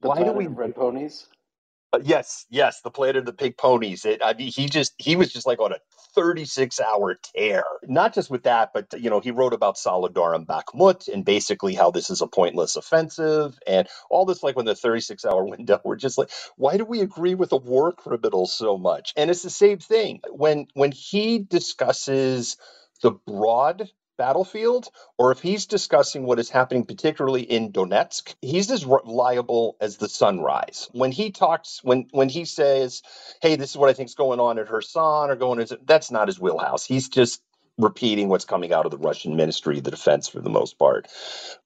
the 0.00 0.08
why 0.08 0.22
do 0.22 0.32
we 0.32 0.46
red 0.46 0.74
ponies? 0.74 1.26
Uh, 1.92 2.00
yes, 2.04 2.46
yes, 2.50 2.82
the 2.82 2.92
Planet 2.92 3.16
of 3.18 3.26
the 3.26 3.34
Pink 3.34 3.58
Ponies. 3.58 4.06
It, 4.06 4.22
I 4.24 4.34
mean, 4.34 4.52
he 4.52 4.68
just 4.68 4.94
he 4.98 5.16
was 5.16 5.32
just 5.32 5.48
like 5.48 5.60
on 5.60 5.72
a 5.72 5.78
36 6.14 6.80
hour 6.80 7.18
tear. 7.36 7.64
Not 7.84 8.14
just 8.14 8.30
with 8.30 8.44
that, 8.44 8.72
but 8.74 8.94
you 9.00 9.10
know, 9.10 9.20
he 9.20 9.32
wrote 9.32 9.54
about 9.54 9.76
Soledar 9.76 10.36
and 10.36 10.46
Bakhmut 10.46 11.08
and 11.12 11.26
basically 11.26 11.74
how 11.74 11.90
this 11.90 12.10
is 12.10 12.22
a 12.22 12.28
pointless 12.28 12.76
offensive 12.76 13.58
and 13.66 13.88
all 14.08 14.24
this 14.26 14.44
like 14.44 14.56
when 14.56 14.66
the 14.66 14.76
36 14.76 15.26
hour 15.26 15.44
window. 15.48 15.80
We're 15.84 15.96
just 15.96 16.18
like, 16.18 16.30
why 16.56 16.78
do 16.78 16.86
we 16.86 17.00
agree 17.02 17.34
with 17.34 17.52
a 17.52 17.58
war 17.58 17.92
criminal 17.92 18.46
so 18.46 18.78
much? 18.78 19.12
And 19.18 19.30
it's 19.32 19.42
the 19.42 19.50
same 19.50 19.78
thing 19.80 20.20
when 20.30 20.68
when 20.74 20.92
he 20.92 21.40
discusses 21.40 22.56
the 23.02 23.12
broad 23.12 23.90
battlefield, 24.18 24.88
or 25.18 25.32
if 25.32 25.40
he's 25.40 25.66
discussing 25.66 26.24
what 26.24 26.40
is 26.40 26.50
happening, 26.50 26.86
particularly 26.86 27.42
in 27.42 27.72
Donetsk, 27.72 28.34
he's 28.42 28.70
as 28.72 28.86
reliable 28.86 29.76
as 29.80 29.98
the 29.98 30.10
sunrise. 30.10 30.90
When 30.92 31.12
he 31.12 31.32
talks, 31.32 31.80
when 31.84 32.08
when 32.12 32.30
he 32.30 32.46
says, 32.46 33.02
"Hey, 33.42 33.56
this 33.56 33.72
is 33.72 33.78
what 33.78 33.90
I 33.90 33.94
think 33.94 34.10
is 34.10 34.16
going 34.16 34.40
on 34.40 34.58
at 34.60 34.68
Kherson," 34.68 35.30
or 35.30 35.36
going, 35.36 35.66
that's 35.86 36.12
not 36.12 36.28
his 36.28 36.40
wheelhouse. 36.40 36.86
He's 36.86 37.08
just 37.10 37.42
repeating 37.78 38.28
what's 38.30 38.46
coming 38.46 38.72
out 38.74 38.86
of 38.86 38.92
the 38.92 38.98
Russian 38.98 39.36
Ministry 39.36 39.78
of 39.78 39.84
the 39.84 39.92
Defense 39.92 40.28
for 40.28 40.40
the 40.42 40.50
most 40.50 40.78
part 40.78 41.08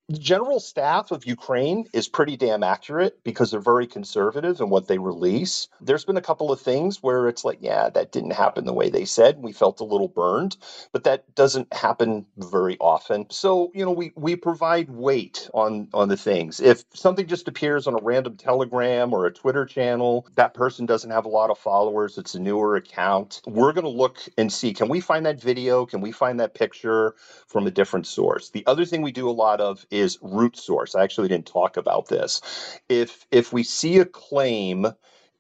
the 0.09 0.19
general 0.19 0.61
staff 0.61 1.11
of 1.11 1.27
Ukraine 1.27 1.87
is 1.93 2.09
pretty 2.09 2.37
damn 2.37 2.63
accurate 2.63 3.25
because 3.25 3.51
they're 3.51 3.61
very 3.61 3.87
conservative 3.87 4.61
in 4.61 4.71
what 4.71 4.89
they 4.89 4.99
release. 4.99 5.69
There's 5.81 6.05
been 6.05 6.17
a 6.17 6.23
couple 6.23 6.53
of 6.53 6.61
things 6.61 7.03
where 7.03 7.29
it's 7.29 7.45
like, 7.45 7.59
yeah, 7.61 7.91
that 7.91 8.13
didn't 8.13 8.33
happen 8.33 8.67
the 8.67 8.73
way 8.75 8.91
they 8.91 9.05
said. 9.07 9.39
We 9.43 9.53
felt 9.53 9.81
a 9.81 9.85
little 9.85 10.09
burned, 10.09 10.57
but 10.93 11.05
that 11.05 11.35
doesn't 11.35 11.73
happen 11.73 12.27
very 12.37 12.77
often. 12.79 13.27
So, 13.31 13.73
you 13.75 13.85
know, 13.85 13.93
we 13.93 14.13
we 14.17 14.37
provide 14.37 14.91
weight 14.91 15.49
on 15.55 15.89
on 15.95 16.09
the 16.09 16.17
things. 16.17 16.61
If 16.61 16.85
something 16.95 17.27
just 17.27 17.49
appears 17.49 17.87
on 17.87 17.95
a 17.95 18.03
random 18.03 18.37
Telegram 18.37 19.13
or 19.15 19.27
a 19.27 19.33
Twitter 19.33 19.65
channel, 19.67 20.27
that 20.37 20.55
person 20.55 20.87
doesn't 20.87 21.11
have 21.11 21.25
a 21.25 21.31
lot 21.31 21.51
of 21.51 21.59
followers, 21.59 22.19
it's 22.19 22.35
a 22.35 22.41
newer 22.41 22.77
account. 22.77 23.41
We're 23.47 23.73
going 23.73 23.85
to 23.85 23.91
look 23.91 24.19
and 24.39 24.53
see 24.53 24.75
can 24.75 24.89
we 24.89 25.01
find 25.01 25.27
that 25.27 25.41
video? 25.41 25.87
Can 25.87 26.01
we 26.01 26.13
find 26.13 26.41
that 26.41 26.55
picture 26.55 27.15
from 27.47 27.67
a 27.67 27.71
different 27.71 28.07
source? 28.07 28.51
The 28.51 28.67
other 28.67 28.85
thing 28.85 29.03
we 29.03 29.13
do 29.13 29.31
a 29.31 29.33
lot 29.33 29.61
of 29.61 29.87
is 29.93 30.19
root 30.23 30.57
source. 30.57 30.97
I 30.97 31.05
actually 31.05 31.29
didn't 31.29 31.47
talk 31.47 31.77
about 31.79 32.09
this. 32.09 32.43
If 32.89 33.27
if 33.31 33.53
we 33.53 33.65
see 33.65 33.99
a 34.01 34.07
claim 34.07 34.87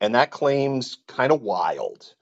and 0.00 0.14
that 0.14 0.30
claim's 0.30 0.98
kind 1.08 1.32
of 1.32 1.42
wild, 1.42 2.14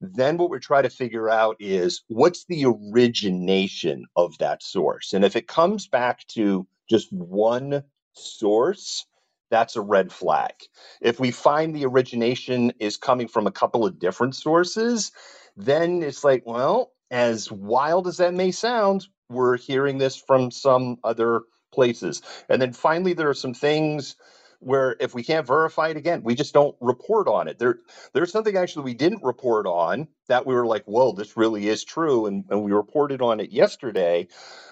then 0.00 0.38
what 0.38 0.50
we're 0.50 0.60
trying 0.60 0.84
to 0.84 0.90
figure 0.90 1.30
out 1.30 1.56
is 1.60 2.02
what's 2.08 2.46
the 2.46 2.66
origination 2.66 4.06
of 4.16 4.38
that 4.38 4.62
source. 4.62 5.12
And 5.12 5.24
if 5.24 5.36
it 5.36 5.48
comes 5.48 5.88
back 5.88 6.26
to 6.28 6.66
just 6.90 7.12
one 7.12 7.84
source, 8.14 9.06
that's 9.50 9.76
a 9.76 9.82
red 9.82 10.12
flag. 10.12 10.54
If 11.02 11.20
we 11.20 11.30
find 11.30 11.74
the 11.74 11.86
origination 11.86 12.72
is 12.80 12.96
coming 12.96 13.28
from 13.28 13.46
a 13.46 13.52
couple 13.52 13.86
of 13.86 13.98
different 13.98 14.36
sources, 14.36 15.12
then 15.56 16.02
it's 16.02 16.24
like, 16.24 16.44
well, 16.46 16.92
as 17.10 17.50
wild 17.52 18.08
as 18.08 18.18
that 18.18 18.34
may 18.34 18.52
sound, 18.52 19.06
we're 19.30 19.56
hearing 19.56 19.98
this 19.98 20.16
from 20.16 20.50
some 20.50 20.98
other 21.04 21.42
places. 21.74 22.22
And 22.48 22.62
then 22.62 22.72
finally, 22.72 23.14
there 23.14 23.30
are 23.30 23.34
some 23.34 23.54
things 23.54 24.16
where 24.60 24.96
if 25.00 25.14
we 25.14 25.22
can't 25.22 25.46
verify 25.46 25.88
it 25.88 25.96
again, 25.98 26.22
we 26.24 26.34
just 26.34 26.54
don't 26.54 26.76
report 26.80 27.28
on 27.28 27.48
it. 27.48 27.58
There, 27.58 27.80
there's 28.14 28.32
something 28.32 28.56
actually 28.56 28.84
we 28.84 28.94
didn't 28.94 29.22
report 29.22 29.66
on 29.66 30.08
that 30.28 30.46
we 30.46 30.54
were 30.54 30.66
like, 30.66 30.84
whoa, 30.84 31.12
this 31.12 31.36
really 31.36 31.68
is 31.68 31.84
true. 31.84 32.26
And, 32.26 32.44
and 32.50 32.62
we 32.62 32.72
reported 32.72 33.22
on 33.22 33.40
it 33.40 33.52
yesterday, 33.52 34.28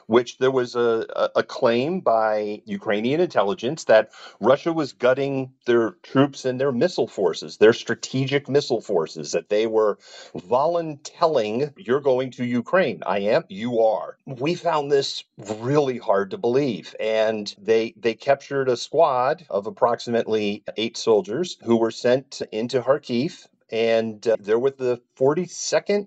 which 0.07 0.39
there 0.39 0.51
was 0.51 0.75
a, 0.75 1.07
a, 1.15 1.31
a 1.37 1.43
claim 1.43 2.01
by 2.01 2.63
Ukrainian 2.67 3.21
intelligence 3.21 3.85
that 3.85 4.11
Russia 4.41 4.73
was 4.73 4.93
gutting 4.93 5.53
their 5.67 5.93
troops 6.03 6.45
and 6.45 6.61
their 6.61 6.73
missile 6.73 7.07
forces, 7.07 7.59
their 7.59 7.73
strategic 7.73 8.49
missile 8.49 8.81
forces, 8.81 9.33
that 9.33 9.49
they 9.49 9.67
were 9.67 9.99
voluntelling, 10.37 11.73
you're 11.77 12.01
going 12.01 12.31
to 12.33 12.45
Ukraine. 12.45 13.03
I 13.07 13.21
am, 13.21 13.45
you 13.49 13.81
are. 13.81 14.17
We 14.27 14.55
found 14.55 14.91
this 14.91 15.25
really 15.61 15.99
hard 15.99 16.31
to 16.31 16.39
believe. 16.39 16.95
And 17.01 17.55
they 17.59 17.95
they 17.97 18.15
captured 18.15 18.69
a 18.69 18.77
squad 18.77 19.45
of 19.51 19.67
approximately 19.67 20.65
eight 20.77 20.97
soldiers 20.97 21.57
who 21.63 21.77
were 21.77 21.91
sent 21.91 22.43
into 22.53 22.81
Kharkiv 22.81 23.47
and 23.73 24.27
uh, 24.29 24.37
they're 24.39 24.59
with 24.59 24.77
the 24.79 25.01
42nd 25.19 26.07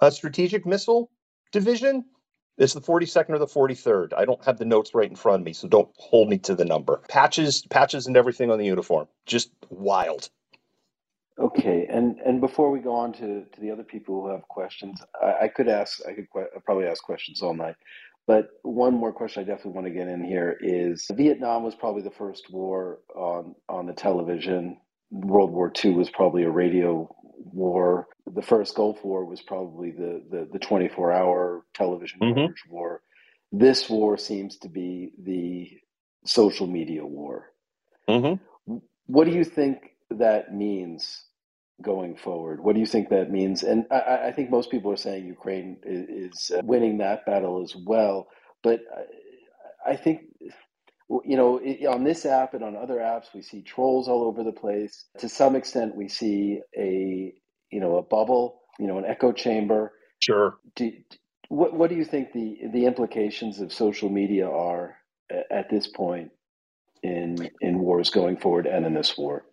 uh, 0.00 0.10
Strategic 0.10 0.66
Missile 0.66 1.10
Division. 1.52 2.04
It's 2.58 2.74
the 2.74 2.80
42nd 2.82 3.30
or 3.30 3.38
the 3.38 3.46
43rd. 3.46 4.12
I 4.14 4.26
don't 4.26 4.44
have 4.44 4.58
the 4.58 4.66
notes 4.66 4.94
right 4.94 5.08
in 5.08 5.16
front 5.16 5.40
of 5.40 5.46
me, 5.46 5.54
so 5.54 5.68
don't 5.68 5.88
hold 5.96 6.28
me 6.28 6.38
to 6.40 6.54
the 6.54 6.66
number. 6.66 7.00
Patches, 7.08 7.62
patches, 7.62 8.06
and 8.06 8.16
everything 8.16 8.50
on 8.50 8.58
the 8.58 8.66
uniform. 8.66 9.08
Just 9.24 9.50
wild. 9.70 10.28
Okay, 11.38 11.86
and 11.88 12.18
and 12.20 12.40
before 12.40 12.70
we 12.70 12.80
go 12.80 12.94
on 12.94 13.14
to, 13.14 13.44
to 13.46 13.60
the 13.62 13.70
other 13.70 13.84
people 13.84 14.22
who 14.22 14.28
have 14.30 14.42
questions, 14.42 15.00
I, 15.22 15.44
I 15.44 15.48
could 15.48 15.68
ask, 15.68 16.00
I 16.06 16.12
could 16.12 16.26
que- 16.30 16.60
probably 16.66 16.86
ask 16.86 17.02
questions 17.02 17.40
all 17.40 17.54
night. 17.54 17.76
But 18.26 18.48
one 18.62 18.94
more 18.94 19.12
question 19.12 19.42
I 19.42 19.46
definitely 19.46 19.72
want 19.72 19.86
to 19.86 19.92
get 19.92 20.06
in 20.06 20.22
here 20.22 20.58
is 20.60 21.06
Vietnam 21.12 21.64
was 21.64 21.74
probably 21.74 22.02
the 22.02 22.10
first 22.10 22.50
war 22.52 22.98
on 23.16 23.54
on 23.70 23.86
the 23.86 23.94
television 23.94 24.78
World 25.10 25.50
War 25.50 25.72
II 25.84 25.92
was 25.92 26.10
probably 26.10 26.44
a 26.44 26.50
radio 26.50 27.14
war. 27.38 28.06
The 28.32 28.42
first 28.42 28.74
Gulf 28.74 29.04
War 29.04 29.24
was 29.24 29.42
probably 29.42 29.90
the 29.90 30.22
the, 30.30 30.48
the 30.52 30.58
24 30.58 31.12
hour 31.12 31.64
television 31.74 32.20
mm-hmm. 32.20 32.34
coverage 32.34 32.64
war. 32.68 33.02
This 33.52 33.88
war 33.90 34.16
seems 34.16 34.58
to 34.58 34.68
be 34.68 35.12
the 35.18 35.70
social 36.24 36.66
media 36.66 37.04
war. 37.04 37.46
Mm-hmm. 38.08 38.76
What 39.06 39.24
do 39.24 39.32
you 39.32 39.44
think 39.44 39.78
that 40.10 40.54
means 40.54 41.24
going 41.82 42.16
forward? 42.16 42.62
What 42.62 42.74
do 42.74 42.80
you 42.80 42.86
think 42.86 43.08
that 43.08 43.30
means? 43.30 43.62
And 43.62 43.86
I, 43.90 44.28
I 44.28 44.32
think 44.32 44.50
most 44.50 44.70
people 44.70 44.92
are 44.92 44.96
saying 44.96 45.26
Ukraine 45.26 45.78
is, 45.82 46.50
is 46.50 46.62
winning 46.62 46.98
that 46.98 47.26
battle 47.26 47.62
as 47.62 47.74
well. 47.74 48.28
But 48.62 48.80
I 49.84 49.96
think 49.96 50.20
you 51.24 51.36
know, 51.36 51.58
on 51.90 52.04
this 52.04 52.24
app 52.24 52.54
and 52.54 52.62
on 52.62 52.76
other 52.76 52.96
apps, 52.98 53.34
we 53.34 53.42
see 53.42 53.62
trolls 53.62 54.08
all 54.08 54.22
over 54.22 54.44
the 54.44 54.52
place. 54.52 55.06
To 55.18 55.28
some 55.28 55.56
extent, 55.56 55.96
we 55.96 56.08
see 56.08 56.60
a, 56.76 57.34
you 57.70 57.80
know, 57.80 57.96
a 57.98 58.02
bubble, 58.02 58.62
you 58.78 58.86
know, 58.86 58.98
an 58.98 59.04
echo 59.04 59.32
chamber. 59.32 59.92
Sure. 60.20 60.58
Do, 60.76 60.92
what 61.48 61.74
What 61.74 61.90
do 61.90 61.96
you 61.96 62.04
think 62.04 62.32
the 62.32 62.58
the 62.72 62.86
implications 62.86 63.60
of 63.60 63.72
social 63.72 64.08
media 64.08 64.48
are 64.48 64.96
at 65.50 65.68
this 65.70 65.88
point 65.88 66.30
in 67.02 67.50
in 67.60 67.80
wars 67.80 68.10
going 68.10 68.36
forward 68.36 68.66
and 68.66 68.86
in 68.86 68.94
this 68.94 69.18
war? 69.18 69.44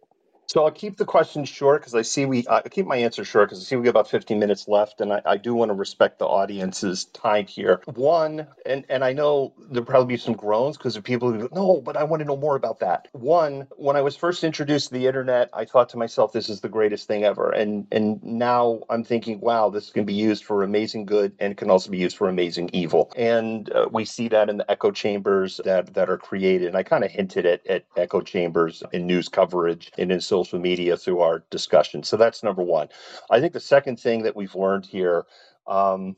So 0.47 0.63
I'll 0.63 0.71
keep 0.71 0.95
the 0.95 1.03
questions 1.03 1.49
short 1.49 1.81
because 1.81 1.93
I 1.93 2.03
see 2.03 2.25
we 2.25 2.45
I 2.47 2.61
keep 2.61 2.85
my 2.85 2.95
answer 2.95 3.25
short 3.25 3.49
because 3.49 3.61
I 3.61 3.65
see 3.65 3.75
we 3.75 3.83
got 3.83 3.89
about 3.89 4.09
15 4.09 4.39
minutes 4.39 4.69
left, 4.69 5.01
and 5.01 5.11
I, 5.11 5.21
I 5.25 5.35
do 5.35 5.53
want 5.53 5.69
to 5.69 5.73
respect 5.73 6.19
the 6.19 6.25
audience's 6.25 7.03
time 7.03 7.47
here. 7.47 7.81
One, 7.95 8.47
and 8.65 8.85
and 8.87 9.03
I 9.03 9.11
know 9.11 9.53
there'll 9.69 9.85
probably 9.85 10.15
be 10.15 10.17
some 10.17 10.35
groans 10.35 10.77
because 10.77 10.95
of 10.95 11.03
people 11.03 11.33
who 11.33 11.49
go, 11.49 11.49
no, 11.51 11.81
but 11.81 11.97
I 11.97 12.05
want 12.05 12.21
to 12.21 12.25
know 12.25 12.37
more 12.37 12.55
about 12.55 12.79
that. 12.79 13.09
One, 13.11 13.67
when 13.75 13.97
I 13.97 14.01
was 14.01 14.15
first 14.15 14.45
introduced 14.45 14.87
to 14.87 14.93
the 14.93 15.07
internet, 15.07 15.49
I 15.51 15.65
thought 15.65 15.89
to 15.89 15.97
myself, 15.97 16.31
this 16.31 16.47
is 16.47 16.61
the 16.61 16.69
greatest 16.69 17.09
thing 17.09 17.25
ever, 17.25 17.51
and 17.51 17.85
and 17.91 18.23
now 18.23 18.83
I'm 18.89 19.03
thinking, 19.03 19.41
wow, 19.41 19.69
this 19.69 19.89
can 19.89 20.05
be 20.05 20.13
used 20.13 20.45
for 20.45 20.63
amazing 20.63 21.07
good 21.07 21.33
and 21.39 21.57
can 21.57 21.69
also 21.69 21.91
be 21.91 21.97
used 21.97 22.15
for 22.15 22.29
amazing 22.29 22.69
evil, 22.71 23.11
and 23.17 23.69
uh, 23.69 23.89
we 23.91 24.05
see 24.05 24.29
that 24.29 24.49
in 24.49 24.55
the 24.55 24.71
echo 24.71 24.91
chambers 24.91 25.59
that 25.65 25.93
that 25.95 26.09
are 26.09 26.17
created. 26.17 26.69
And 26.69 26.77
I 26.77 26.83
kind 26.83 27.03
of 27.03 27.11
hinted 27.11 27.45
at, 27.45 27.67
at 27.67 27.83
echo 27.97 28.21
chambers 28.21 28.81
in 28.93 29.07
news 29.07 29.27
coverage 29.27 29.91
and 29.97 30.09
in 30.09 30.21
social 30.21 30.36
social 30.37 30.59
media 30.59 30.97
through 30.97 31.21
our 31.21 31.43
discussion. 31.49 32.03
So 32.03 32.17
that's 32.17 32.43
number 32.43 32.63
one. 32.63 32.89
I 33.29 33.39
think 33.39 33.53
the 33.53 33.59
second 33.59 33.99
thing 33.99 34.23
that 34.23 34.35
we've 34.35 34.55
learned 34.55 34.85
here, 34.85 35.25
um, 35.65 36.15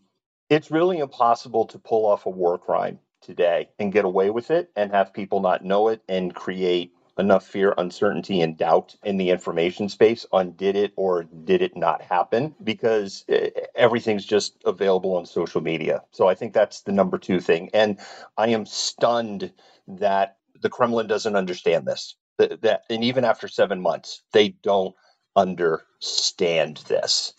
it's 0.50 0.72
really 0.72 1.00
impossible 1.00 1.66
to 1.68 1.80
pull 1.80 2.06
off 2.06 2.26
a 2.26 2.30
war 2.30 2.58
crime 2.58 3.00
today 3.22 3.70
and 3.80 3.94
get 3.94 4.06
away 4.06 4.30
with 4.30 4.52
it 4.52 4.72
and 4.76 4.92
have 4.92 5.14
people 5.14 5.40
not 5.40 5.64
know 5.64 5.88
it 5.90 6.02
and 6.10 6.34
create 6.34 6.94
enough 7.18 7.46
fear, 7.46 7.74
uncertainty, 7.78 8.42
and 8.42 8.58
doubt 8.58 8.96
in 9.04 9.18
the 9.18 9.30
information 9.30 9.90
space 9.90 10.26
on 10.32 10.52
did 10.54 10.76
it 10.76 10.94
or 10.96 11.24
did 11.24 11.62
it 11.62 11.76
not 11.76 12.02
happen 12.02 12.56
because 12.64 13.26
eh, 13.30 13.50
everything's 13.76 14.26
just 14.26 14.56
available 14.66 15.16
on 15.16 15.26
social 15.26 15.62
media. 15.62 16.02
So 16.12 16.28
I 16.28 16.36
think 16.36 16.54
that's 16.54 16.82
the 16.82 16.94
number 16.94 17.18
two 17.18 17.40
thing. 17.40 17.70
And 17.74 18.00
I 18.38 18.50
am 18.50 18.66
stunned 18.66 19.52
that 19.88 20.38
the 20.62 20.70
Kremlin 20.70 21.08
doesn't 21.08 21.36
understand 21.36 21.86
this 21.86 22.16
that, 22.40 22.62
that 22.64 22.84
and 22.90 23.04
even 23.04 23.24
after 23.24 23.48
seven 23.48 23.82
months, 23.82 24.24
they 24.34 24.50
don't 24.50 24.96
understand 25.36 26.78
this. 26.88 27.34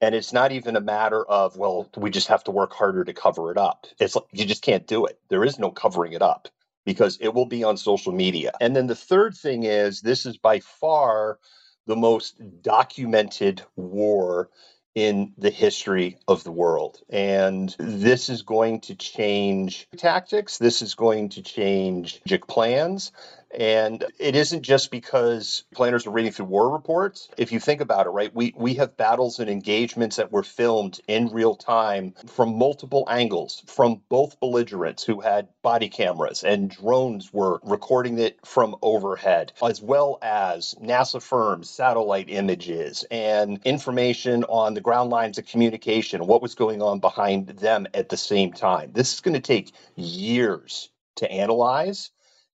And 0.00 0.14
it's 0.14 0.32
not 0.32 0.52
even 0.52 0.76
a 0.76 0.80
matter 0.80 1.22
of, 1.22 1.58
well, 1.58 1.90
we 1.96 2.10
just 2.10 2.28
have 2.28 2.44
to 2.44 2.50
work 2.50 2.72
harder 2.72 3.04
to 3.04 3.12
cover 3.12 3.50
it 3.50 3.58
up. 3.58 3.86
It's 3.98 4.16
like 4.16 4.24
you 4.32 4.46
just 4.46 4.62
can't 4.62 4.86
do 4.86 5.04
it. 5.04 5.18
There 5.28 5.44
is 5.44 5.58
no 5.58 5.70
covering 5.70 6.14
it 6.14 6.22
up 6.22 6.48
because 6.86 7.18
it 7.20 7.34
will 7.34 7.46
be 7.46 7.64
on 7.64 7.76
social 7.76 8.12
media. 8.12 8.52
And 8.60 8.74
then 8.74 8.86
the 8.86 8.94
third 8.94 9.36
thing 9.36 9.64
is 9.64 10.00
this 10.00 10.24
is 10.24 10.38
by 10.38 10.60
far 10.60 11.38
the 11.86 11.96
most 11.96 12.40
documented 12.62 13.62
war 13.76 14.48
in 14.94 15.32
the 15.38 15.50
history 15.50 16.18
of 16.26 16.44
the 16.44 16.52
world. 16.52 16.98
And 17.10 17.74
this 17.78 18.28
is 18.28 18.42
going 18.42 18.80
to 18.82 18.94
change 18.94 19.86
tactics. 19.96 20.58
This 20.58 20.82
is 20.82 20.94
going 20.94 21.30
to 21.30 21.42
change 21.42 22.20
plans. 22.48 23.12
And 23.56 24.04
it 24.18 24.36
isn't 24.36 24.62
just 24.62 24.90
because 24.90 25.64
planners 25.74 26.06
are 26.06 26.10
reading 26.10 26.32
through 26.32 26.46
war 26.46 26.70
reports. 26.70 27.28
If 27.36 27.50
you 27.50 27.58
think 27.58 27.80
about 27.80 28.06
it, 28.06 28.10
right, 28.10 28.34
we, 28.34 28.54
we 28.56 28.74
have 28.74 28.96
battles 28.96 29.40
and 29.40 29.50
engagements 29.50 30.16
that 30.16 30.30
were 30.30 30.44
filmed 30.44 31.00
in 31.08 31.28
real 31.28 31.56
time 31.56 32.14
from 32.28 32.56
multiple 32.56 33.06
angles 33.10 33.62
from 33.66 34.02
both 34.08 34.38
belligerents 34.38 35.02
who 35.02 35.20
had 35.20 35.48
body 35.62 35.88
cameras 35.88 36.44
and 36.44 36.70
drones 36.70 37.32
were 37.32 37.60
recording 37.64 38.18
it 38.18 38.38
from 38.44 38.76
overhead, 38.82 39.52
as 39.62 39.82
well 39.82 40.18
as 40.22 40.74
NASA 40.80 41.20
firms, 41.20 41.68
satellite 41.68 42.30
images, 42.30 43.04
and 43.10 43.60
information 43.64 44.44
on 44.44 44.74
the 44.74 44.80
ground 44.80 45.10
lines 45.10 45.38
of 45.38 45.46
communication, 45.46 46.26
what 46.26 46.42
was 46.42 46.54
going 46.54 46.82
on 46.82 47.00
behind 47.00 47.48
them 47.48 47.86
at 47.94 48.08
the 48.08 48.16
same 48.16 48.52
time. 48.52 48.92
This 48.92 49.14
is 49.14 49.20
going 49.20 49.34
to 49.34 49.40
take 49.40 49.72
years 49.96 50.88
to 51.16 51.30
analyze 51.30 52.10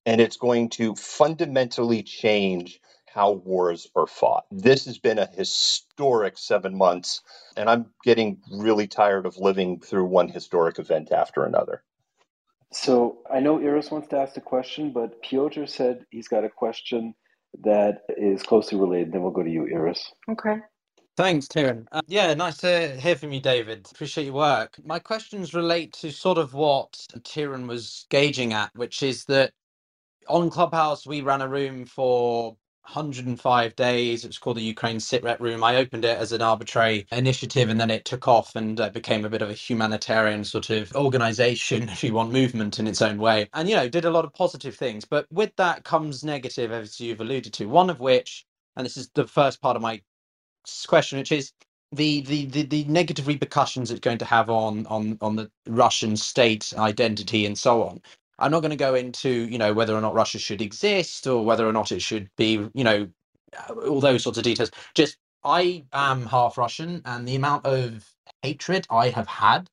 and 0.07 0.21
it's 0.21 0.37
going 0.37 0.71
to 0.71 0.95
fundamentally 0.95 2.03
change 2.03 2.81
how 3.07 3.33
wars 3.33 3.89
are 3.97 4.07
fought. 4.07 4.45
This 4.51 4.85
has 4.87 4.99
been 4.99 5.19
a 5.19 5.27
historic 5.27 6.39
seven 6.39 6.77
months, 6.77 7.23
and 7.57 7.69
I'm 7.69 7.87
getting 8.05 8.39
really 8.53 8.87
tired 8.87 9.27
of 9.27 9.39
living 9.39 9.81
through 9.81 10.05
one 10.05 10.29
historic 10.29 10.79
event 10.79 11.13
after 11.13 11.45
another. 11.45 11.83
So 12.73 13.19
I 13.33 13.41
know 13.41 13.59
Iris 13.59 13.91
wants 13.91 14.09
to 14.09 14.19
ask 14.19 14.37
a 14.37 14.41
question, 14.41 14.93
but 14.93 15.23
Piotr 15.23 15.67
said 15.67 16.05
he's 16.11 16.29
got 16.29 16.45
a 16.45 16.51
question 16.51 17.15
that 17.63 18.03
is 18.17 18.43
closely 18.43 18.79
related. 18.79 19.13
Then 19.13 19.23
we'll 19.23 19.31
go 19.31 19.43
to 19.43 19.51
you, 19.51 19.67
Iris. 19.75 20.13
Okay. 20.29 20.59
Thanks, 21.17 21.47
Tyron. 21.47 21.87
Uh, 21.91 22.03
yeah, 22.07 22.35
nice 22.35 22.59
to 22.59 23.01
hear 23.01 23.17
from 23.17 23.33
you, 23.33 23.41
David. 23.41 23.89
Appreciate 23.91 24.25
your 24.25 24.35
work. 24.35 24.77
My 24.85 24.99
questions 24.99 25.55
relate 25.55 25.95
to 25.95 26.13
sort 26.13 26.37
of 26.37 26.53
what 26.53 26.93
Tyron 27.21 27.67
was 27.67 28.05
gauging 28.11 28.53
at, 28.53 28.77
which 28.77 29.03
is 29.03 29.25
that 29.25 29.53
on 30.29 30.51
Clubhouse, 30.51 31.07
we 31.07 31.23
ran 31.23 31.43
a 31.43 31.49
room 31.49 31.87
for 31.87 32.57
105 32.93 33.77
days. 33.77 34.25
It 34.25 34.29
was 34.29 34.39
called 34.39 34.59
the 34.59 34.63
Ukraine 34.63 34.99
Sitrep 34.99 35.41
Room. 35.41 35.65
I 35.65 35.77
opened 35.77 36.05
it 36.05 36.19
as 36.19 36.33
an 36.33 36.43
arbitrary 36.43 37.07
initiative 37.13 37.69
and 37.71 37.81
then 37.81 37.91
it 37.91 38.05
took 38.05 38.29
off 38.29 38.57
and 38.57 38.81
uh, 38.81 38.91
became 38.91 39.25
a 39.25 39.31
bit 39.31 39.43
of 39.43 39.51
a 39.51 39.55
humanitarian 39.55 40.45
sort 40.45 40.71
of 40.71 40.95
organization, 40.97 41.85
if 41.91 42.05
you 42.05 42.15
want, 42.15 42.33
movement 42.33 42.79
in 42.79 42.87
its 42.87 43.03
own 43.03 43.19
way. 43.19 43.49
And, 43.55 43.69
you 43.69 43.77
know, 43.77 43.89
did 43.89 44.07
a 44.07 44.11
lot 44.11 44.25
of 44.27 44.35
positive 44.35 44.77
things. 44.77 45.05
But 45.05 45.27
with 45.33 45.55
that 45.57 45.85
comes 45.85 46.25
negative, 46.25 46.73
as 46.73 47.01
you've 47.01 47.21
alluded 47.21 47.53
to, 47.55 47.67
one 47.67 47.91
of 47.91 48.01
which, 48.01 48.47
and 48.77 48.85
this 48.87 48.97
is 48.97 49.11
the 49.15 49.27
first 49.27 49.63
part 49.63 49.77
of 49.77 49.83
my 49.83 50.03
question, 50.89 51.19
which 51.19 51.33
is 51.33 51.53
the, 51.93 52.23
the, 52.23 52.47
the, 52.47 52.63
the 52.65 52.85
negative 52.85 53.27
repercussions 53.29 53.91
it's 53.91 54.01
going 54.01 54.19
to 54.19 54.27
have 54.27 54.51
on, 54.51 54.87
on, 54.87 55.19
on 55.23 55.37
the 55.37 55.51
Russian 55.69 56.17
state 56.17 56.73
identity 56.79 57.47
and 57.47 57.59
so 57.59 57.85
on. 57.85 58.01
I'm 58.39 58.51
not 58.51 58.61
going 58.61 58.71
to 58.73 58.77
go 58.77 58.95
into, 58.95 59.31
you 59.31 59.59
know, 59.59 59.75
whether 59.75 59.95
or 59.97 60.03
not 60.03 60.15
Russia 60.15 60.39
should 60.39 60.63
exist 60.63 61.27
or 61.27 61.45
whether 61.45 61.69
or 61.69 61.73
not 61.73 61.93
it 61.93 62.03
should 62.03 62.31
be, 62.37 62.69
you 62.75 62.85
know, 62.85 63.09
uh, 63.71 63.75
all 63.75 64.01
those 64.01 64.25
sorts 64.25 64.39
of 64.39 64.45
details. 64.45 64.71
Just 64.95 65.19
I 65.45 65.85
am 65.93 66.27
half 66.27 66.59
Russian, 66.59 67.03
and 67.07 67.27
the 67.29 67.37
amount 67.37 67.67
of 67.67 68.07
hatred 68.43 68.87
I 68.91 69.11
have 69.11 69.29
had, 69.29 69.69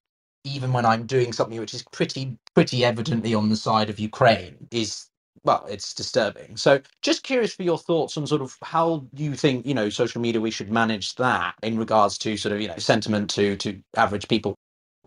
even 0.46 0.74
when 0.74 0.86
I'm 0.86 1.06
doing 1.08 1.34
something 1.34 1.60
which 1.60 1.74
is 1.74 1.84
pretty 1.92 2.38
pretty 2.56 2.86
evidently 2.86 3.34
on 3.36 3.50
the 3.50 3.56
side 3.58 3.90
of 3.90 4.00
Ukraine, 4.00 4.68
is 4.72 5.08
well, 5.46 5.66
it's 5.70 5.94
disturbing. 5.94 6.58
So, 6.58 6.82
just 7.02 7.24
curious 7.24 7.54
for 7.56 7.64
your 7.64 7.78
thoughts 7.80 8.18
on 8.18 8.28
sort 8.28 8.42
of 8.44 8.58
how 8.64 9.06
you 9.16 9.36
think 9.36 9.66
you 9.66 9.74
know 9.74 9.90
social 9.90 10.22
media 10.22 10.42
we 10.42 10.52
should 10.52 10.72
manage 10.72 11.16
that 11.16 11.56
in 11.64 11.78
regards 11.80 12.18
to 12.20 12.38
sort 12.38 12.54
of 12.54 12.62
you 12.62 12.70
know 12.70 12.78
sentiment 12.78 13.30
to 13.32 13.58
to 13.58 13.82
average 13.98 14.28
people. 14.30 14.56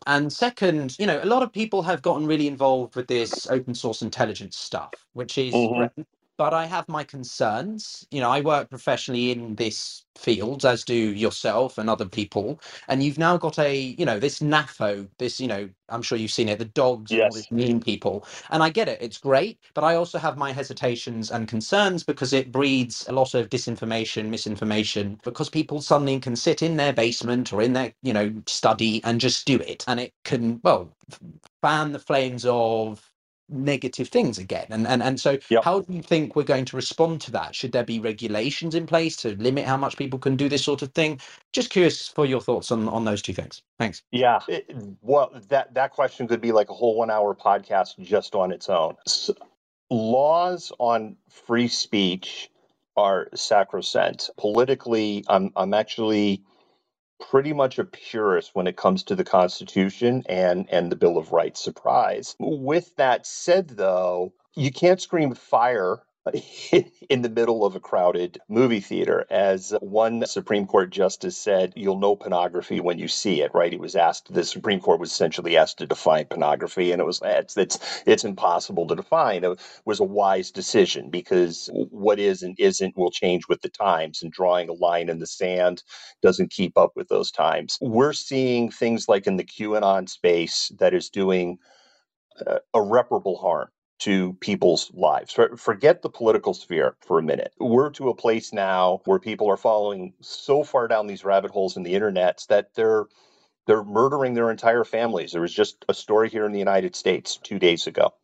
And 0.07 0.33
second, 0.33 0.97
you 0.99 1.07
know, 1.07 1.23
a 1.23 1.27
lot 1.27 1.43
of 1.43 1.53
people 1.53 1.83
have 1.83 2.03
gotten 2.03 2.27
really 2.27 2.49
involved 2.49 2.97
with 2.97 3.09
this 3.09 3.47
open 3.49 3.75
source 3.75 4.03
intelligence 4.03 4.57
stuff, 4.57 5.07
which 5.15 5.39
is 5.39 5.67
Mhm. 5.69 5.91
But 6.39 6.53
I 6.55 6.67
have 6.67 6.89
my 6.89 7.05
concerns. 7.05 8.07
You 8.11 8.21
know, 8.21 8.31
I 8.31 8.41
work 8.43 8.71
professionally 8.71 9.31
in 9.31 9.55
this 9.57 10.05
field, 10.17 10.65
as 10.67 10.85
do 10.85 10.95
yourself 10.95 11.79
and 11.79 11.89
other 11.89 12.07
people. 12.07 12.61
And 12.89 13.03
you've 13.03 13.19
now 13.19 13.37
got 13.39 13.59
a, 13.59 13.77
you 13.77 14.05
know, 14.05 14.19
this 14.19 14.41
NAFO, 14.41 15.09
this, 15.19 15.41
you 15.41 15.49
know, 15.49 15.69
I'm 15.89 16.03
sure 16.03 16.19
you've 16.19 16.31
seen 16.33 16.49
it, 16.49 16.59
the 16.59 16.67
dogs 16.67 17.13
and 17.13 17.23
all 17.23 17.33
these 17.33 17.51
mean 17.51 17.81
people. 17.81 18.27
And 18.51 18.63
I 18.63 18.71
get 18.71 18.89
it, 18.89 19.01
it's 19.01 19.19
great. 19.19 19.61
But 19.75 19.85
I 19.85 19.95
also 19.97 20.19
have 20.19 20.37
my 20.37 20.53
hesitations 20.53 21.31
and 21.31 21.49
concerns 21.49 22.05
because 22.05 22.33
it 22.33 22.53
breeds 22.53 23.07
a 23.09 23.13
lot 23.13 23.35
of 23.35 23.49
disinformation, 23.49 24.29
misinformation, 24.29 25.21
because 25.25 25.49
people 25.51 25.81
suddenly 25.81 26.21
can 26.21 26.37
sit 26.37 26.63
in 26.63 26.77
their 26.77 26.93
basement 26.93 27.53
or 27.53 27.63
in 27.63 27.73
their, 27.73 27.95
you 28.03 28.13
know, 28.13 28.33
study 28.47 29.03
and 29.05 29.21
just 29.21 29.47
do 29.47 29.57
it. 29.59 29.85
And 29.89 30.01
it 30.01 30.13
can, 30.25 30.61
well, 30.65 30.95
fan 31.63 31.93
the 31.93 31.99
flames 31.99 32.45
of 32.47 33.11
negative 33.49 34.09
things 34.09 34.39
again 34.39 34.67
and 34.71 34.87
and, 34.87 35.03
and 35.03 35.21
so 35.21 35.39
how 35.63 35.81
do 35.81 35.93
you 35.93 36.03
think 36.03 36.37
we're 36.37 36.43
going 36.45 36.65
to 36.65 36.77
respond 36.77 37.21
to 37.21 37.31
that 37.33 37.55
should 37.55 37.73
there 37.73 37.85
be 37.85 38.01
regulations 38.01 38.75
in 38.75 38.87
place 38.87 39.17
to 39.17 39.37
limit 39.37 39.67
how 39.67 39.77
much 39.77 39.97
people 39.97 40.19
can 40.19 40.37
do 40.37 40.49
this 40.49 40.65
sort 40.65 40.83
of 40.83 40.93
thing 40.95 41.21
just 41.53 41.71
curious 41.71 42.09
for 42.09 42.27
your 42.27 42.41
thoughts 42.41 42.73
on 42.73 42.89
on 42.89 43.05
those 43.05 43.23
two 43.23 43.35
things 43.35 43.63
thanks 43.79 44.03
Yeah. 44.13 44.41
It- 44.49 44.71
well, 45.03 45.33
that 45.49 45.75
that 45.75 45.93
question 45.93 46.29
could 46.29 46.41
be 46.41 46.53
like 46.53 46.71
a 46.71 46.75
whole 46.75 46.97
one 46.97 47.11
hour 47.11 47.35
podcast 47.35 47.99
just 48.01 48.35
on 48.35 48.53
its 48.53 48.69
own. 48.69 48.97
S 49.07 49.31
laws 49.91 50.73
on 50.79 51.17
free 51.31 51.69
speech 51.69 52.51
are 52.97 53.29
sacrosanct. 53.35 54.31
Politically, 54.39 55.25
I'm 55.29 55.53
I'm 55.57 55.75
actually 55.75 56.43
pretty 57.21 57.53
much 57.53 57.79
a 57.79 57.85
purist 57.85 58.51
when 58.55 58.67
it 58.67 58.77
comes 58.77 59.03
to 59.05 59.15
the 59.15 59.25
Constitution 59.25 60.23
and 60.29 60.67
and 60.71 60.91
the 60.93 60.97
Bill 60.97 61.19
of 61.19 61.33
Rights. 61.33 61.63
Surprise. 61.63 62.37
With 62.39 62.95
that 62.97 63.27
said, 63.27 63.69
though, 63.71 64.33
you 64.55 64.73
can't 64.73 65.01
scream 65.01 65.35
fire 65.35 65.99
in 67.11 67.23
the 67.23 67.29
middle 67.31 67.65
of 67.65 67.77
a 67.77 67.81
crowded 67.81 68.39
movie 68.49 68.81
theater. 68.81 69.27
As 69.31 69.75
one 69.81 70.27
Supreme 70.27 70.67
Court 70.67 70.91
justice 70.91 71.37
said, 71.37 71.73
you'll 71.77 71.99
know 71.99 72.17
pornography 72.17 72.81
when 72.81 72.99
you 72.99 73.09
see 73.09 73.43
it, 73.43 73.53
right? 73.55 73.73
He 73.73 73.79
was 73.79 73.97
asked, 73.97 74.33
the 74.33 74.45
Supreme 74.45 74.81
Court 74.81 75.01
was 75.01 75.11
essentially 75.11 75.57
asked 75.57 75.79
to 75.79 75.87
define 75.87 76.27
pornography, 76.27 76.93
and 76.93 77.01
it 77.01 77.05
was, 77.05 77.21
it's, 77.25 77.57
it's, 77.57 78.03
it's 78.07 78.25
impossible 78.25 78.87
to 78.89 78.97
define. 78.97 79.45
It 79.45 79.61
was 79.85 80.01
a 80.01 80.05
wise 80.05 80.51
decision 80.51 81.11
because 81.11 81.71
what 81.73 82.19
is 82.19 82.43
and 82.43 82.57
isn't 82.59 82.97
will 82.97 83.11
change 83.11 83.49
with 83.49 83.63
the 83.63 83.71
times, 83.71 84.23
and 84.23 84.33
drawing 84.33 84.69
a 84.69 84.73
line 84.75 85.09
in 85.09 85.19
the 85.21 85.27
sand 85.27 85.83
doesn't 86.23 86.51
keep 86.53 86.79
up 86.79 86.93
with 86.97 87.09
those 87.09 87.31
times. 87.31 87.79
We're 87.81 88.13
seeing 88.15 88.71
things 88.71 89.09
like 89.09 89.27
in 89.27 89.37
the 89.37 89.45
QAnon 89.45 90.09
space 90.09 90.73
that 90.79 90.95
is 90.95 91.11
doing 91.11 91.59
uh, 92.47 92.59
irreparable 92.75 93.39
harm 93.39 93.69
to 94.01 94.35
people's 94.35 94.91
lives. 94.95 95.33
Forget 95.57 96.03
the 96.03 96.11
political 96.11 96.55
sphere 96.55 96.97
for 97.01 97.19
a 97.19 97.23
minute. 97.23 97.53
We're 97.59 97.91
to 97.93 98.11
a 98.11 98.15
place 98.15 98.53
now 98.53 99.01
where 99.07 99.19
people 99.19 99.49
are 99.51 99.57
following 99.57 100.15
so 100.21 100.65
far 100.65 100.89
down 100.89 101.07
these 101.07 101.25
rabbit 101.25 101.51
holes 101.51 101.77
in 101.77 101.85
the 101.85 101.95
internet 101.95 102.45
that 102.49 102.75
they're 102.75 103.07
they're 103.67 103.85
murdering 103.85 104.35
their 104.35 104.51
entire 104.51 104.85
families. 104.85 105.33
There 105.33 105.41
was 105.43 105.55
just 105.55 105.85
a 105.89 105.95
story 105.95 106.29
here 106.31 106.47
in 106.47 106.53
the 106.53 106.59
United 106.59 106.97
States 106.97 107.39
two 107.43 107.59
days 107.59 107.87
ago. 107.87 108.15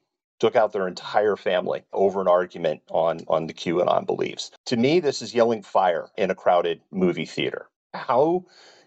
Took 0.41 0.57
out 0.57 0.73
their 0.73 0.89
entire 0.89 1.37
family 1.37 1.85
over 1.93 2.21
an 2.21 2.29
argument 2.29 2.83
on 2.91 3.21
on 3.29 3.47
the 3.47 3.55
QAnon 3.55 4.07
beliefs. 4.07 4.51
To 4.67 4.77
me, 4.77 5.01
this 5.01 5.23
is 5.23 5.35
yelling 5.35 5.63
fire 5.63 6.09
in 6.17 6.31
a 6.31 6.35
crowded 6.35 6.81
movie 6.93 7.27
theater. 7.27 7.69
How 7.95 8.45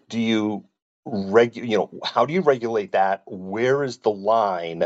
do 0.08 0.20
you 0.20 0.64
regu- 1.06 1.68
you 1.68 1.76
know 1.78 1.90
how 2.04 2.26
do 2.26 2.32
you 2.34 2.40
regulate 2.42 2.92
that? 2.92 3.22
Where 3.26 3.84
is 3.84 3.98
the 3.98 4.10
line? 4.10 4.84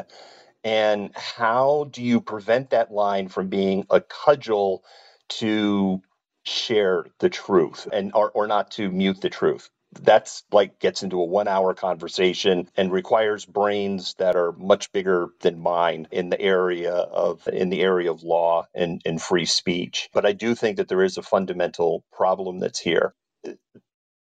And 0.65 1.11
how 1.15 1.89
do 1.91 2.03
you 2.03 2.21
prevent 2.21 2.71
that 2.71 2.93
line 2.93 3.29
from 3.29 3.49
being 3.49 3.87
a 3.91 4.01
cudgel 4.01 4.85
to 5.31 6.03
share 6.45 7.07
the 7.21 7.31
truth 7.31 7.89
and 7.93 8.13
or, 8.15 8.31
or 8.33 8.47
not 8.47 8.73
to 8.73 8.91
mute 8.91 9.21
the 9.23 9.31
truth? 9.31 9.71
That's 10.01 10.45
like 10.53 10.79
gets 10.79 11.03
into 11.03 11.21
a 11.21 11.25
one 11.25 11.49
hour 11.49 11.75
conversation 11.75 12.69
and 12.77 12.93
requires 12.93 13.45
brains 13.47 14.15
that 14.19 14.37
are 14.37 14.53
much 14.53 14.93
bigger 14.93 15.29
than 15.41 15.61
mine 15.61 16.09
in 16.13 16.31
the 16.31 16.41
area 16.41 16.95
of 16.95 17.49
in 17.49 17.71
the 17.71 17.83
area 17.83 18.11
of 18.13 18.23
law 18.23 18.69
and, 18.75 19.03
and 19.07 19.21
free 19.21 19.47
speech. 19.47 20.11
But 20.15 20.27
i 20.27 20.33
do 20.33 20.55
think 20.55 20.79
that 20.79 20.89
there 20.89 21.03
is 21.03 21.19
a 21.19 21.23
fundamental 21.23 22.05
problem 22.13 22.61
that's 22.61 22.81
here 22.81 23.15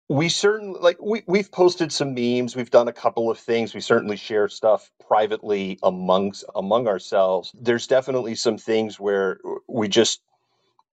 we 0.09 0.31
certainly 0.31 0.81
like 0.81 0.99
we, 1.03 1.25
we've 1.29 1.53
posted 1.53 1.93
some 1.93 2.15
memes 2.15 2.57
we've 2.57 2.71
done 2.71 2.89
a 2.89 2.95
couple 2.95 3.33
of 3.33 3.41
things 3.41 3.75
we 3.75 3.83
certainly 3.83 4.19
share 4.19 4.49
stuff 4.49 4.91
privately 5.09 5.81
amongst 5.83 6.45
among 6.57 6.89
ourselves. 6.89 7.53
There's 7.61 7.89
definitely 7.89 8.37
some 8.37 8.59
things 8.59 9.01
where 9.01 9.41
we 9.69 9.89
just 9.89 10.23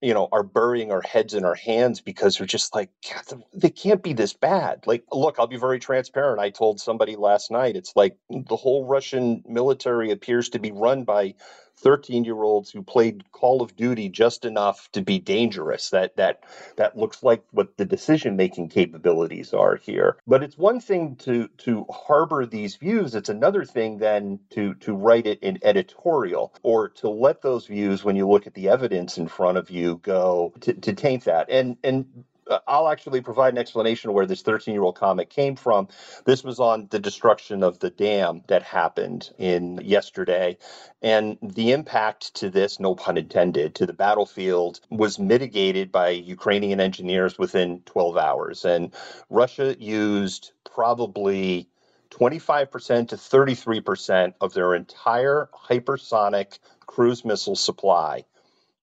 you 0.01 0.13
know 0.13 0.29
are 0.31 0.43
burying 0.43 0.91
our 0.91 1.01
heads 1.01 1.33
in 1.35 1.45
our 1.45 1.55
hands 1.55 2.01
because 2.01 2.39
we're 2.39 2.45
just 2.47 2.75
like 2.75 2.91
"God, 3.09 3.43
they 3.53 3.69
can't 3.71 4.03
be 4.03 4.13
this 4.13 4.33
bad. 4.33 4.87
Like 4.87 5.03
look 5.11 5.37
i'll 5.39 5.47
be 5.47 5.57
very 5.57 5.79
transparent. 5.79 6.39
I 6.41 6.51
told 6.51 6.79
somebody 6.79 7.15
last 7.15 7.51
night 7.51 7.75
it's 7.77 7.93
like 7.95 8.17
the 8.29 8.57
whole 8.57 8.85
russian 8.85 9.43
military 9.47 10.11
appears 10.11 10.49
to 10.49 10.59
be 10.59 10.71
run 10.71 11.03
by 11.05 11.35
13 11.81 12.23
year 12.23 12.41
olds 12.41 12.71
who 12.71 12.83
played 12.83 13.23
call 13.31 13.61
of 13.61 13.75
duty 13.75 14.09
just 14.09 14.45
enough 14.45 14.89
to 14.91 15.01
be 15.01 15.19
dangerous 15.19 15.89
that 15.89 16.15
that 16.15 16.43
that 16.77 16.97
looks 16.97 17.23
like 17.23 17.43
what 17.51 17.75
the 17.77 17.85
decision 17.85 18.35
making 18.35 18.69
capabilities 18.69 19.53
are 19.53 19.75
here. 19.75 20.17
But 20.27 20.43
it's 20.43 20.57
one 20.57 20.79
thing 20.79 21.15
to 21.17 21.47
to 21.59 21.85
harbor 21.89 22.45
these 22.45 22.75
views 22.75 23.15
it's 23.15 23.29
another 23.29 23.65
thing 23.65 23.97
then 23.97 24.39
to 24.51 24.73
to 24.75 24.93
write 24.93 25.27
it 25.27 25.39
in 25.41 25.59
editorial 25.63 26.53
or 26.63 26.89
to 26.89 27.09
let 27.09 27.41
those 27.41 27.67
views 27.67 28.03
when 28.03 28.15
you 28.15 28.27
look 28.27 28.47
at 28.47 28.53
the 28.53 28.69
evidence 28.69 29.17
in 29.17 29.27
front 29.27 29.57
of 29.57 29.69
you 29.69 29.97
go 29.97 30.53
to, 30.61 30.73
to 30.73 30.93
taint 30.93 31.25
that. 31.25 31.49
And 31.49 31.77
and 31.83 32.23
Uh, 32.51 32.59
I'll 32.67 32.89
actually 32.89 33.21
provide 33.21 33.53
an 33.53 33.57
explanation 33.57 34.09
of 34.09 34.15
where 34.15 34.25
this 34.25 34.41
13 34.41 34.73
year 34.73 34.83
old 34.83 34.95
comic 34.97 35.29
came 35.29 35.55
from. 35.55 35.87
This 36.25 36.43
was 36.43 36.59
on 36.59 36.87
the 36.91 36.99
destruction 36.99 37.63
of 37.63 37.79
the 37.79 37.89
dam 37.89 38.43
that 38.47 38.63
happened 38.63 39.31
in 39.37 39.79
yesterday. 39.83 40.57
And 41.01 41.37
the 41.41 41.71
impact 41.71 42.35
to 42.35 42.49
this, 42.49 42.79
no 42.79 42.93
pun 42.93 43.17
intended, 43.17 43.75
to 43.75 43.85
the 43.85 43.93
battlefield 43.93 44.81
was 44.89 45.17
mitigated 45.17 45.91
by 45.91 46.09
Ukrainian 46.09 46.81
engineers 46.81 47.39
within 47.39 47.81
12 47.85 48.17
hours. 48.17 48.65
And 48.65 48.93
Russia 49.29 49.75
used 49.79 50.51
probably 50.65 51.69
25% 52.11 53.09
to 53.09 53.15
33% 53.15 54.33
of 54.41 54.53
their 54.53 54.75
entire 54.75 55.49
hypersonic 55.53 56.59
cruise 56.85 57.23
missile 57.23 57.55
supply 57.55 58.25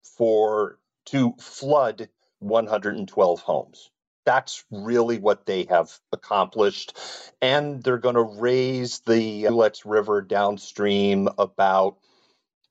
for 0.03 0.77
to 1.05 1.33
flood 1.39 2.09
112 2.43 3.41
homes. 3.41 3.89
That's 4.25 4.63
really 4.71 5.19
what 5.19 5.45
they 5.45 5.65
have 5.69 5.91
accomplished. 6.11 6.97
And 7.41 7.83
they're 7.83 7.97
going 7.97 8.15
to 8.15 8.23
raise 8.23 8.99
the 9.01 9.45
Inhulets 9.45 9.85
River 9.85 10.21
downstream 10.21 11.29
about 11.37 11.97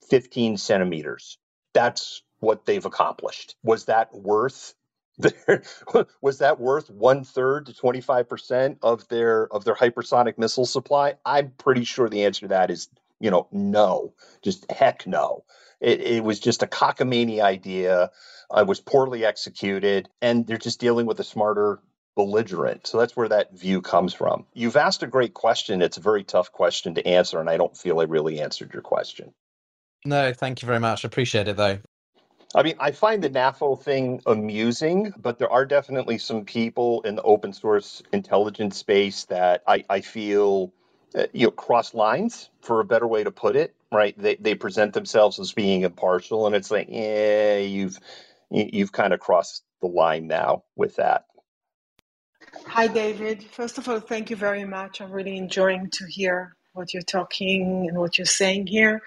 15 0.09 0.57
centimeters. 0.57 1.37
That's 1.73 2.23
what 2.39 2.65
they've 2.65 2.85
accomplished. 2.85 3.55
Was 3.63 3.85
that 3.85 4.13
worth 4.13 4.73
was 6.21 6.39
that 6.39 6.59
worth 6.59 6.89
one 6.89 7.23
third 7.23 7.67
to 7.67 7.73
25 7.73 8.27
percent 8.27 8.77
of 8.81 9.07
their 9.09 9.47
of 9.53 9.63
their 9.63 9.75
hypersonic 9.75 10.37
missile 10.37 10.65
supply? 10.65 11.15
I'm 11.25 11.51
pretty 11.51 11.83
sure 11.83 12.09
the 12.09 12.25
answer 12.25 12.41
to 12.41 12.47
that 12.49 12.71
is 12.71 12.89
you 13.19 13.29
know 13.29 13.47
no, 13.51 14.13
just 14.41 14.69
heck 14.71 15.05
no. 15.05 15.43
It, 15.83 16.01
it 16.01 16.23
was 16.23 16.39
just 16.39 16.63
a 16.63 16.67
cockamamie 16.67 17.41
idea. 17.41 18.11
Uh, 18.49 18.61
it 18.61 18.67
was 18.67 18.79
poorly 18.79 19.25
executed, 19.25 20.09
and 20.21 20.47
they're 20.47 20.57
just 20.57 20.79
dealing 20.79 21.05
with 21.05 21.19
a 21.19 21.23
smarter 21.23 21.79
belligerent. 22.15 22.87
So 22.87 22.99
that's 22.99 23.15
where 23.15 23.29
that 23.29 23.57
view 23.57 23.81
comes 23.81 24.13
from. 24.13 24.45
You've 24.53 24.77
asked 24.77 25.03
a 25.03 25.07
great 25.07 25.33
question. 25.33 25.81
It's 25.81 25.97
a 25.97 26.01
very 26.01 26.23
tough 26.23 26.51
question 26.51 26.95
to 26.95 27.05
answer, 27.05 27.39
and 27.39 27.49
I 27.49 27.57
don't 27.57 27.75
feel 27.75 27.99
I 27.99 28.03
really 28.03 28.39
answered 28.39 28.73
your 28.73 28.81
question. 28.81 29.33
no 30.05 30.33
thank 30.33 30.61
you 30.61 30.65
very 30.67 30.79
much 30.79 31.03
appreciate 31.03 31.47
it 31.47 31.57
though 31.57 31.79
I 32.55 32.61
mean, 32.61 32.75
I 32.79 32.91
find 32.91 33.23
the 33.23 33.31
NAFO 33.31 33.81
thing 33.81 34.21
amusing, 34.27 35.11
but 35.17 35.39
there 35.39 35.51
are 35.51 35.65
definitely 35.65 36.19
some 36.19 36.45
people 36.45 37.01
in 37.01 37.15
the 37.15 37.23
open 37.23 37.51
source 37.51 38.03
intelligence 38.11 38.77
space 38.77 39.25
that 39.25 39.63
I, 39.65 39.83
I 39.89 40.01
feel 40.01 40.71
uh, 41.15 41.27
you 41.33 41.47
know, 41.47 41.51
cross 41.51 41.93
lines, 41.93 42.49
for 42.61 42.79
a 42.79 42.85
better 42.85 43.07
way 43.07 43.23
to 43.23 43.31
put 43.31 43.55
it, 43.55 43.75
right? 43.91 44.17
They, 44.17 44.35
they 44.35 44.55
present 44.55 44.93
themselves 44.93 45.39
as 45.39 45.51
being 45.53 45.83
impartial, 45.83 46.47
and 46.47 46.55
it's 46.55 46.71
like, 46.71 46.87
yeah, 46.89 47.57
you've 47.57 47.99
you've 48.49 48.91
kind 48.91 49.13
of 49.13 49.19
crossed 49.19 49.63
the 49.81 49.87
line 49.87 50.27
now 50.27 50.63
with 50.75 50.95
that. 50.97 51.25
Hi, 52.67 52.87
David. 52.87 53.43
First 53.43 53.77
of 53.77 53.89
all, 53.89 53.99
thank 53.99 54.29
you 54.29 54.35
very 54.35 54.65
much. 54.65 55.01
I'm 55.01 55.11
really 55.11 55.37
enjoying 55.37 55.89
to 55.91 56.05
hear 56.05 56.55
what 56.73 56.93
you're 56.93 57.03
talking 57.03 57.87
and 57.87 57.97
what 57.97 58.17
you're 58.17 58.25
saying 58.25 58.67
here. 58.67 59.01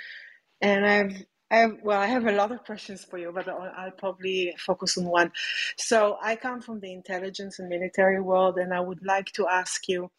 And 0.60 0.86
I've, 0.86 1.24
I 1.50 1.56
have, 1.58 1.78
well, 1.82 2.00
I 2.00 2.06
have 2.06 2.26
a 2.26 2.32
lot 2.32 2.52
of 2.52 2.64
questions 2.64 3.04
for 3.04 3.18
you, 3.18 3.32
but 3.32 3.48
I'll, 3.48 3.72
I'll 3.76 3.90
probably 3.92 4.54
focus 4.58 4.98
on 4.98 5.04
one. 5.04 5.32
So 5.76 6.16
I 6.22 6.36
come 6.36 6.60
from 6.60 6.80
the 6.80 6.92
intelligence 6.92 7.58
and 7.58 7.68
military 7.68 8.20
world, 8.20 8.58
and 8.58 8.74
I 8.74 8.80
would 8.80 9.04
like 9.04 9.32
to 9.32 9.46
ask 9.48 9.88
you. 9.88 10.10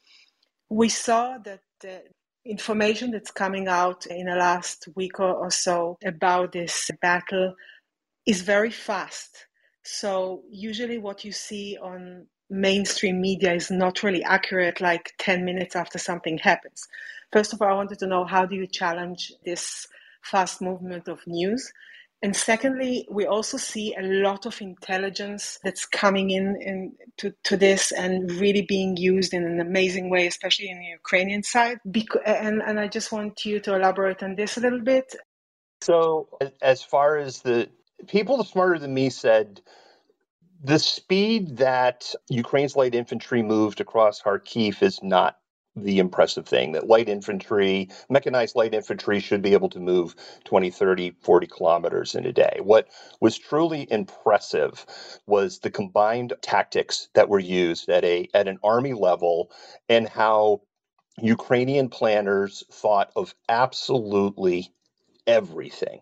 We 0.69 0.89
saw 0.89 1.37
that 1.39 1.61
the 1.81 2.03
information 2.45 3.11
that's 3.11 3.31
coming 3.31 3.67
out 3.67 4.05
in 4.05 4.25
the 4.27 4.35
last 4.35 4.87
week 4.95 5.19
or, 5.19 5.33
or 5.33 5.51
so 5.51 5.97
about 6.05 6.51
this 6.53 6.89
battle 7.01 7.53
is 8.25 8.41
very 8.41 8.71
fast. 8.71 9.47
So 9.83 10.43
usually, 10.49 10.97
what 10.97 11.23
you 11.23 11.31
see 11.31 11.77
on 11.81 12.27
mainstream 12.49 13.21
media 13.21 13.53
is 13.53 13.71
not 13.71 14.03
really 14.03 14.23
accurate 14.23 14.81
like 14.81 15.13
10 15.19 15.43
minutes 15.43 15.75
after 15.75 15.97
something 15.97 16.37
happens. 16.37 16.83
First 17.31 17.53
of 17.53 17.61
all, 17.61 17.69
I 17.69 17.73
wanted 17.73 17.99
to 17.99 18.07
know 18.07 18.25
how 18.25 18.45
do 18.45 18.55
you 18.55 18.67
challenge 18.67 19.33
this 19.45 19.87
fast 20.23 20.61
movement 20.61 21.07
of 21.07 21.19
news? 21.27 21.71
And 22.23 22.35
secondly, 22.35 23.07
we 23.11 23.27
also 23.27 23.57
see 23.57 23.95
a 23.95 24.01
lot 24.01 24.47
of 24.47 24.59
intelligence 24.59 25.59
that's 25.63 25.85
coming 25.85 26.31
in, 26.31 26.59
in 26.61 26.93
to, 27.17 27.33
to 27.43 27.55
this 27.55 27.91
and 27.91 28.31
really 28.31 28.63
being 28.63 28.97
used 28.97 29.33
in 29.33 29.43
an 29.45 29.59
amazing 29.59 30.09
way, 30.09 30.25
especially 30.25 30.69
in 30.69 30.79
the 30.79 30.87
Ukrainian 30.87 31.43
side. 31.43 31.77
Bec- 31.85 32.23
and, 32.25 32.61
and 32.65 32.79
I 32.79 32.87
just 32.87 33.11
want 33.11 33.45
you 33.45 33.59
to 33.59 33.75
elaborate 33.75 34.23
on 34.23 34.35
this 34.35 34.57
a 34.57 34.61
little 34.61 34.81
bit. 34.81 35.15
So, 35.81 36.27
as 36.59 36.81
far 36.81 37.17
as 37.17 37.41
the 37.43 37.69
people 38.07 38.43
smarter 38.43 38.79
than 38.79 38.95
me 38.95 39.11
said, 39.11 39.61
the 40.63 40.79
speed 40.79 41.57
that 41.57 42.13
Ukraine's 42.29 42.75
light 42.75 42.95
infantry 42.95 43.43
moved 43.43 43.79
across 43.79 44.23
Kharkiv 44.23 44.81
is 44.81 45.03
not 45.03 45.37
the 45.83 45.99
impressive 45.99 46.47
thing 46.47 46.73
that 46.73 46.87
light 46.87 47.09
infantry 47.09 47.89
mechanized 48.09 48.55
light 48.55 48.73
infantry 48.73 49.19
should 49.19 49.41
be 49.41 49.53
able 49.53 49.69
to 49.69 49.79
move 49.79 50.15
20 50.45 50.69
30 50.71 51.11
40 51.21 51.47
kilometers 51.47 52.15
in 52.15 52.25
a 52.25 52.33
day. 52.33 52.59
What 52.63 52.89
was 53.21 53.37
truly 53.37 53.87
impressive 53.91 54.85
was 55.27 55.59
the 55.59 55.71
combined 55.71 56.33
tactics 56.41 57.09
that 57.15 57.29
were 57.29 57.39
used 57.39 57.89
at 57.89 58.03
a 58.05 58.29
at 58.33 58.47
an 58.47 58.59
army 58.63 58.93
level 58.93 59.51
and 59.89 60.07
how 60.09 60.61
ukrainian 61.21 61.89
planners 61.89 62.63
thought 62.71 63.11
of 63.15 63.35
absolutely 63.49 64.73
everything 65.27 66.01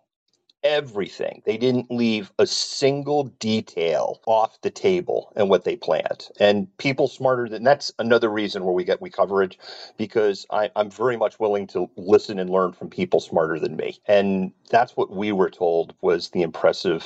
everything. 0.65 1.43
They 1.45 1.57
didn't 1.57 1.91
leave 1.91 2.33
a 2.39 2.47
single 2.47 3.25
detail 3.39 4.21
off 4.27 4.61
the 4.63 4.71
table 4.71 5.31
and 5.37 5.49
what 5.49 5.65
they 5.65 5.77
planned. 5.77 6.29
And 6.41 6.75
people 6.79 7.07
smarter 7.07 7.49
than 7.49 7.63
that's 7.63 7.93
another 7.99 8.29
reason 8.29 8.65
where 8.65 8.73
we 8.73 8.83
get 8.85 9.01
we 9.01 9.11
coverage 9.11 9.59
because 9.97 10.45
I, 10.51 10.71
I'm 10.75 10.91
very 10.91 11.17
much 11.17 11.39
willing 11.39 11.67
to 11.69 11.89
listen 11.97 12.39
and 12.39 12.49
learn 12.49 12.73
from 12.73 12.89
people 12.89 13.21
smarter 13.21 13.59
than 13.59 13.77
me. 13.77 13.99
And 14.07 14.53
that's 14.71 14.97
what 14.97 15.11
we 15.11 15.31
were 15.31 15.51
told 15.51 15.95
was 16.01 16.31
the 16.31 16.43
impressive 16.43 17.05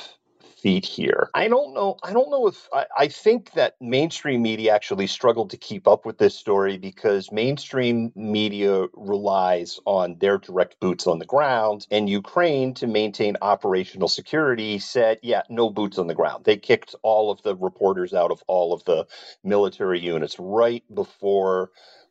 feet 0.60 0.84
here. 0.84 1.30
I 1.34 1.48
don't 1.48 1.74
know. 1.74 1.96
I 2.02 2.12
don't 2.12 2.30
know 2.30 2.46
if 2.46 2.68
I, 2.72 2.86
I, 2.96 3.08
think 3.08 3.52
that 3.52 3.76
mainstream 3.80 4.42
media 4.42 4.74
actually 4.74 5.06
struggled 5.06 5.50
to 5.50 5.56
keep 5.56 5.88
up 5.88 6.04
with 6.04 6.18
this 6.18 6.34
story 6.34 6.76
because 6.76 7.32
mainstream 7.32 8.12
media 8.14 8.86
relies 8.94 9.80
on 9.86 10.16
their 10.18 10.38
direct 10.38 10.78
boots 10.80 11.06
on 11.06 11.18
the 11.18 11.24
ground, 11.24 11.86
and 11.90 12.08
Ukraine 12.08 12.74
to 12.74 12.86
maintain 12.86 13.36
operational 13.42 14.08
security 14.08 14.78
said, 14.78 15.18
"Yeah, 15.22 15.42
no 15.48 15.70
boots 15.70 15.98
on 15.98 16.06
the 16.06 16.14
ground." 16.14 16.44
They 16.44 16.56
kicked 16.56 16.94
all 17.02 17.30
of 17.30 17.42
the 17.42 17.56
reporters 17.56 18.12
out 18.12 18.30
of 18.30 18.42
all 18.46 18.72
of 18.72 18.84
the 18.84 19.06
military 19.42 20.00
units 20.00 20.38
right 20.38 20.84
before 20.94 21.70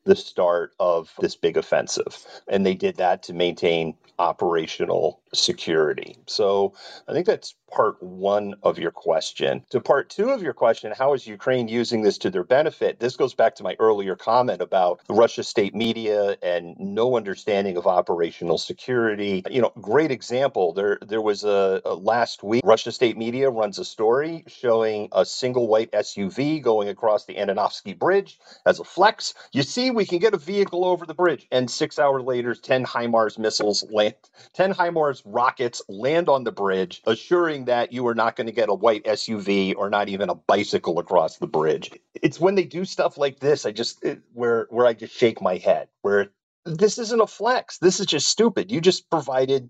the 0.09 0.15
start 0.15 0.73
of 0.79 1.13
this 1.19 1.35
big 1.35 1.55
offensive. 1.55 2.25
And 2.47 2.65
they 2.65 2.73
did 2.73 2.97
that 2.97 3.21
to 3.23 3.33
maintain 3.33 3.93
operational 4.17 5.21
security. 5.33 6.17
So 6.25 6.73
I 7.07 7.13
think 7.13 7.27
that's 7.27 7.55
part 7.71 8.01
one 8.01 8.55
of 8.63 8.79
your 8.79 8.91
question. 8.91 9.63
To 9.69 9.79
part 9.79 10.09
two 10.09 10.31
of 10.31 10.41
your 10.41 10.53
question, 10.53 10.91
how 10.97 11.13
is 11.13 11.25
Ukraine 11.25 11.67
using 11.67 12.01
this 12.01 12.17
to 12.19 12.29
their 12.29 12.43
benefit? 12.43 12.99
This 12.99 13.15
goes 13.15 13.33
back 13.33 13.55
to 13.55 13.63
my 13.63 13.75
earlier 13.79 14.15
comment 14.15 14.61
about 14.61 15.01
the 15.07 15.13
Russia 15.13 15.43
state 15.43 15.75
media 15.75 16.35
and 16.41 16.75
no 16.79 17.15
understanding 17.15 17.77
of 17.77 17.87
operational 17.87 18.57
security. 18.57 19.43
You 19.49 19.61
know, 19.61 19.71
great 19.79 20.11
example. 20.11 20.73
There, 20.73 20.97
there 21.05 21.21
was 21.21 21.43
a, 21.43 21.81
a 21.85 21.93
last 21.93 22.43
week. 22.43 22.63
Russia 22.65 22.91
state 22.91 23.17
media 23.17 23.49
runs 23.49 23.79
a 23.79 23.85
story 23.85 24.43
showing 24.47 25.09
a 25.11 25.25
single 25.25 25.67
white 25.67 25.91
SUV 25.91 26.61
going 26.61 26.89
across 26.89 27.25
the 27.25 27.35
Antonovsky 27.35 27.97
Bridge 27.97 28.39
as 28.65 28.79
a 28.79 28.83
flex. 28.83 29.33
You 29.51 29.63
see, 29.63 29.91
we 29.99 30.05
can 30.05 30.19
get 30.19 30.33
a 30.33 30.37
vehicle 30.37 30.85
over 30.85 31.05
the 31.05 31.13
bridge, 31.13 31.45
and 31.51 31.69
six 31.69 31.99
hours 31.99 32.23
later, 32.23 32.55
ten 32.55 32.85
HIMARS 32.85 33.37
missiles 33.37 33.83
land. 33.91 34.15
Ten 34.53 34.73
HIMARS 34.73 35.21
rockets 35.25 35.81
land 35.89 36.29
on 36.29 36.45
the 36.45 36.53
bridge, 36.53 37.01
assuring 37.05 37.65
that 37.65 37.91
you 37.91 38.07
are 38.07 38.15
not 38.15 38.37
going 38.37 38.47
to 38.47 38.53
get 38.53 38.69
a 38.69 38.73
white 38.73 39.03
SUV 39.03 39.75
or 39.77 39.89
not 39.89 40.07
even 40.07 40.29
a 40.29 40.35
bicycle 40.35 40.99
across 40.99 41.37
the 41.37 41.47
bridge. 41.47 41.91
It's 42.15 42.39
when 42.39 42.55
they 42.55 42.63
do 42.63 42.85
stuff 42.85 43.17
like 43.17 43.41
this, 43.41 43.65
I 43.65 43.73
just 43.73 44.01
it, 44.01 44.21
where 44.33 44.67
where 44.69 44.87
I 44.87 44.93
just 44.93 45.13
shake 45.13 45.41
my 45.41 45.57
head. 45.57 45.89
Where 46.01 46.29
this 46.65 46.97
isn't 46.97 47.21
a 47.21 47.27
flex. 47.27 47.79
This 47.79 47.99
is 47.99 48.05
just 48.05 48.29
stupid. 48.29 48.71
You 48.71 48.79
just 48.79 49.09
provided 49.09 49.69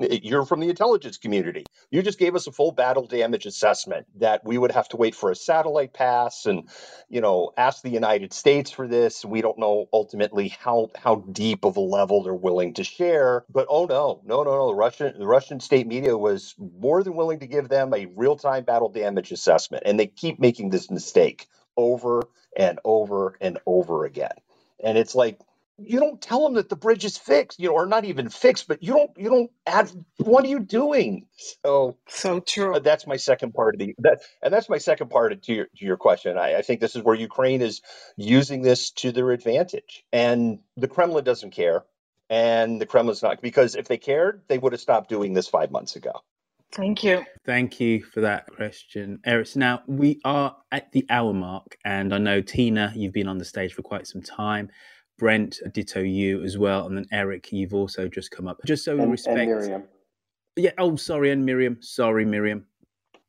you're 0.00 0.46
from 0.46 0.60
the 0.60 0.70
intelligence 0.70 1.18
community. 1.18 1.64
You 1.90 2.02
just 2.02 2.18
gave 2.18 2.34
us 2.36 2.46
a 2.46 2.52
full 2.52 2.72
battle 2.72 3.06
damage 3.06 3.46
assessment 3.46 4.06
that 4.20 4.44
we 4.44 4.58
would 4.58 4.72
have 4.72 4.88
to 4.90 4.96
wait 4.98 5.14
for 5.14 5.30
a 5.30 5.36
satellite 5.36 5.94
pass 5.94 6.46
and, 6.46 6.68
you 7.08 7.20
know, 7.20 7.52
ask 7.56 7.82
the 7.82 7.90
United 7.90 8.32
States 8.32 8.70
for 8.70 8.88
this. 8.88 9.24
We 9.24 9.42
don't 9.42 9.58
know 9.58 9.88
ultimately 9.92 10.48
how 10.48 10.90
how 10.96 11.16
deep 11.16 11.64
of 11.64 11.76
a 11.76 11.80
level 11.82 12.22
they're 12.24 12.34
willing 12.34 12.74
to 12.74 12.84
share. 12.84 13.44
But 13.50 13.66
oh 13.70 13.86
no, 13.86 14.22
no, 14.24 14.44
no, 14.44 14.52
no. 14.56 14.68
The 14.68 14.74
Russian 14.76 15.18
the 15.18 15.26
Russian 15.26 15.60
state 15.60 15.86
media 15.86 16.16
was 16.18 16.54
more 16.58 17.02
than 17.04 17.16
willing 17.16 17.40
to 17.40 17.46
give 17.48 17.68
them 17.68 17.94
a 17.94 18.06
real 18.06 18.36
time 18.36 18.64
battle 18.64 18.90
damage 18.90 19.32
assessment, 19.32 19.84
and 19.86 20.00
they 20.00 20.06
keep 20.08 20.40
making 20.40 20.70
this 20.70 20.90
mistake 20.90 21.48
over 21.76 22.22
and 22.56 22.80
over 22.84 23.36
and 23.40 23.58
over 23.66 24.04
again. 24.06 24.32
And 24.82 24.98
it's 24.98 25.14
like 25.14 25.40
you 25.82 25.98
don't 25.98 26.20
tell 26.20 26.44
them 26.44 26.54
that 26.54 26.68
the 26.68 26.76
bridge 26.76 27.04
is 27.04 27.16
fixed, 27.16 27.58
you 27.58 27.68
know, 27.68 27.74
or 27.74 27.86
not 27.86 28.04
even 28.04 28.28
fixed, 28.28 28.68
but 28.68 28.82
you 28.82 28.92
don't 28.92 29.10
you 29.16 29.28
don't 29.28 29.50
add 29.66 29.90
what 30.18 30.44
are 30.44 30.48
you 30.48 30.60
doing? 30.60 31.26
So 31.62 31.96
so 32.08 32.40
true. 32.40 32.76
Uh, 32.76 32.78
that's 32.78 33.06
my 33.06 33.16
second 33.16 33.52
part 33.52 33.74
of 33.74 33.78
the 33.78 33.94
that 33.98 34.22
and 34.42 34.52
that's 34.52 34.68
my 34.68 34.78
second 34.78 35.10
part 35.10 35.32
of, 35.32 35.40
to 35.42 35.54
your 35.54 35.66
to 35.76 35.84
your 35.84 35.96
question. 35.96 36.38
I, 36.38 36.56
I 36.56 36.62
think 36.62 36.80
this 36.80 36.96
is 36.96 37.02
where 37.02 37.14
Ukraine 37.14 37.62
is 37.62 37.80
using 38.16 38.62
this 38.62 38.90
to 38.92 39.12
their 39.12 39.30
advantage. 39.30 40.04
And 40.12 40.60
the 40.76 40.88
Kremlin 40.88 41.24
doesn't 41.24 41.52
care. 41.52 41.84
And 42.28 42.80
the 42.80 42.86
Kremlin's 42.86 43.22
not 43.22 43.42
because 43.42 43.74
if 43.74 43.88
they 43.88 43.98
cared, 43.98 44.42
they 44.46 44.58
would 44.58 44.72
have 44.72 44.80
stopped 44.80 45.08
doing 45.08 45.34
this 45.34 45.48
five 45.48 45.72
months 45.72 45.96
ago. 45.96 46.12
Thank 46.72 47.02
you. 47.02 47.24
Thank 47.44 47.80
you 47.80 48.04
for 48.04 48.20
that 48.20 48.46
question, 48.46 49.18
Eric. 49.24 49.48
So 49.48 49.58
now 49.58 49.82
we 49.88 50.20
are 50.24 50.56
at 50.70 50.92
the 50.92 51.04
hour 51.10 51.32
mark, 51.32 51.76
and 51.84 52.14
I 52.14 52.18
know 52.18 52.40
Tina, 52.40 52.92
you've 52.94 53.12
been 53.12 53.26
on 53.26 53.38
the 53.38 53.44
stage 53.44 53.74
for 53.74 53.82
quite 53.82 54.06
some 54.06 54.22
time. 54.22 54.70
Brent, 55.20 55.60
ditto 55.74 56.00
you 56.00 56.42
as 56.42 56.56
well, 56.56 56.86
and 56.86 56.96
then 56.96 57.06
Eric, 57.12 57.52
you've 57.52 57.74
also 57.74 58.08
just 58.08 58.30
come 58.30 58.48
up. 58.48 58.58
Just 58.64 58.86
so 58.86 58.96
we 58.96 59.02
and, 59.02 59.12
respect. 59.12 59.38
And 59.38 59.48
Miriam. 59.48 59.82
Yeah. 60.56 60.70
Oh, 60.78 60.96
sorry, 60.96 61.30
and 61.30 61.44
Miriam. 61.44 61.76
Sorry, 61.80 62.24
Miriam. 62.24 62.64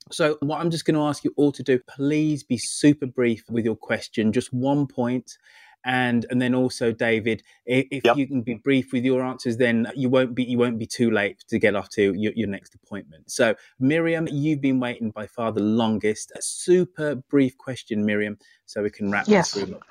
So, 0.10 0.38
what 0.40 0.62
I'm 0.62 0.72
just 0.72 0.86
going 0.86 0.96
to 0.96 1.02
ask 1.02 1.26
you 1.26 1.34
all 1.36 1.52
to 1.52 1.62
do, 1.62 1.80
please 1.90 2.44
be 2.44 2.58
super 2.58 3.06
brief 3.06 3.44
with 3.50 3.66
your 3.66 3.76
question, 3.76 4.32
just 4.32 4.54
one 4.54 4.88
point, 4.88 5.38
and 5.84 6.26
and 6.30 6.42
then 6.42 6.56
also 6.56 6.94
David, 6.94 7.44
if 7.66 8.06
yep. 8.06 8.16
you 8.16 8.26
can 8.26 8.42
be 8.42 8.56
brief 8.56 8.94
with 8.94 9.04
your 9.04 9.22
answers, 9.22 9.58
then 9.58 9.92
you 9.94 10.08
won't 10.08 10.34
be 10.34 10.46
you 10.46 10.58
won't 10.58 10.80
be 10.80 10.88
too 10.88 11.12
late 11.12 11.44
to 11.50 11.60
get 11.60 11.76
off 11.76 11.90
to 11.90 12.14
your, 12.14 12.32
your 12.38 12.48
next 12.48 12.74
appointment. 12.74 13.30
So, 13.30 13.54
Miriam, 13.82 14.30
you've 14.32 14.62
been 14.62 14.80
waiting 14.80 15.12
by 15.12 15.28
far 15.28 15.52
the 15.52 15.60
longest. 15.60 16.32
A 16.38 16.42
super 16.42 17.16
brief 17.16 17.58
question, 17.58 18.06
Miriam, 18.06 18.38
so 18.66 18.82
we 18.82 18.90
can 18.90 19.12
wrap 19.12 19.28
yes. 19.28 19.52
this 19.52 19.70
up. 19.70 19.84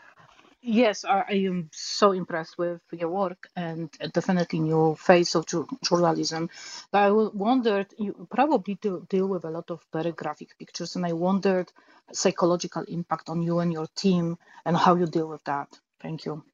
Yes, 0.62 1.04
I, 1.06 1.24
am 1.30 1.70
so 1.72 2.12
impressed 2.12 2.58
with 2.58 2.82
your 2.92 3.08
work 3.08 3.48
and 3.56 3.90
definitely 4.12 4.60
new 4.60 4.94
face 4.94 5.34
of 5.34 5.46
journalism. 5.82 6.50
But 6.92 6.98
I 6.98 7.10
wondered, 7.10 7.94
you 7.96 8.28
probably 8.30 8.74
do 8.74 9.06
deal 9.08 9.26
with 9.26 9.44
a 9.44 9.50
lot 9.50 9.70
of 9.70 9.80
very 9.92 10.12
graphic 10.12 10.58
pictures, 10.58 10.96
and 10.96 11.06
I 11.06 11.14
wondered 11.14 11.72
psychological 12.12 12.82
impact 12.88 13.30
on 13.30 13.42
you 13.42 13.60
and 13.60 13.72
your 13.72 13.86
team 13.96 14.36
and 14.66 14.76
how 14.76 14.96
you 14.96 15.06
deal 15.06 15.28
with 15.28 15.44
that. 15.44 15.68
Thank 16.00 16.26
you. 16.26 16.44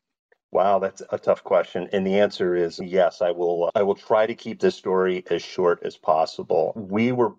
Wow, 0.53 0.79
that's 0.79 1.03
a 1.11 1.19
tough 1.19 1.43
question. 1.43 1.89
And 1.93 2.07
the 2.07 2.21
answer 2.21 2.55
is 2.55 2.79
yes, 2.79 3.21
I 3.21 3.33
will 3.33 3.65
uh, 3.65 3.71
I 3.75 3.83
will 3.83 3.97
try 3.97 4.27
to 4.27 4.35
keep 4.35 4.61
this 4.61 4.77
story 4.77 5.25
as 5.29 5.43
short 5.43 5.83
as 5.83 5.97
possible. 5.97 6.73
We 6.77 7.11
were 7.11 7.35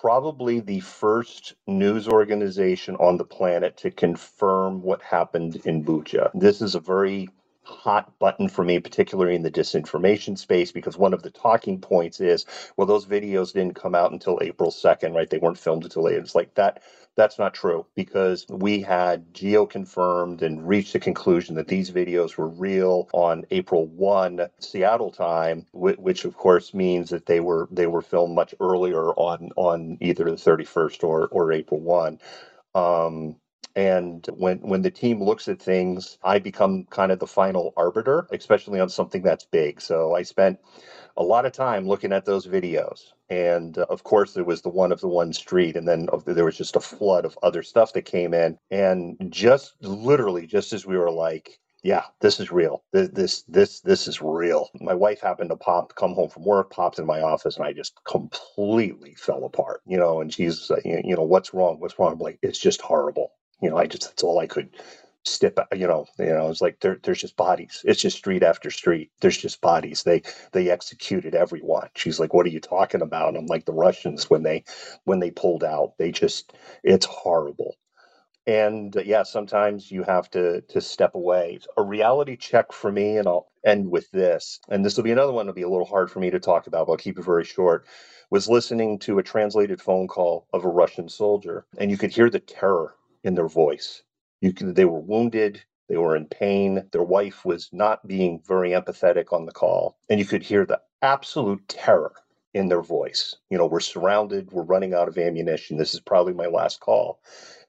probably 0.00 0.60
the 0.60 0.80
first 0.80 1.54
news 1.66 2.08
organization 2.08 2.96
on 2.96 3.16
the 3.18 3.24
planet 3.24 3.76
to 3.78 3.90
confirm 3.90 4.82
what 4.82 5.02
happened 5.02 5.56
in 5.64 5.84
Bucha. 5.84 6.30
This 6.34 6.62
is 6.62 6.74
a 6.74 6.80
very 6.80 7.28
hot 7.64 8.18
button 8.18 8.48
for 8.48 8.64
me, 8.64 8.80
particularly 8.80 9.36
in 9.36 9.42
the 9.42 9.50
disinformation 9.50 10.38
space, 10.38 10.72
because 10.72 10.98
one 10.98 11.14
of 11.14 11.22
the 11.22 11.30
talking 11.30 11.80
points 11.80 12.20
is, 12.20 12.46
well, 12.76 12.86
those 12.86 13.06
videos 13.06 13.52
didn't 13.52 13.76
come 13.76 13.94
out 13.94 14.12
until 14.12 14.38
April 14.42 14.70
2nd, 14.70 15.14
right? 15.14 15.30
They 15.30 15.38
weren't 15.38 15.58
filmed 15.58 15.84
until 15.84 16.04
late. 16.04 16.16
It's 16.16 16.34
like 16.34 16.54
that. 16.54 16.82
That's 17.16 17.38
not 17.38 17.52
true 17.52 17.86
because 17.94 18.46
we 18.48 18.80
had 18.80 19.34
geo 19.34 19.66
confirmed 19.66 20.42
and 20.42 20.66
reached 20.66 20.94
the 20.94 21.00
conclusion 21.00 21.56
that 21.56 21.68
these 21.68 21.90
videos 21.90 22.38
were 22.38 22.48
real 22.48 23.08
on 23.12 23.44
April 23.50 23.86
1 23.86 24.48
Seattle 24.60 25.10
time, 25.10 25.66
which 25.98 26.24
of 26.24 26.36
course 26.38 26.72
means 26.72 27.10
that 27.10 27.26
they 27.26 27.40
were 27.40 27.68
they 27.70 27.86
were 27.86 28.00
filmed 28.00 28.34
much 28.34 28.54
earlier 28.60 29.10
on 29.14 29.50
on 29.56 29.98
either 30.00 30.24
the 30.24 30.32
31st 30.32 31.04
or 31.04 31.28
or 31.28 31.52
April 31.52 31.80
1. 31.80 32.18
Um, 32.74 33.36
and 33.76 34.26
when 34.36 34.58
when 34.60 34.82
the 34.82 34.90
team 34.90 35.22
looks 35.22 35.48
at 35.48 35.62
things, 35.62 36.18
I 36.24 36.40
become 36.40 36.86
kind 36.90 37.12
of 37.12 37.20
the 37.20 37.28
final 37.28 37.74
arbiter, 37.76 38.26
especially 38.32 38.80
on 38.80 38.90
something 38.90 39.22
that's 39.22 39.44
big. 39.46 39.80
So 39.82 40.14
I 40.14 40.22
spent 40.22 40.60
a 41.16 41.22
lot 41.22 41.46
of 41.46 41.52
time 41.52 41.86
looking 41.86 42.12
at 42.12 42.24
those 42.24 42.46
videos. 42.46 43.12
And 43.28 43.78
uh, 43.78 43.86
of 43.88 44.04
course, 44.04 44.34
there 44.34 44.44
was 44.44 44.62
the 44.62 44.68
one 44.68 44.92
of 44.92 45.00
the 45.00 45.08
one 45.08 45.32
street, 45.32 45.76
and 45.76 45.88
then 45.88 46.08
there 46.26 46.44
was 46.44 46.58
just 46.58 46.76
a 46.76 46.80
flood 46.80 47.24
of 47.24 47.38
other 47.42 47.62
stuff 47.62 47.92
that 47.94 48.02
came 48.02 48.34
in. 48.34 48.58
And 48.70 49.16
just 49.30 49.74
literally, 49.80 50.46
just 50.46 50.72
as 50.72 50.86
we 50.86 50.98
were 50.98 51.10
like, 51.10 51.58
yeah, 51.82 52.04
this 52.20 52.38
is 52.38 52.52
real. 52.52 52.84
This, 52.92 53.42
this, 53.48 53.80
this, 53.80 54.06
is 54.06 54.22
real. 54.22 54.68
My 54.80 54.94
wife 54.94 55.20
happened 55.20 55.50
to 55.50 55.56
pop, 55.56 55.94
come 55.96 56.14
home 56.14 56.30
from 56.30 56.44
work, 56.44 56.70
popped 56.70 57.00
in 57.00 57.06
my 57.06 57.20
office, 57.22 57.56
and 57.56 57.66
I 57.66 57.72
just 57.72 57.98
completely 58.04 59.14
fell 59.14 59.44
apart. 59.44 59.80
You 59.86 59.98
know, 59.98 60.20
and 60.20 60.32
she's, 60.32 60.70
uh, 60.70 60.76
you 60.84 61.16
know, 61.16 61.24
what's 61.24 61.52
wrong? 61.52 61.80
What's 61.80 61.98
wrong? 61.98 62.12
I'm 62.12 62.18
like, 62.18 62.38
it's 62.42 62.58
just 62.58 62.80
horrible. 62.80 63.32
You 63.60 63.70
know, 63.70 63.76
I 63.76 63.86
just 63.86 64.04
that's 64.04 64.22
all 64.22 64.38
I 64.38 64.46
could 64.46 64.70
step 65.24 65.58
you 65.74 65.86
know 65.86 66.06
you 66.18 66.26
know 66.26 66.50
it's 66.50 66.60
like 66.60 66.80
there, 66.80 66.98
there's 67.02 67.20
just 67.20 67.36
bodies. 67.36 67.82
It's 67.84 68.00
just 68.00 68.18
street 68.18 68.42
after 68.42 68.70
street. 68.70 69.10
There's 69.20 69.38
just 69.38 69.60
bodies. 69.60 70.02
They 70.02 70.22
they 70.52 70.70
executed 70.70 71.34
everyone. 71.34 71.88
She's 71.96 72.20
like 72.20 72.34
what 72.34 72.46
are 72.46 72.50
you 72.50 72.60
talking 72.60 73.02
about? 73.02 73.36
I'm 73.36 73.46
like 73.46 73.64
the 73.66 73.72
russians 73.74 74.30
when 74.30 74.42
they 74.42 74.64
when 75.04 75.20
they 75.20 75.30
pulled 75.30 75.64
out 75.64 75.94
they 75.98 76.12
just 76.12 76.54
it's 76.82 77.06
horrible. 77.06 77.76
And 78.46 78.96
uh, 78.96 79.02
yeah 79.04 79.24
sometimes 79.24 79.90
you 79.90 80.04
have 80.04 80.30
to 80.32 80.62
to 80.62 80.80
step 80.80 81.14
away. 81.14 81.60
A 81.76 81.82
reality 81.82 82.36
check 82.36 82.72
for 82.72 82.92
me 82.92 83.18
and 83.18 83.28
i'll 83.28 83.48
end 83.64 83.90
with 83.90 84.10
this 84.12 84.60
and 84.70 84.84
this 84.84 84.96
will 84.96 85.04
be 85.04 85.12
another 85.12 85.32
one 85.32 85.46
that'll 85.46 85.54
be 85.56 85.62
a 85.62 85.68
little 85.70 85.86
hard 85.86 86.10
for 86.10 86.20
me 86.20 86.30
to 86.30 86.40
talk 86.40 86.66
about 86.66 86.86
but 86.86 86.92
i'll 86.94 86.98
keep 86.98 87.18
it 87.18 87.24
very 87.24 87.44
short 87.44 87.86
was 88.30 88.48
listening 88.48 88.98
to 88.98 89.18
a 89.18 89.22
translated 89.22 89.80
phone 89.80 90.08
call 90.08 90.46
of 90.52 90.64
a 90.64 90.68
russian 90.68 91.08
soldier 91.08 91.66
and 91.78 91.90
you 91.90 91.98
could 91.98 92.10
hear 92.12 92.30
the 92.30 92.40
terror 92.40 92.94
in 93.24 93.34
their 93.34 93.48
voice. 93.48 94.02
You 94.42 94.54
can, 94.54 94.74
they 94.74 94.86
were 94.86 95.00
wounded, 95.00 95.64
they 95.90 95.98
were 95.98 96.16
in 96.16 96.26
pain. 96.28 96.84
Their 96.92 97.04
wife 97.04 97.46
was 97.46 97.70
not 97.72 98.06
being 98.08 98.42
very 98.48 98.72
empathetic 98.72 99.32
on 99.32 99.46
the 99.46 99.52
call, 99.52 99.98
and 100.10 100.20
you 100.20 100.26
could 100.26 100.44
hear 100.44 100.66
the 100.66 100.82
absolute 101.02 101.68
terror 101.68 102.14
in 102.54 102.68
their 102.68 102.82
voice. 102.82 103.36
You 103.50 103.58
know, 103.58 103.66
we're 103.66 103.80
surrounded, 103.80 104.52
we're 104.52 104.64
running 104.64 104.94
out 104.94 105.08
of 105.08 105.18
ammunition. 105.18 105.78
This 105.78 105.94
is 105.94 106.00
probably 106.00 106.34
my 106.34 106.48
last 106.48 106.80
call, 106.80 107.20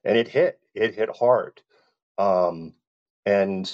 and 0.05 0.17
it 0.17 0.29
hit. 0.29 0.59
It 0.75 0.95
hit 0.95 1.09
hard. 1.17 1.61
Um, 2.17 2.75
and 3.25 3.71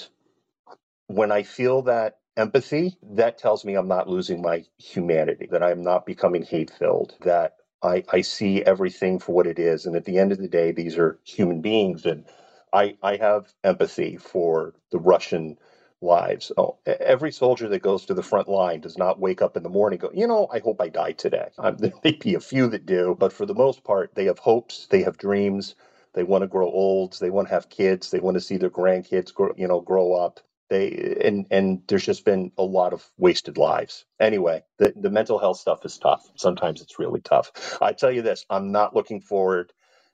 when 1.08 1.32
I 1.32 1.44
feel 1.44 1.82
that 1.84 2.18
empathy, 2.36 2.98
that 3.12 3.38
tells 3.38 3.64
me 3.64 3.74
I'm 3.76 3.88
not 3.88 4.08
losing 4.08 4.42
my 4.42 4.64
humanity, 4.78 5.48
that 5.52 5.64
I'm 5.64 5.82
not 5.82 6.06
becoming 6.06 6.44
hate 6.44 6.70
filled, 6.72 7.14
that 7.22 7.56
I, 7.82 8.04
I 8.12 8.22
see 8.22 8.64
everything 8.64 9.20
for 9.20 9.34
what 9.34 9.48
it 9.48 9.60
is. 9.60 9.86
And 9.86 9.96
at 9.96 10.06
the 10.06 10.18
end 10.18 10.32
of 10.32 10.38
the 10.38 10.48
day, 10.48 10.72
these 10.72 10.98
are 10.98 11.20
human 11.24 11.62
beings. 11.62 12.06
And 12.06 12.24
I, 12.72 12.96
I 13.02 13.16
have 13.16 13.52
empathy 13.64 14.18
for 14.18 14.74
the 14.92 14.98
Russian 15.00 15.58
lives. 16.02 16.52
Oh, 16.58 16.78
every 16.86 17.32
soldier 17.32 17.68
that 17.68 17.82
goes 17.82 18.06
to 18.06 18.14
the 18.14 18.22
front 18.22 18.48
line 18.48 18.80
does 18.80 18.98
not 18.98 19.20
wake 19.20 19.42
up 19.42 19.56
in 19.56 19.64
the 19.64 19.70
morning 19.70 19.98
go, 20.00 20.10
you 20.14 20.26
know, 20.28 20.48
I 20.52 20.60
hope 20.60 20.80
I 20.80 20.88
die 20.90 21.12
today. 21.12 21.50
Um, 21.58 21.76
there 21.78 21.92
may 22.04 22.12
be 22.12 22.34
a 22.36 22.40
few 22.40 22.68
that 22.68 22.86
do, 22.86 23.16
but 23.18 23.32
for 23.32 23.46
the 23.46 23.54
most 23.54 23.84
part, 23.84 24.14
they 24.14 24.26
have 24.26 24.38
hopes, 24.40 24.86
they 24.90 25.02
have 25.04 25.18
dreams. 25.18 25.76
They 26.14 26.24
want 26.24 26.42
to 26.42 26.48
grow 26.48 26.66
old. 26.70 27.18
They 27.20 27.30
want 27.30 27.48
to 27.48 27.54
have 27.54 27.70
kids. 27.70 28.10
They 28.10 28.20
want 28.20 28.36
to 28.36 28.40
see 28.42 28.56
their 28.58 28.70
grandkids, 28.70 29.34
grow, 29.34 29.52
you 29.56 29.68
know, 29.68 29.80
grow 29.82 30.14
up 30.14 30.40
they 30.70 31.18
and 31.24 31.46
and 31.52 31.82
there's 31.88 32.06
just 32.06 32.24
been 32.26 32.52
a 32.58 32.64
lot 32.64 32.92
of 32.94 33.04
wasted 33.18 33.58
lives 33.58 34.06
anyway 34.20 34.62
the, 34.78 34.92
the 34.96 35.10
mental 35.10 35.38
health 35.38 35.58
stuff 35.58 35.84
is 35.86 35.98
tough 35.98 36.28
sometimes 36.36 36.82
it's 36.82 36.98
really 36.98 37.20
tough 37.22 37.78
i 37.82 37.92
tell 37.92 38.12
you 38.12 38.22
this 38.22 38.46
i'm 38.50 38.72
not 38.72 38.96
looking 38.96 39.20
forward 39.22 39.72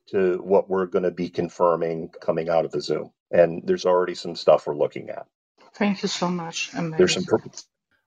to 0.08 0.38
what 0.44 0.70
we're 0.70 0.86
going 0.86 1.04
to 1.04 1.12
be 1.12 1.30
confirming 1.30 2.10
coming 2.20 2.48
out 2.50 2.64
of 2.64 2.72
the 2.72 2.78
Izium 2.78 3.12
and 3.32 3.62
there's 3.66 3.86
already 3.86 4.14
some 4.14 4.36
stuff 4.36 4.66
we're 4.66 4.76
looking 4.76 5.10
at 5.10 5.26
thank 5.74 6.02
you 6.02 6.08
so 6.08 6.28
much 6.28 6.70
Amazing. 6.74 6.96
there's 6.98 7.14
some 7.14 7.24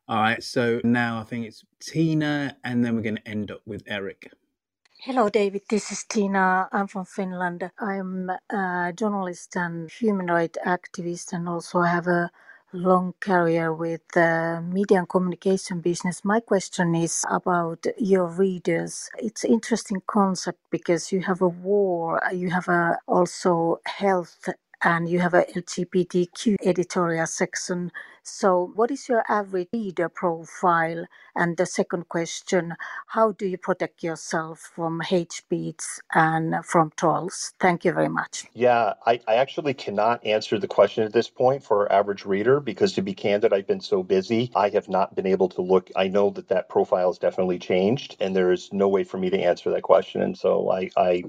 all 0.10 0.18
right 0.18 0.44
so 0.44 0.82
now 0.84 1.20
i 1.20 1.24
think 1.24 1.46
it's 1.48 1.64
tina 1.82 2.58
and 2.64 2.86
then 2.86 2.96
we're 2.96 3.02
going 3.04 3.18
to 3.18 3.28
end 3.28 3.52
up 3.52 3.62
with 3.66 3.84
eric 3.88 4.32
Hello, 5.02 5.30
David. 5.30 5.64
This 5.70 5.92
is 5.94 6.04
Tina. 6.06 6.70
I'm 6.74 6.88
from 6.88 7.06
Finland. 7.06 7.72
I'm 7.80 8.32
a 8.52 8.94
journalist 8.96 9.56
and 9.56 9.92
human 9.92 10.28
rights 10.28 10.60
activist, 10.66 11.34
and 11.34 11.50
also 11.50 11.82
have 11.84 12.08
a 12.08 12.32
long 12.74 13.14
career 13.20 13.74
with 13.74 14.02
the 14.14 14.64
media 14.66 15.00
and 15.00 15.10
communication 15.10 15.82
business. 15.82 16.26
My 16.26 16.40
question 16.40 16.96
is 16.96 17.26
about 17.30 17.86
your 17.98 18.28
readers. 18.28 19.10
It's 19.20 19.46
interesting 19.46 20.02
concept 20.08 20.60
because 20.72 21.12
you 21.12 21.22
have 21.22 21.42
a 21.42 21.48
war, 21.48 22.22
you 22.34 22.52
have 22.52 22.68
a 22.70 23.00
also 23.08 23.82
health 23.86 24.50
and 24.84 25.10
you 25.10 25.20
have 25.20 25.34
a 25.34 25.44
LGBTQ 25.44 26.58
editorial 26.66 27.28
section. 27.28 27.92
So, 28.24 28.72
what 28.76 28.92
is 28.92 29.10
your 29.10 29.24
average 29.30 29.70
reader 29.74 30.10
profile? 30.10 31.06
And 31.36 31.58
the 31.58 31.66
second 31.66 32.10
question, 32.10 32.76
how 33.08 33.32
do 33.34 33.48
you 33.48 33.58
protect 33.58 34.04
yourself 34.04 34.60
from 34.76 35.02
hate 35.02 35.32
speech 35.34 35.82
and 36.14 36.64
from 36.66 36.92
trolls? 36.98 37.54
Thank 37.60 37.86
you 37.86 37.94
very 37.94 38.10
much. 38.10 38.46
Yeah, 38.54 38.94
I, 39.06 39.20
I 39.28 39.36
actually 39.36 39.74
cannot 39.74 40.26
answer 40.26 40.60
the 40.60 40.68
question 40.68 41.04
at 41.04 41.14
this 41.14 41.30
point 41.30 41.64
for 41.64 41.82
our 41.92 42.00
average 42.00 42.26
reader 42.26 42.60
because, 42.60 42.94
to 42.94 43.02
be 43.02 43.14
candid, 43.14 43.54
I've 43.54 43.68
been 43.68 43.82
so 43.82 44.04
busy. 44.04 44.52
I 44.56 44.70
have 44.70 44.90
not 44.90 45.16
been 45.16 45.28
able 45.28 45.50
to 45.50 45.62
look. 45.62 45.90
I 45.96 46.08
know 46.08 46.30
that 46.32 46.50
that 46.50 46.70
profile 46.70 47.10
has 47.10 47.18
definitely 47.20 47.60
changed, 47.60 48.18
and 48.20 48.36
there's 48.36 48.72
no 48.74 48.88
way 48.90 49.04
for 49.04 49.18
me 49.18 49.30
to 49.30 49.40
answer 49.40 49.72
that 49.72 49.84
question. 49.84 50.22
And 50.22 50.38
so 50.38 50.72
I, 50.72 50.90
I 50.98 51.24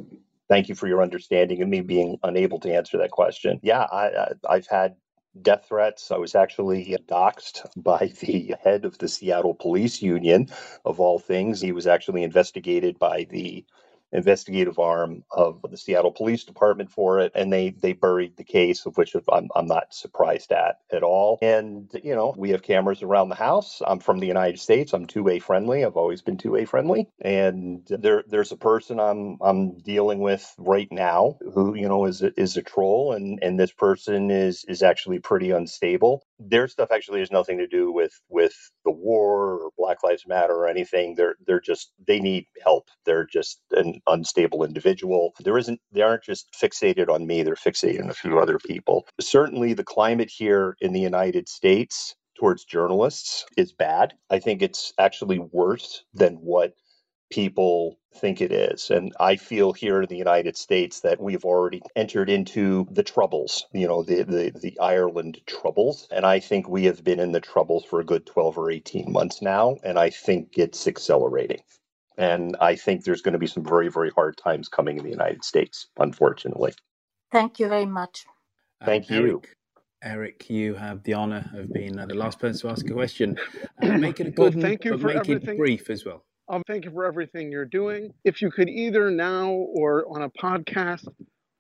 thank 0.50 0.68
you 0.68 0.74
for 0.74 0.88
your 0.88 1.02
understanding 1.02 1.62
and 1.62 1.70
me 1.70 1.80
being 1.80 2.18
unable 2.24 2.60
to 2.60 2.74
answer 2.74 2.98
that 2.98 3.12
question. 3.12 3.60
Yeah, 3.62 3.82
I, 3.84 4.34
I've 4.48 4.66
had 4.66 4.96
death 5.40 5.66
threats. 5.68 6.10
I 6.10 6.18
was 6.18 6.34
actually 6.34 6.98
doxxed 7.08 7.66
by 7.76 8.12
the 8.20 8.56
head 8.62 8.84
of 8.84 8.98
the 8.98 9.08
Seattle 9.08 9.54
Police 9.54 10.02
Union, 10.02 10.48
of 10.84 11.00
all 11.00 11.20
things. 11.20 11.62
He 11.62 11.72
was 11.72 11.86
actually 11.86 12.24
investigated 12.24 12.98
by 12.98 13.28
the 13.30 13.64
investigative 14.12 14.78
arm 14.78 15.24
of 15.30 15.60
the 15.70 15.76
Seattle 15.76 16.12
Police 16.12 16.44
Department 16.44 16.90
for 16.90 17.20
it, 17.20 17.32
and 17.34 17.52
they 17.52 17.70
they 17.70 17.92
buried 17.92 18.36
the 18.36 18.44
case, 18.44 18.86
of 18.86 18.96
which 18.96 19.14
I'm 19.30 19.48
I'm 19.54 19.66
not 19.66 19.94
surprised 19.94 20.52
at 20.52 20.78
at 20.92 21.02
all. 21.02 21.38
And 21.42 21.90
you 22.02 22.14
know, 22.14 22.34
we 22.36 22.50
have 22.50 22.62
cameras 22.62 23.02
around 23.02 23.28
the 23.28 23.34
house. 23.34 23.82
I'm 23.86 24.00
from 24.00 24.18
the 24.18 24.26
United 24.26 24.58
States. 24.60 24.92
I'm 24.92 25.06
2A 25.06 25.42
friendly. 25.42 25.84
I've 25.84 25.96
always 25.96 26.22
been 26.22 26.36
2A 26.36 26.66
friendly. 26.66 27.08
And 27.20 27.86
there 27.88 28.24
there's 28.28 28.52
a 28.52 28.56
person 28.56 29.00
I'm 29.00 29.38
I'm 29.40 29.78
dealing 29.78 30.20
with 30.20 30.52
right 30.58 30.88
now 30.90 31.36
who 31.54 31.74
you 31.74 31.88
know 31.88 32.06
is 32.06 32.22
a, 32.22 32.32
is 32.40 32.56
a 32.56 32.62
troll, 32.62 33.12
and 33.12 33.38
and 33.42 33.58
this 33.58 33.72
person 33.72 34.30
is 34.30 34.64
is 34.68 34.82
actually 34.82 35.20
pretty 35.20 35.50
unstable. 35.50 36.22
Their 36.40 36.68
stuff 36.68 36.90
actually 36.92 37.20
has 37.20 37.32
nothing 37.32 37.58
to 37.58 37.68
do 37.68 37.92
with 37.92 38.12
with 38.30 38.54
the 38.84 38.92
war 38.92 39.54
or 39.54 39.70
Black 39.78 40.04
Lives 40.04 40.26
Matter 40.26 40.54
or 40.54 40.68
anything. 40.68 41.16
They're 41.16 41.36
they're 41.46 41.60
just 41.60 41.92
they 42.06 42.20
need 42.20 42.46
help. 42.64 42.88
They're 43.06 43.26
just 43.26 43.60
an 43.72 44.00
unstable 44.08 44.64
individual. 44.64 45.34
There 45.40 45.58
isn't 45.58 45.80
they 45.92 46.02
aren't 46.02 46.24
just 46.24 46.48
fixated 46.60 47.10
on 47.10 47.26
me, 47.26 47.44
they're 47.44 47.56
fixated 47.56 48.02
on 48.04 48.10
a 48.10 48.14
few 48.14 48.40
other 48.40 48.58
people. 48.58 49.06
Certainly 49.20 49.74
the 49.74 49.84
climate 49.84 50.30
here 50.36 50.76
in 50.80 50.94
the 50.94 51.00
United 51.00 51.48
States 51.48 52.16
towards 52.38 52.64
journalists 52.64 53.46
is 53.56 53.72
bad. 53.72 54.14
I 54.30 54.40
think 54.40 54.62
it's 54.62 54.94
actually 54.98 55.38
worse 55.40 56.04
than 56.14 56.36
what 56.36 56.74
people 57.30 57.98
think 58.16 58.40
it 58.40 58.52
is. 58.52 58.90
And 58.90 59.12
I 59.18 59.36
feel 59.36 59.72
here 59.72 60.02
in 60.02 60.08
the 60.08 60.16
United 60.16 60.56
States 60.56 61.00
that 61.00 61.20
we've 61.20 61.44
already 61.44 61.80
entered 61.94 62.28
into 62.28 62.86
the 62.90 63.02
troubles, 63.02 63.66
you 63.72 63.86
know, 63.86 64.02
the, 64.02 64.24
the, 64.24 64.52
the 64.60 64.78
Ireland 64.80 65.40
troubles. 65.46 66.08
And 66.10 66.26
I 66.26 66.40
think 66.40 66.68
we 66.68 66.84
have 66.84 67.04
been 67.04 67.20
in 67.20 67.32
the 67.32 67.40
troubles 67.40 67.84
for 67.84 68.00
a 68.00 68.04
good 68.04 68.26
12 68.26 68.58
or 68.58 68.70
18 68.70 69.12
months 69.12 69.40
now. 69.40 69.76
And 69.84 69.98
I 69.98 70.10
think 70.10 70.58
it's 70.58 70.86
accelerating. 70.88 71.60
And 72.18 72.56
I 72.60 72.76
think 72.76 73.04
there's 73.04 73.22
going 73.22 73.32
to 73.32 73.38
be 73.38 73.46
some 73.46 73.64
very, 73.64 73.88
very 73.88 74.10
hard 74.10 74.36
times 74.36 74.68
coming 74.68 74.98
in 74.98 75.04
the 75.04 75.10
United 75.10 75.44
States, 75.44 75.86
unfortunately. 75.96 76.74
Thank 77.32 77.60
you 77.60 77.68
very 77.68 77.86
much. 77.86 78.26
Thank 78.84 79.10
uh, 79.10 79.14
you. 79.14 79.20
Eric, 79.22 79.56
Eric, 80.02 80.50
you 80.50 80.74
have 80.74 81.02
the 81.04 81.14
honor 81.14 81.48
of 81.54 81.72
being 81.72 81.98
uh, 81.98 82.06
the 82.06 82.14
last 82.14 82.38
person 82.38 82.68
to 82.68 82.72
ask 82.72 82.88
a 82.88 82.92
question. 82.92 83.38
Uh, 83.82 83.96
make 83.96 84.20
it 84.20 84.26
a 84.26 84.30
good 84.30 84.54
well, 84.54 84.62
thank 84.62 84.84
you 84.84 84.90
but 84.92 85.00
for 85.00 85.06
make 85.06 85.16
everything. 85.16 85.54
it 85.54 85.58
brief 85.58 85.88
as 85.88 86.04
well. 86.04 86.24
Um, 86.50 86.64
thank 86.66 86.84
you 86.84 86.90
for 86.90 87.04
everything 87.04 87.52
you're 87.52 87.64
doing. 87.64 88.12
If 88.24 88.42
you 88.42 88.50
could 88.50 88.68
either 88.68 89.08
now 89.08 89.50
or 89.50 90.04
on 90.08 90.22
a 90.22 90.30
podcast, 90.30 91.06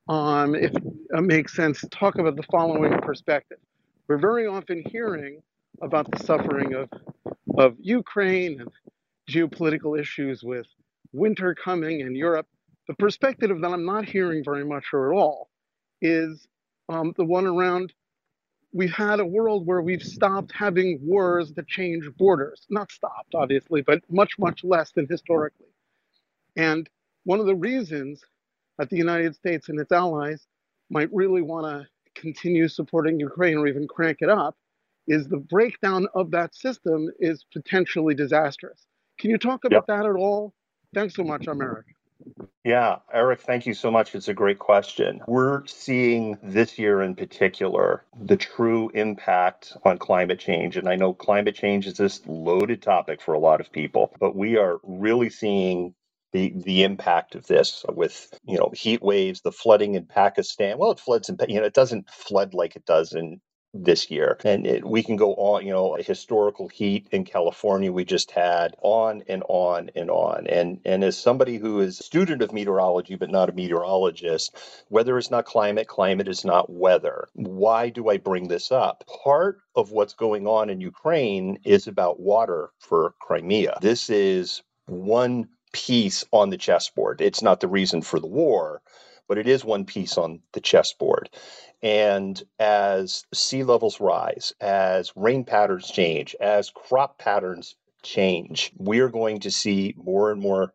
um, 0.08 0.56
if 0.56 0.72
it 0.74 1.22
makes 1.22 1.54
sense, 1.54 1.84
talk 1.92 2.18
about 2.18 2.34
the 2.34 2.42
following 2.50 2.98
perspective. 2.98 3.58
we're 4.08 4.18
very 4.18 4.48
often 4.48 4.82
hearing 4.90 5.42
about 5.80 6.10
the 6.10 6.18
suffering 6.24 6.74
of, 6.74 6.88
of 7.56 7.76
Ukraine 7.78 8.60
and 8.60 8.70
geopolitical 9.30 9.98
issues 9.98 10.42
with 10.42 10.66
winter 11.12 11.54
coming 11.54 12.00
in 12.00 12.16
Europe. 12.16 12.48
The 12.88 12.94
perspective 12.94 13.60
that 13.60 13.72
I'm 13.72 13.86
not 13.86 14.06
hearing 14.06 14.42
very 14.42 14.64
much 14.64 14.86
or 14.92 15.12
at 15.12 15.16
all 15.16 15.50
is 16.02 16.48
um, 16.88 17.14
the 17.16 17.24
one 17.24 17.46
around 17.46 17.92
we've 18.72 18.92
had 18.92 19.20
a 19.20 19.26
world 19.26 19.66
where 19.66 19.82
we've 19.82 20.02
stopped 20.02 20.52
having 20.52 20.98
wars 21.02 21.52
that 21.54 21.66
change 21.66 22.08
borders. 22.16 22.66
Not 22.70 22.90
stopped, 22.90 23.34
obviously, 23.34 23.82
but 23.82 24.02
much, 24.10 24.38
much 24.38 24.62
less 24.64 24.92
than 24.92 25.06
historically. 25.08 25.66
And 26.56 26.88
one 27.24 27.40
of 27.40 27.46
the 27.46 27.54
reasons 27.54 28.22
that 28.78 28.90
the 28.90 28.96
United 28.96 29.34
States 29.34 29.68
and 29.68 29.78
its 29.80 29.92
allies 29.92 30.46
might 30.88 31.12
really 31.12 31.42
want 31.42 31.66
to 31.66 31.86
continue 32.20 32.68
supporting 32.68 33.20
Ukraine 33.20 33.58
or 33.58 33.66
even 33.66 33.86
crank 33.86 34.18
it 34.20 34.28
up 34.28 34.56
is 35.06 35.28
the 35.28 35.38
breakdown 35.38 36.06
of 36.14 36.30
that 36.30 36.54
system 36.54 37.08
is 37.18 37.44
potentially 37.52 38.14
disastrous. 38.14 38.86
Can 39.18 39.30
you 39.30 39.38
talk 39.38 39.64
about 39.64 39.84
yep. 39.88 39.98
that 39.98 40.06
at 40.06 40.16
all? 40.16 40.54
Thanks 40.94 41.14
so 41.14 41.24
much. 41.24 41.46
I'm 41.46 41.60
Eric. 41.60 41.86
Yeah, 42.64 42.98
Eric, 43.12 43.40
thank 43.40 43.66
you 43.66 43.72
so 43.72 43.90
much. 43.90 44.14
It's 44.14 44.28
a 44.28 44.34
great 44.34 44.58
question. 44.58 45.22
We're 45.26 45.66
seeing 45.66 46.38
this 46.42 46.78
year 46.78 47.00
in 47.00 47.16
particular 47.16 48.04
the 48.22 48.36
true 48.36 48.90
impact 48.92 49.76
on 49.84 49.98
climate 49.98 50.38
change. 50.38 50.76
And 50.76 50.88
I 50.88 50.96
know 50.96 51.14
climate 51.14 51.54
change 51.54 51.86
is 51.86 51.96
this 51.96 52.20
loaded 52.26 52.82
topic 52.82 53.22
for 53.22 53.32
a 53.34 53.38
lot 53.38 53.62
of 53.62 53.72
people, 53.72 54.12
but 54.20 54.36
we 54.36 54.58
are 54.58 54.78
really 54.84 55.30
seeing 55.30 55.94
the 56.32 56.52
the 56.54 56.84
impact 56.84 57.34
of 57.34 57.46
this 57.48 57.84
with 57.88 58.28
you 58.46 58.58
know 58.58 58.70
heat 58.74 59.02
waves, 59.02 59.40
the 59.40 59.52
flooding 59.52 59.94
in 59.94 60.04
Pakistan. 60.06 60.78
Well, 60.78 60.92
it 60.92 61.00
floods 61.00 61.30
in 61.30 61.38
you 61.48 61.60
know 61.60 61.66
it 61.66 61.74
doesn't 61.74 62.10
flood 62.10 62.52
like 62.54 62.76
it 62.76 62.84
does 62.86 63.14
in 63.14 63.40
this 63.72 64.10
year. 64.10 64.36
And 64.44 64.66
it, 64.66 64.84
we 64.84 65.02
can 65.02 65.16
go 65.16 65.34
on, 65.34 65.64
you 65.66 65.72
know, 65.72 65.94
historical 65.94 66.68
heat 66.68 67.08
in 67.12 67.24
California 67.24 67.92
we 67.92 68.04
just 68.04 68.30
had 68.32 68.74
on 68.82 69.22
and 69.28 69.42
on 69.48 69.90
and 69.94 70.10
on. 70.10 70.46
And 70.46 70.80
and 70.84 71.04
as 71.04 71.18
somebody 71.18 71.56
who 71.58 71.80
is 71.80 72.00
a 72.00 72.02
student 72.02 72.42
of 72.42 72.52
meteorology 72.52 73.14
but 73.16 73.30
not 73.30 73.48
a 73.48 73.52
meteorologist, 73.52 74.56
weather 74.90 75.18
is 75.18 75.30
not 75.30 75.44
climate, 75.44 75.86
climate 75.86 76.28
is 76.28 76.44
not 76.44 76.70
weather. 76.70 77.28
Why 77.34 77.90
do 77.90 78.08
I 78.08 78.18
bring 78.18 78.48
this 78.48 78.72
up? 78.72 79.04
Part 79.24 79.60
of 79.76 79.92
what's 79.92 80.14
going 80.14 80.46
on 80.46 80.70
in 80.70 80.80
Ukraine 80.80 81.58
is 81.64 81.86
about 81.86 82.20
water 82.20 82.70
for 82.80 83.14
Crimea. 83.20 83.78
This 83.80 84.10
is 84.10 84.62
one 84.86 85.48
piece 85.72 86.24
on 86.32 86.50
the 86.50 86.56
chessboard. 86.58 87.20
It's 87.20 87.42
not 87.42 87.60
the 87.60 87.68
reason 87.68 88.02
for 88.02 88.18
the 88.18 88.26
war, 88.26 88.82
but 89.28 89.38
it 89.38 89.46
is 89.46 89.64
one 89.64 89.84
piece 89.84 90.18
on 90.18 90.40
the 90.52 90.60
chessboard. 90.60 91.30
And 91.82 92.42
as 92.58 93.24
sea 93.32 93.64
levels 93.64 94.00
rise, 94.00 94.52
as 94.60 95.12
rain 95.16 95.44
patterns 95.44 95.90
change, 95.90 96.36
as 96.40 96.70
crop 96.70 97.18
patterns 97.18 97.74
change, 98.02 98.72
we're 98.76 99.08
going 99.08 99.40
to 99.40 99.50
see 99.50 99.94
more 99.96 100.30
and 100.30 100.40
more 100.40 100.74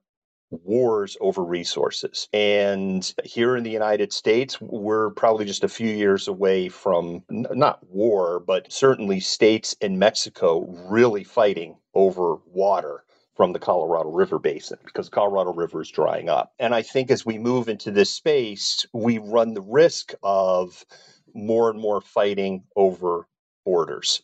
wars 0.50 1.18
over 1.22 1.44
resources. 1.44 2.28
And 2.34 3.14
here 3.24 3.56
in 3.56 3.64
the 3.64 3.72
United 3.72 4.14
States, 4.14 4.60
we're 4.62 5.12
probably 5.12 5.46
just 5.46 5.64
a 5.64 5.70
few 5.70 5.90
years 5.90 6.28
away 6.28 6.70
from 6.70 7.24
not 7.30 7.80
war, 7.90 8.40
but 8.40 8.72
certainly 8.72 9.20
states 9.20 9.76
in 9.82 10.00
Mexico 10.00 10.62
really 10.90 11.24
fighting 11.24 11.78
over 11.94 12.38
water 12.46 13.04
from 13.36 13.52
the 13.52 13.60
Colorado 13.60 14.10
River 14.10 14.40
basin 14.40 14.78
because 14.86 15.10
Colorado 15.10 15.54
River 15.54 15.82
is 15.82 15.92
drying 15.92 16.30
up. 16.30 16.54
And 16.58 16.74
I 16.74 16.82
think 16.82 17.12
as 17.12 17.26
we 17.26 17.38
move 17.38 17.68
into 17.68 17.92
this 17.92 18.10
space, 18.10 18.86
we 18.94 19.18
run 19.18 19.54
the 19.54 19.62
risk 19.62 20.14
of 20.24 20.86
more 21.34 21.70
and 21.70 21.80
more 21.80 22.02
fighting 22.02 22.64
over 22.76 23.28
borders. 23.66 24.22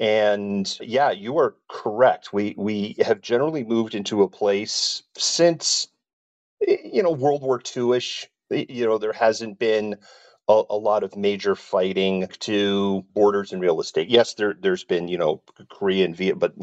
And 0.00 0.78
yeah, 0.80 1.10
you 1.10 1.38
are 1.38 1.56
correct. 1.68 2.32
We 2.32 2.54
we 2.56 2.96
have 3.04 3.20
generally 3.20 3.64
moved 3.64 3.94
into 3.94 4.22
a 4.22 4.28
place 4.28 5.02
since 5.16 5.88
you 6.60 7.02
know 7.02 7.10
World 7.10 7.42
War 7.42 7.60
II-ish. 7.76 8.28
You 8.50 8.86
know, 8.86 8.98
there 8.98 9.12
hasn't 9.12 9.58
been 9.58 9.96
a, 10.48 10.62
a, 10.70 10.76
lot 10.76 11.02
of 11.02 11.16
major 11.16 11.54
fighting 11.54 12.28
to 12.40 13.04
borders 13.12 13.52
and 13.52 13.60
real 13.60 13.80
estate. 13.80 14.08
Yes, 14.08 14.34
there 14.34 14.54
there's 14.58 14.84
been 14.84 15.08
you 15.08 15.18
know 15.18 15.42
Korea 15.68 16.04
and 16.04 16.16
Vietnam, 16.16 16.38
but 16.38 16.58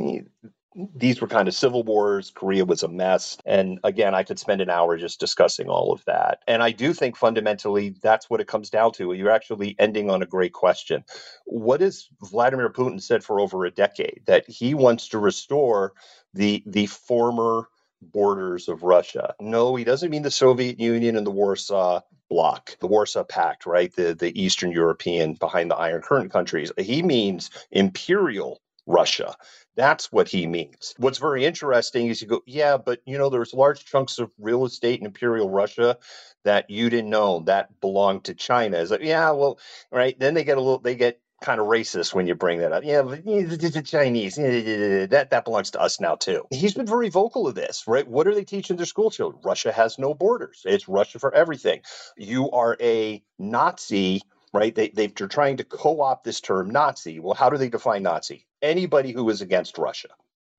these 0.95 1.21
were 1.21 1.27
kind 1.27 1.47
of 1.47 1.53
civil 1.55 1.83
wars. 1.83 2.31
Korea 2.31 2.65
was 2.65 2.83
a 2.83 2.87
mess. 2.87 3.37
And 3.45 3.79
again, 3.83 4.13
I 4.13 4.23
could 4.23 4.39
spend 4.39 4.61
an 4.61 4.69
hour 4.69 4.97
just 4.97 5.19
discussing 5.19 5.69
all 5.69 5.93
of 5.93 6.03
that. 6.05 6.39
And 6.47 6.61
I 6.61 6.71
do 6.71 6.93
think 6.93 7.15
fundamentally 7.15 7.95
that's 8.01 8.29
what 8.29 8.41
it 8.41 8.47
comes 8.47 8.69
down 8.69 8.91
to. 8.93 9.13
You're 9.13 9.31
actually 9.31 9.75
ending 9.79 10.09
on 10.09 10.21
a 10.21 10.27
great 10.27 10.53
question. 10.53 11.03
What 11.45 11.81
has 11.81 12.07
Vladimir 12.21 12.69
Putin 12.69 13.01
said 13.01 13.23
for 13.23 13.39
over 13.39 13.65
a 13.65 13.71
decade? 13.71 14.21
That 14.25 14.49
he 14.49 14.73
wants 14.73 15.09
to 15.09 15.19
restore 15.19 15.93
the 16.33 16.63
the 16.65 16.87
former 16.87 17.69
borders 18.01 18.67
of 18.67 18.83
Russia. 18.83 19.33
No, 19.39 19.75
he 19.75 19.83
doesn't 19.83 20.11
mean 20.11 20.23
the 20.23 20.31
Soviet 20.31 20.79
Union 20.79 21.15
and 21.15 21.25
the 21.25 21.31
Warsaw 21.31 22.01
Bloc, 22.29 22.77
the 22.79 22.87
Warsaw 22.87 23.23
Pact, 23.23 23.65
right? 23.65 23.93
The 23.95 24.13
the 24.13 24.39
Eastern 24.39 24.71
European 24.71 25.33
behind 25.33 25.71
the 25.71 25.75
Iron 25.75 26.01
Curtain 26.01 26.29
countries. 26.29 26.71
He 26.77 27.01
means 27.01 27.49
imperial 27.71 28.61
Russia. 28.85 29.35
That's 29.75 30.11
what 30.11 30.27
he 30.29 30.47
means. 30.47 30.93
What's 30.97 31.17
very 31.17 31.45
interesting 31.45 32.07
is 32.07 32.21
you 32.21 32.27
go, 32.27 32.41
yeah, 32.45 32.77
but 32.77 33.01
you 33.05 33.17
know, 33.17 33.29
there's 33.29 33.53
large 33.53 33.85
chunks 33.85 34.19
of 34.19 34.31
real 34.39 34.65
estate 34.65 34.99
in 34.99 35.05
Imperial 35.05 35.49
Russia 35.49 35.97
that 36.43 36.69
you 36.69 36.89
didn't 36.89 37.09
know 37.09 37.41
that 37.41 37.79
belonged 37.81 38.25
to 38.25 38.33
China. 38.33 38.77
Is 38.77 38.91
like, 38.91 39.01
yeah, 39.01 39.31
well, 39.31 39.59
right. 39.91 40.17
Then 40.17 40.33
they 40.33 40.43
get 40.43 40.57
a 40.57 40.61
little, 40.61 40.79
they 40.79 40.95
get 40.95 41.19
kind 41.41 41.59
of 41.59 41.67
racist 41.67 42.13
when 42.13 42.27
you 42.27 42.35
bring 42.35 42.59
that 42.59 42.71
up. 42.71 42.83
Yeah, 42.83 43.01
but 43.01 43.25
the 43.25 43.83
Chinese, 43.85 44.35
that 44.35 45.27
that 45.31 45.45
belongs 45.45 45.71
to 45.71 45.81
us 45.81 45.99
now 45.99 46.15
too. 46.15 46.45
He's 46.51 46.73
been 46.73 46.87
very 46.87 47.09
vocal 47.09 47.47
of 47.47 47.55
this, 47.55 47.83
right? 47.87 48.07
What 48.07 48.27
are 48.27 48.33
they 48.33 48.45
teaching 48.45 48.77
their 48.77 48.85
school 48.85 49.11
children? 49.11 49.41
Russia 49.43 49.71
has 49.71 49.99
no 49.99 50.13
borders. 50.13 50.61
It's 50.65 50.87
Russia 50.87 51.19
for 51.19 51.33
everything. 51.33 51.81
You 52.17 52.51
are 52.51 52.77
a 52.79 53.23
Nazi 53.37 54.21
right? 54.55 54.73
They, 54.73 54.89
they're 54.89 55.07
trying 55.07 55.57
to 55.57 55.63
co 55.63 56.01
opt 56.01 56.23
this 56.23 56.41
term 56.41 56.69
Nazi. 56.69 57.19
Well, 57.19 57.33
how 57.33 57.49
do 57.49 57.57
they 57.57 57.69
define 57.69 58.03
Nazi? 58.03 58.47
Anybody 58.61 59.11
who 59.11 59.29
is 59.29 59.41
against 59.41 59.77
Russia. 59.77 60.09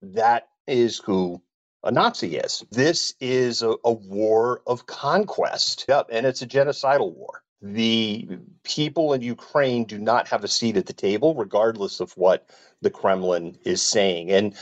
That 0.02 0.48
is 0.66 0.98
who 0.98 1.42
a 1.82 1.90
Nazi 1.90 2.36
is. 2.36 2.64
This 2.70 3.14
is 3.20 3.62
a, 3.62 3.74
a 3.84 3.92
war 3.92 4.62
of 4.66 4.86
conquest. 4.86 5.86
Yep, 5.88 6.08
and 6.12 6.26
it's 6.26 6.42
a 6.42 6.46
genocidal 6.46 7.14
war. 7.14 7.42
The 7.62 8.28
people 8.64 9.12
in 9.14 9.22
Ukraine 9.22 9.84
do 9.84 9.98
not 9.98 10.28
have 10.28 10.44
a 10.44 10.48
seat 10.48 10.76
at 10.76 10.86
the 10.86 10.92
table, 10.92 11.34
regardless 11.34 12.00
of 12.00 12.12
what 12.12 12.48
the 12.82 12.90
Kremlin 12.90 13.56
is 13.64 13.82
saying. 13.82 14.30
And 14.30 14.54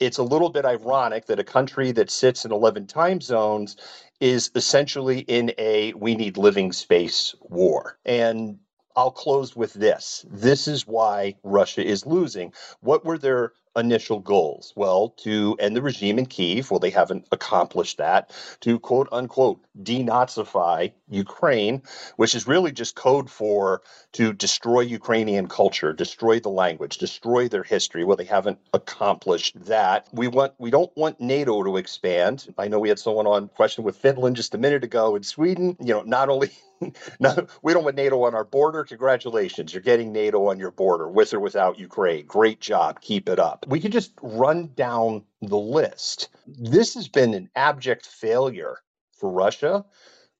it's 0.00 0.18
a 0.18 0.22
little 0.22 0.48
bit 0.48 0.64
ironic 0.64 1.26
that 1.26 1.40
a 1.40 1.44
country 1.44 1.92
that 1.92 2.10
sits 2.10 2.44
in 2.44 2.52
11 2.52 2.86
time 2.86 3.20
zones 3.20 3.76
is 4.20 4.50
essentially 4.54 5.20
in 5.20 5.52
a 5.58 5.92
we 5.94 6.14
need 6.14 6.36
living 6.36 6.72
space 6.72 7.34
war. 7.40 7.98
And 8.04 8.58
I'll 8.98 9.12
close 9.12 9.54
with 9.54 9.74
this. 9.74 10.26
This 10.28 10.66
is 10.66 10.84
why 10.84 11.36
Russia 11.44 11.86
is 11.86 12.04
losing. 12.04 12.52
What 12.80 13.04
were 13.04 13.16
their 13.16 13.52
initial 13.76 14.18
goals? 14.18 14.72
Well, 14.74 15.10
to 15.18 15.56
end 15.60 15.76
the 15.76 15.82
regime 15.82 16.18
in 16.18 16.26
Kiev. 16.26 16.68
Well, 16.68 16.80
they 16.80 16.90
haven't 16.90 17.28
accomplished 17.30 17.98
that. 17.98 18.32
To 18.62 18.80
quote 18.80 19.08
unquote 19.12 19.60
denazify 19.80 20.94
Ukraine, 21.08 21.82
which 22.16 22.34
is 22.34 22.48
really 22.48 22.72
just 22.72 22.96
code 22.96 23.30
for 23.30 23.82
to 24.14 24.32
destroy 24.32 24.80
Ukrainian 24.80 25.46
culture, 25.46 25.92
destroy 25.92 26.40
the 26.40 26.48
language, 26.48 26.98
destroy 26.98 27.46
their 27.46 27.62
history. 27.62 28.02
Well, 28.02 28.16
they 28.16 28.24
haven't 28.24 28.58
accomplished 28.72 29.64
that. 29.66 30.08
We 30.12 30.26
want 30.26 30.54
we 30.58 30.72
don't 30.72 30.90
want 30.96 31.20
NATO 31.20 31.62
to 31.62 31.76
expand. 31.76 32.52
I 32.58 32.66
know 32.66 32.80
we 32.80 32.88
had 32.88 32.98
someone 32.98 33.28
on 33.28 33.46
question 33.46 33.84
with 33.84 33.96
Finland 33.96 34.34
just 34.34 34.56
a 34.56 34.58
minute 34.58 34.82
ago 34.82 35.14
in 35.14 35.22
Sweden. 35.22 35.76
You 35.78 35.94
know, 35.94 36.02
not 36.02 36.28
only 36.30 36.50
no, 37.20 37.46
we 37.62 37.72
don't 37.72 37.84
want 37.84 37.96
NATO 37.96 38.24
on 38.24 38.34
our 38.34 38.44
border. 38.44 38.84
Congratulations, 38.84 39.72
you're 39.72 39.82
getting 39.82 40.12
NATO 40.12 40.46
on 40.46 40.58
your 40.58 40.70
border 40.70 41.08
with 41.08 41.34
or 41.34 41.40
without 41.40 41.78
Ukraine. 41.78 42.26
Great 42.26 42.60
job. 42.60 43.00
Keep 43.00 43.28
it 43.28 43.38
up. 43.38 43.66
We 43.68 43.80
could 43.80 43.92
just 43.92 44.12
run 44.22 44.70
down 44.74 45.24
the 45.42 45.58
list. 45.58 46.28
This 46.46 46.94
has 46.94 47.08
been 47.08 47.34
an 47.34 47.50
abject 47.54 48.06
failure 48.06 48.78
for 49.18 49.30
Russia. 49.30 49.84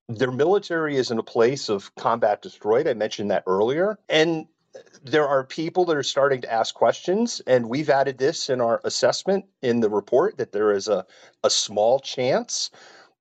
Their 0.09 0.31
military 0.31 0.97
is 0.97 1.11
in 1.11 1.19
a 1.19 1.23
place 1.23 1.69
of 1.69 1.95
combat 1.95 2.43
destroyed. 2.43 2.89
I 2.89 2.95
mentioned 2.95 3.31
that 3.31 3.45
earlier. 3.47 3.99
And 4.09 4.47
there 5.03 5.29
are 5.29 5.45
people 5.45 5.85
that 5.87 5.97
are 5.97 6.03
starting 6.03 6.43
to 6.43 6.53
ask 6.53 6.75
questions, 6.75 7.41
and 7.47 7.69
we've 7.69 7.91
added 7.91 8.19
this 8.19 8.49
in 8.49 8.61
our 8.61 8.81
assessment 8.85 9.47
in 9.63 9.81
the 9.81 9.91
report 9.91 10.39
that 10.39 10.53
there 10.53 10.73
is 10.73 10.89
a, 10.89 11.07
a 11.43 11.51
small 11.51 12.01
chance 12.01 12.71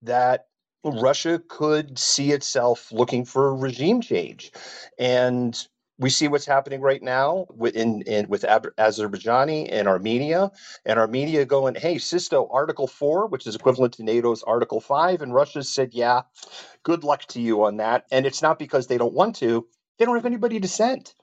that 0.03 0.47
Russia 0.83 1.41
could 1.47 1.99
see 1.99 2.31
itself 2.31 2.91
looking 2.91 3.25
for 3.25 3.55
regime 3.55 4.01
change. 4.01 4.51
And 4.99 5.57
we 5.99 6.09
see 6.09 6.27
what's 6.27 6.45
happening 6.45 6.81
right 6.81 7.01
now 7.01 7.47
in, 7.73 8.03
in 8.03 8.29
with 8.29 8.43
Azerbaijani 8.43 9.69
and 9.71 9.87
Armenia, 9.87 10.51
and 10.85 10.99
Armenia 10.99 11.45
going, 11.45 11.75
"Hey, 11.75 11.97
Sisto, 11.97 12.47
Article 12.51 12.87
Four, 12.87 13.27
which 13.27 13.47
is 13.47 13.55
equivalent 13.55 13.95
to 13.95 14.03
NATO's 14.03 14.43
Article 14.43 14.81
Five," 14.81 15.21
and 15.21 15.33
Russia 15.33 15.63
said, 15.63 15.93
"Yeah, 15.93 16.23
good 16.83 17.03
luck 17.03 17.25
to 17.27 17.41
you 17.41 17.63
on 17.65 17.77
that." 17.77 18.05
And 18.11 18.25
it's 18.25 18.41
not 18.41 18.59
because 18.59 18.87
they 18.87 18.97
don't 18.97 19.13
want 19.13 19.37
to; 19.37 19.67
they 19.99 20.05
don't 20.05 20.15
have 20.15 20.25
anybody 20.25 20.59
to 20.59 20.67
send. 20.67 21.13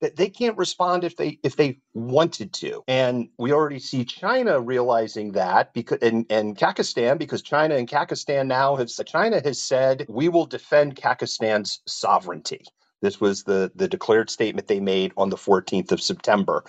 That 0.00 0.16
they 0.16 0.28
can't 0.28 0.58
respond 0.58 1.04
if 1.04 1.16
they 1.16 1.38
if 1.42 1.56
they 1.56 1.78
wanted 1.94 2.52
to. 2.54 2.84
And 2.88 3.28
we 3.38 3.52
already 3.52 3.78
see 3.78 4.04
china 4.04 4.60
realizing 4.60 5.32
that 5.32 5.72
because 5.74 5.98
and, 6.02 6.26
and 6.30 6.56
Kazakhstan 6.56 7.18
because 7.18 7.42
china 7.42 7.76
and 7.76 7.88
Kazakhstan 7.88 8.46
now 8.46 8.76
have 8.76 8.90
china 9.06 9.40
has 9.42 9.60
said 9.60 10.06
we 10.08 10.28
will 10.28 10.46
defend 10.46 10.96
Kazakhstan's 10.96 11.80
sovereignty. 11.86 12.62
This 13.02 13.20
was 13.20 13.44
the 13.44 13.72
the 13.74 13.88
declared 13.88 14.30
statement 14.30 14.68
they 14.68 14.80
made 14.80 15.12
on 15.16 15.30
the 15.30 15.36
14th 15.36 15.92
of 15.92 16.02
september. 16.02 16.64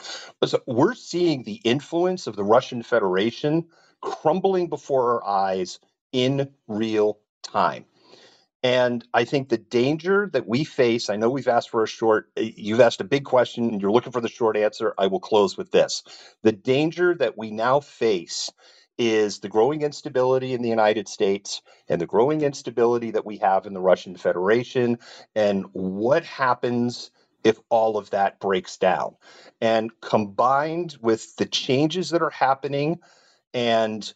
So 0.45 0.61
we're 0.67 0.95
seeing 0.95 1.43
the 1.43 1.61
influence 1.65 2.27
of 2.27 2.35
the 2.37 2.43
russian 2.45 2.83
federation 2.83 3.65
crumbling 4.01 4.69
before 4.69 5.15
our 5.21 5.27
eyes 5.27 5.79
in 6.13 6.49
real 6.67 7.19
time 7.43 7.85
and 8.67 9.07
I 9.13 9.23
think 9.23 9.47
the 9.47 9.57
danger 9.57 10.29
that 10.33 10.45
we 10.45 10.65
face, 10.65 11.09
I 11.09 11.15
know 11.15 11.29
we've 11.29 11.47
asked 11.47 11.69
for 11.69 11.83
a 11.83 11.87
short, 11.87 12.29
eh, 12.35 12.51
you've 12.57 12.81
asked 12.81 12.99
a 12.99 13.05
big 13.05 13.23
question 13.23 13.69
and 13.69 13.81
you're 13.81 13.93
looking 13.93 14.11
for 14.11 14.19
the 14.19 14.27
short 14.27 14.57
answer. 14.57 14.93
I 14.97 15.07
will 15.07 15.21
close 15.21 15.55
with 15.55 15.71
this. 15.71 16.03
The 16.43 16.51
danger 16.51 17.15
that 17.15 17.37
we 17.37 17.49
now 17.49 17.79
face 17.79 18.51
is 18.97 19.39
the 19.39 19.47
growing 19.47 19.83
instability 19.83 20.53
in 20.53 20.61
the 20.61 20.67
United 20.67 21.07
States 21.07 21.61
and 21.87 22.01
the 22.01 22.05
growing 22.05 22.41
instability 22.41 23.11
that 23.11 23.25
we 23.25 23.37
have 23.37 23.67
in 23.67 23.73
the 23.73 23.79
Russian 23.79 24.17
Federation. 24.17 24.99
And 25.33 25.67
what 25.71 26.25
happens 26.25 27.09
if 27.45 27.57
all 27.69 27.95
of 27.97 28.09
that 28.09 28.37
breaks 28.41 28.75
down? 28.75 29.15
And 29.61 29.91
combined 30.01 30.97
with 31.01 31.37
the 31.37 31.45
changes 31.45 32.09
that 32.09 32.21
are 32.21 32.31
happening 32.31 32.99
and 33.53 34.13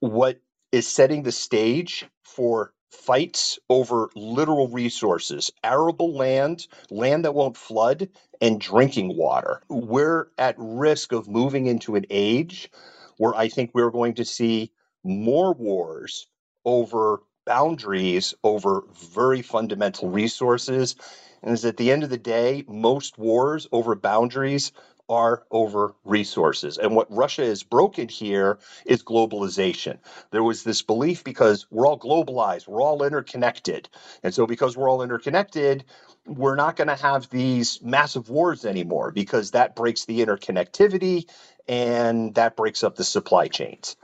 what 0.00 0.40
is 0.72 0.88
setting 0.88 1.22
the 1.22 1.30
stage 1.30 2.04
for 2.24 2.72
fights 2.90 3.58
over 3.68 4.10
literal 4.14 4.68
resources, 4.68 5.50
arable 5.64 6.14
land, 6.14 6.66
land 6.90 7.24
that 7.24 7.34
won't 7.34 7.56
flood, 7.56 8.08
and 8.40 8.60
drinking 8.60 9.16
water. 9.16 9.62
We're 9.68 10.28
at 10.38 10.54
risk 10.58 11.12
of 11.12 11.28
moving 11.28 11.66
into 11.66 11.96
an 11.96 12.06
age 12.10 12.70
where 13.18 13.34
I 13.34 13.48
think 13.48 13.72
we're 13.74 13.90
going 13.90 14.14
to 14.14 14.24
see 14.24 14.72
more 15.04 15.54
wars 15.54 16.28
over 16.64 17.22
boundaries, 17.46 18.34
over 18.44 18.84
very 19.12 19.42
fundamental 19.42 20.10
resources. 20.10 20.96
And 21.42 21.52
is 21.54 21.64
at 21.64 21.76
the 21.76 21.92
end 21.92 22.04
of 22.04 22.10
the 22.10 22.18
day, 22.18 22.64
most 22.68 23.18
wars 23.18 23.68
over 23.72 23.94
boundaries 23.94 24.72
are 25.08 25.44
over 25.50 25.94
resources. 26.04 26.78
And 26.78 26.96
what 26.96 27.14
Russia 27.14 27.44
has 27.44 27.62
broken 27.62 28.08
here 28.08 28.58
is 28.86 29.02
globalization. 29.02 29.98
There 30.30 30.42
was 30.42 30.64
this 30.64 30.82
belief 30.82 31.24
because 31.24 31.66
we're 31.70 31.86
all 31.86 31.98
globalized, 31.98 32.68
we're 32.68 32.82
all 32.82 33.02
interconnected. 33.04 33.88
And 34.22 34.34
so, 34.34 34.46
because 34.46 34.76
we're 34.76 34.90
all 34.90 35.02
interconnected, 35.02 35.84
we're 36.26 36.56
not 36.56 36.76
going 36.76 36.88
to 36.88 36.96
have 36.96 37.30
these 37.30 37.80
massive 37.82 38.30
wars 38.30 38.64
anymore 38.64 39.12
because 39.12 39.52
that 39.52 39.76
breaks 39.76 40.04
the 40.04 40.20
interconnectivity 40.20 41.28
and 41.68 42.34
that 42.34 42.56
breaks 42.56 42.84
up 42.84 42.96
the 42.96 43.04
supply 43.04 43.48
chains. 43.48 43.96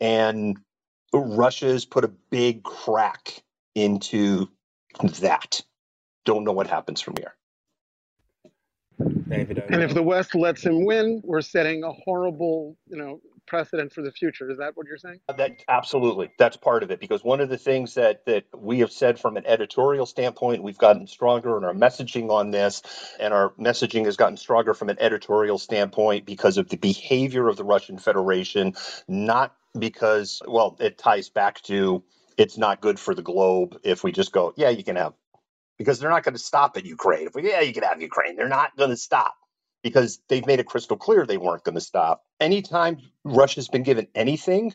And 0.00 0.58
Russia 1.12 1.66
has 1.66 1.84
put 1.84 2.04
a 2.04 2.12
big 2.30 2.62
crack 2.62 3.42
into 3.74 4.48
that. 5.20 5.62
Don't 6.24 6.44
know 6.44 6.52
what 6.52 6.66
happens 6.66 7.00
from 7.00 7.16
here. 7.16 7.34
David. 9.28 9.62
And 9.68 9.82
if 9.82 9.94
the 9.94 10.02
West 10.02 10.34
lets 10.34 10.62
him 10.62 10.84
win, 10.84 11.20
we're 11.24 11.40
setting 11.40 11.82
a 11.82 11.92
horrible, 11.92 12.76
you 12.88 12.96
know, 12.96 13.20
precedent 13.46 13.92
for 13.92 14.02
the 14.02 14.12
future. 14.12 14.50
Is 14.50 14.58
that 14.58 14.76
what 14.76 14.86
you're 14.86 14.98
saying? 14.98 15.20
That 15.36 15.52
absolutely. 15.68 16.30
That's 16.38 16.56
part 16.56 16.82
of 16.82 16.90
it 16.90 17.00
because 17.00 17.22
one 17.22 17.40
of 17.40 17.48
the 17.48 17.58
things 17.58 17.94
that 17.94 18.24
that 18.26 18.44
we 18.56 18.80
have 18.80 18.92
said 18.92 19.18
from 19.18 19.36
an 19.36 19.46
editorial 19.46 20.06
standpoint, 20.06 20.62
we've 20.62 20.78
gotten 20.78 21.06
stronger 21.06 21.56
in 21.58 21.64
our 21.64 21.74
messaging 21.74 22.30
on 22.30 22.50
this, 22.50 22.82
and 23.20 23.34
our 23.34 23.50
messaging 23.60 24.04
has 24.06 24.16
gotten 24.16 24.36
stronger 24.36 24.74
from 24.74 24.88
an 24.88 24.96
editorial 25.00 25.58
standpoint 25.58 26.26
because 26.26 26.56
of 26.56 26.68
the 26.68 26.76
behavior 26.76 27.48
of 27.48 27.56
the 27.56 27.64
Russian 27.64 27.98
Federation, 27.98 28.74
not 29.08 29.54
because 29.78 30.40
well, 30.46 30.76
it 30.80 30.98
ties 30.98 31.28
back 31.28 31.60
to 31.62 32.02
it's 32.36 32.58
not 32.58 32.80
good 32.80 32.98
for 32.98 33.14
the 33.14 33.22
globe 33.22 33.78
if 33.84 34.02
we 34.02 34.10
just 34.12 34.32
go, 34.32 34.52
yeah, 34.56 34.70
you 34.70 34.82
can 34.82 34.96
have 34.96 35.12
because 35.78 35.98
they're 35.98 36.10
not 36.10 36.22
going 36.24 36.34
to 36.34 36.42
stop 36.42 36.76
at 36.76 36.84
Ukraine. 36.84 37.26
If 37.26 37.34
we, 37.34 37.48
yeah, 37.48 37.60
you 37.60 37.72
can 37.72 37.82
have 37.82 38.00
Ukraine. 38.00 38.36
They're 38.36 38.48
not 38.48 38.76
going 38.76 38.90
to 38.90 38.96
stop 38.96 39.34
because 39.82 40.20
they've 40.28 40.46
made 40.46 40.60
it 40.60 40.66
crystal 40.66 40.96
clear 40.96 41.26
they 41.26 41.36
weren't 41.36 41.64
going 41.64 41.74
to 41.74 41.80
stop. 41.80 42.24
Anytime 42.40 42.98
Russia's 43.24 43.68
been 43.68 43.82
given 43.82 44.08
anything, 44.14 44.74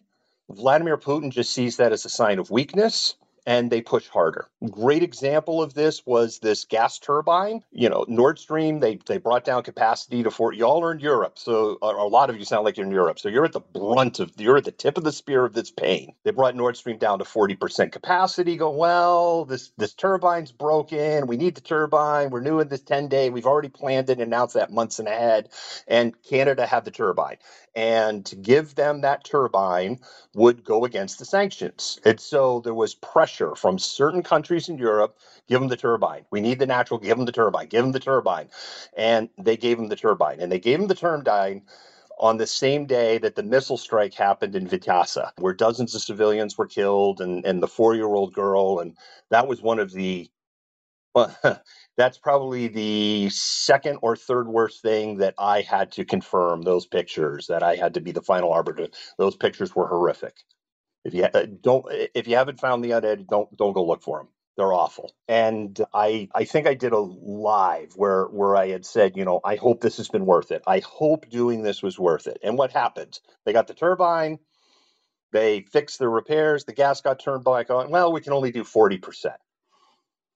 Vladimir 0.50 0.98
Putin 0.98 1.32
just 1.32 1.52
sees 1.52 1.78
that 1.78 1.92
as 1.92 2.06
a 2.06 2.10
sign 2.10 2.40
of 2.40 2.52
weakness 2.52 3.16
and 3.50 3.72
they 3.72 3.82
push 3.82 4.08
harder. 4.08 4.48
Great 4.70 5.02
example 5.02 5.64
of 5.64 5.74
this 5.74 6.06
was 6.06 6.38
this 6.38 6.66
gas 6.66 7.00
turbine. 7.00 7.64
You 7.72 7.90
know, 7.90 8.06
Nord 8.08 8.38
Stream, 8.38 8.80
they 8.80 9.00
they 9.08 9.18
brought 9.18 9.44
down 9.44 9.64
capacity 9.64 10.22
to 10.22 10.30
four. 10.30 10.54
Y'all 10.54 10.84
are 10.84 10.92
in 10.92 11.00
Europe, 11.00 11.40
so 11.40 11.80
a, 11.82 11.88
a 11.88 12.08
lot 12.08 12.30
of 12.30 12.38
you 12.38 12.46
sound 12.46 12.64
like 12.64 12.78
you're 12.78 12.86
in 12.86 12.92
Europe. 12.94 13.18
So 13.18 13.28
you're 13.28 13.46
at 13.46 13.54
the 13.54 13.60
brunt 13.60 14.20
of, 14.20 14.32
you're 14.38 14.58
at 14.58 14.66
the 14.66 14.72
tip 14.72 15.00
of 15.00 15.04
the 15.04 15.12
spear 15.12 15.46
of 15.46 15.54
this 15.54 15.72
pain. 15.72 16.14
They 16.24 16.32
brought 16.32 16.56
Nord 16.56 16.78
Stream 16.78 17.00
down 17.00 17.18
to 17.20 17.26
40% 17.26 17.92
capacity. 17.92 18.56
Go, 18.56 18.70
well, 18.70 19.46
this 19.46 19.72
this 19.78 19.96
turbine's 19.96 20.52
broken. 20.52 21.26
We 21.26 21.38
need 21.38 21.56
the 21.56 21.62
turbine. 21.62 22.30
We're 22.30 22.42
new 22.42 22.60
in 22.60 22.68
this 22.68 22.82
10 22.84 23.08
day. 23.08 23.32
We've 23.32 23.48
already 23.48 23.70
planned 23.70 24.12
it 24.12 24.14
and 24.14 24.22
announced 24.22 24.54
that 24.54 24.72
months 24.72 25.00
and 25.00 25.08
ahead. 25.08 25.50
And 25.88 26.14
Canada 26.22 26.68
had 26.68 26.86
the 26.86 26.92
turbine 26.92 27.38
and 27.80 28.26
to 28.26 28.36
give 28.36 28.76
them 28.76 29.00
that 29.00 29.24
turbine 29.24 29.98
would 30.36 30.66
go 30.66 30.84
against 30.84 31.18
the 31.18 31.24
sanctions. 31.24 31.98
And 32.04 32.20
so 32.20 32.60
there 32.60 32.74
was 32.74 32.94
pressure 32.94 33.56
from 33.56 33.80
certain 33.80 34.22
countries 34.22 34.68
in 34.68 34.78
Europe 34.78 35.18
give 35.48 35.62
them 35.62 35.70
the 35.70 35.78
turbine. 35.78 36.26
We 36.30 36.42
need 36.42 36.60
the 36.60 36.66
natural, 36.66 37.00
give 37.00 37.16
them 37.16 37.26
the 37.26 37.32
turbine, 37.32 37.68
give 37.68 37.84
them 37.86 37.94
the 37.94 38.02
turbine. 38.02 38.50
And 38.98 39.30
they 39.38 39.56
gave 39.56 39.78
them 39.78 39.88
the 39.88 39.96
turbine. 39.96 40.42
And 40.42 40.52
they 40.52 40.60
gave 40.60 40.78
them 40.78 40.90
the 40.90 40.94
turbine 40.94 41.62
on 42.20 42.36
the 42.36 42.48
same 42.48 42.86
day 42.86 43.18
that 43.20 43.36
the 43.36 43.44
missile 43.44 43.78
strike 43.78 44.14
happened 44.14 44.58
in 44.58 44.68
Vinnytsia, 44.68 45.32
where 45.38 45.54
dozens 45.54 45.96
of 45.96 46.02
civilians 46.02 46.58
were 46.58 46.68
killed 46.68 47.22
and, 47.22 47.46
and 47.46 47.64
the 47.64 47.68
four 47.68 47.96
year 47.96 48.08
old 48.14 48.34
girl. 48.34 48.80
And 48.80 48.98
that 49.30 49.48
was 49.48 49.62
one 49.62 49.80
of 49.80 49.94
the 49.94 50.30
well, 51.16 51.36
that's 52.00 52.18
probably 52.18 52.70
the 52.70 53.30
second 53.30 54.00
or 54.02 54.16
third 54.16 54.48
worst 54.48 54.82
thing 54.82 55.18
that 55.18 55.36
I 55.38 55.62
had 55.62 55.92
to 55.94 56.06
confirm 56.06 56.64
those 56.64 56.88
pictures 56.88 57.48
that 57.48 57.64
I 57.64 57.76
had 57.76 57.96
to 57.96 58.02
be 58.02 58.14
the 58.14 58.24
final 58.24 58.54
arbiter. 58.54 58.88
Those 59.20 59.36
pictures 59.36 59.76
were 59.76 59.88
horrific. 59.88 60.36
If 61.06 61.14
you 61.14 61.26
uh, 61.26 61.48
don't, 61.62 61.86
if 62.16 62.28
you 62.28 62.38
haven't 62.38 62.62
found 62.62 62.84
the 62.86 62.92
unedited, 62.92 63.28
don't 63.28 63.56
don't 63.58 63.74
go 63.74 63.86
look 63.86 64.02
for 64.04 64.20
them. 64.20 64.30
They're 64.58 64.74
awful. 64.74 65.14
And 65.28 65.80
I 65.94 66.30
I 66.34 66.46
think 66.46 66.68
I 66.68 66.76
did 66.76 66.94
a 66.94 67.00
live 67.00 67.94
where 67.98 68.26
where 68.26 68.56
I 68.56 68.70
had 68.70 68.86
said, 68.86 69.18
you 69.18 69.26
know, 69.26 69.42
I 69.44 69.58
hope 69.58 69.82
this 69.82 69.98
has 69.98 70.10
been 70.10 70.26
worth 70.26 70.52
it. 70.52 70.64
I 70.68 70.80
hope 70.80 71.30
doing 71.30 71.64
this 71.64 71.84
was 71.84 72.00
worth 72.00 72.28
it. 72.28 72.40
And 72.44 72.58
what 72.58 72.72
happened? 72.72 73.20
They 73.46 73.54
got 73.54 73.68
the 73.68 73.74
turbine. 73.74 74.40
They 75.34 75.62
fixed 75.62 76.00
the 76.00 76.10
repairs. 76.10 76.66
The 76.66 76.74
gas 76.74 77.02
got 77.02 77.20
turned 77.20 77.46
back 77.46 77.70
on. 77.70 77.92
Well, 77.92 78.14
we 78.14 78.22
can 78.22 78.34
only 78.34 78.52
do 78.52 78.64
forty 78.64 78.98
percent. 79.00 79.36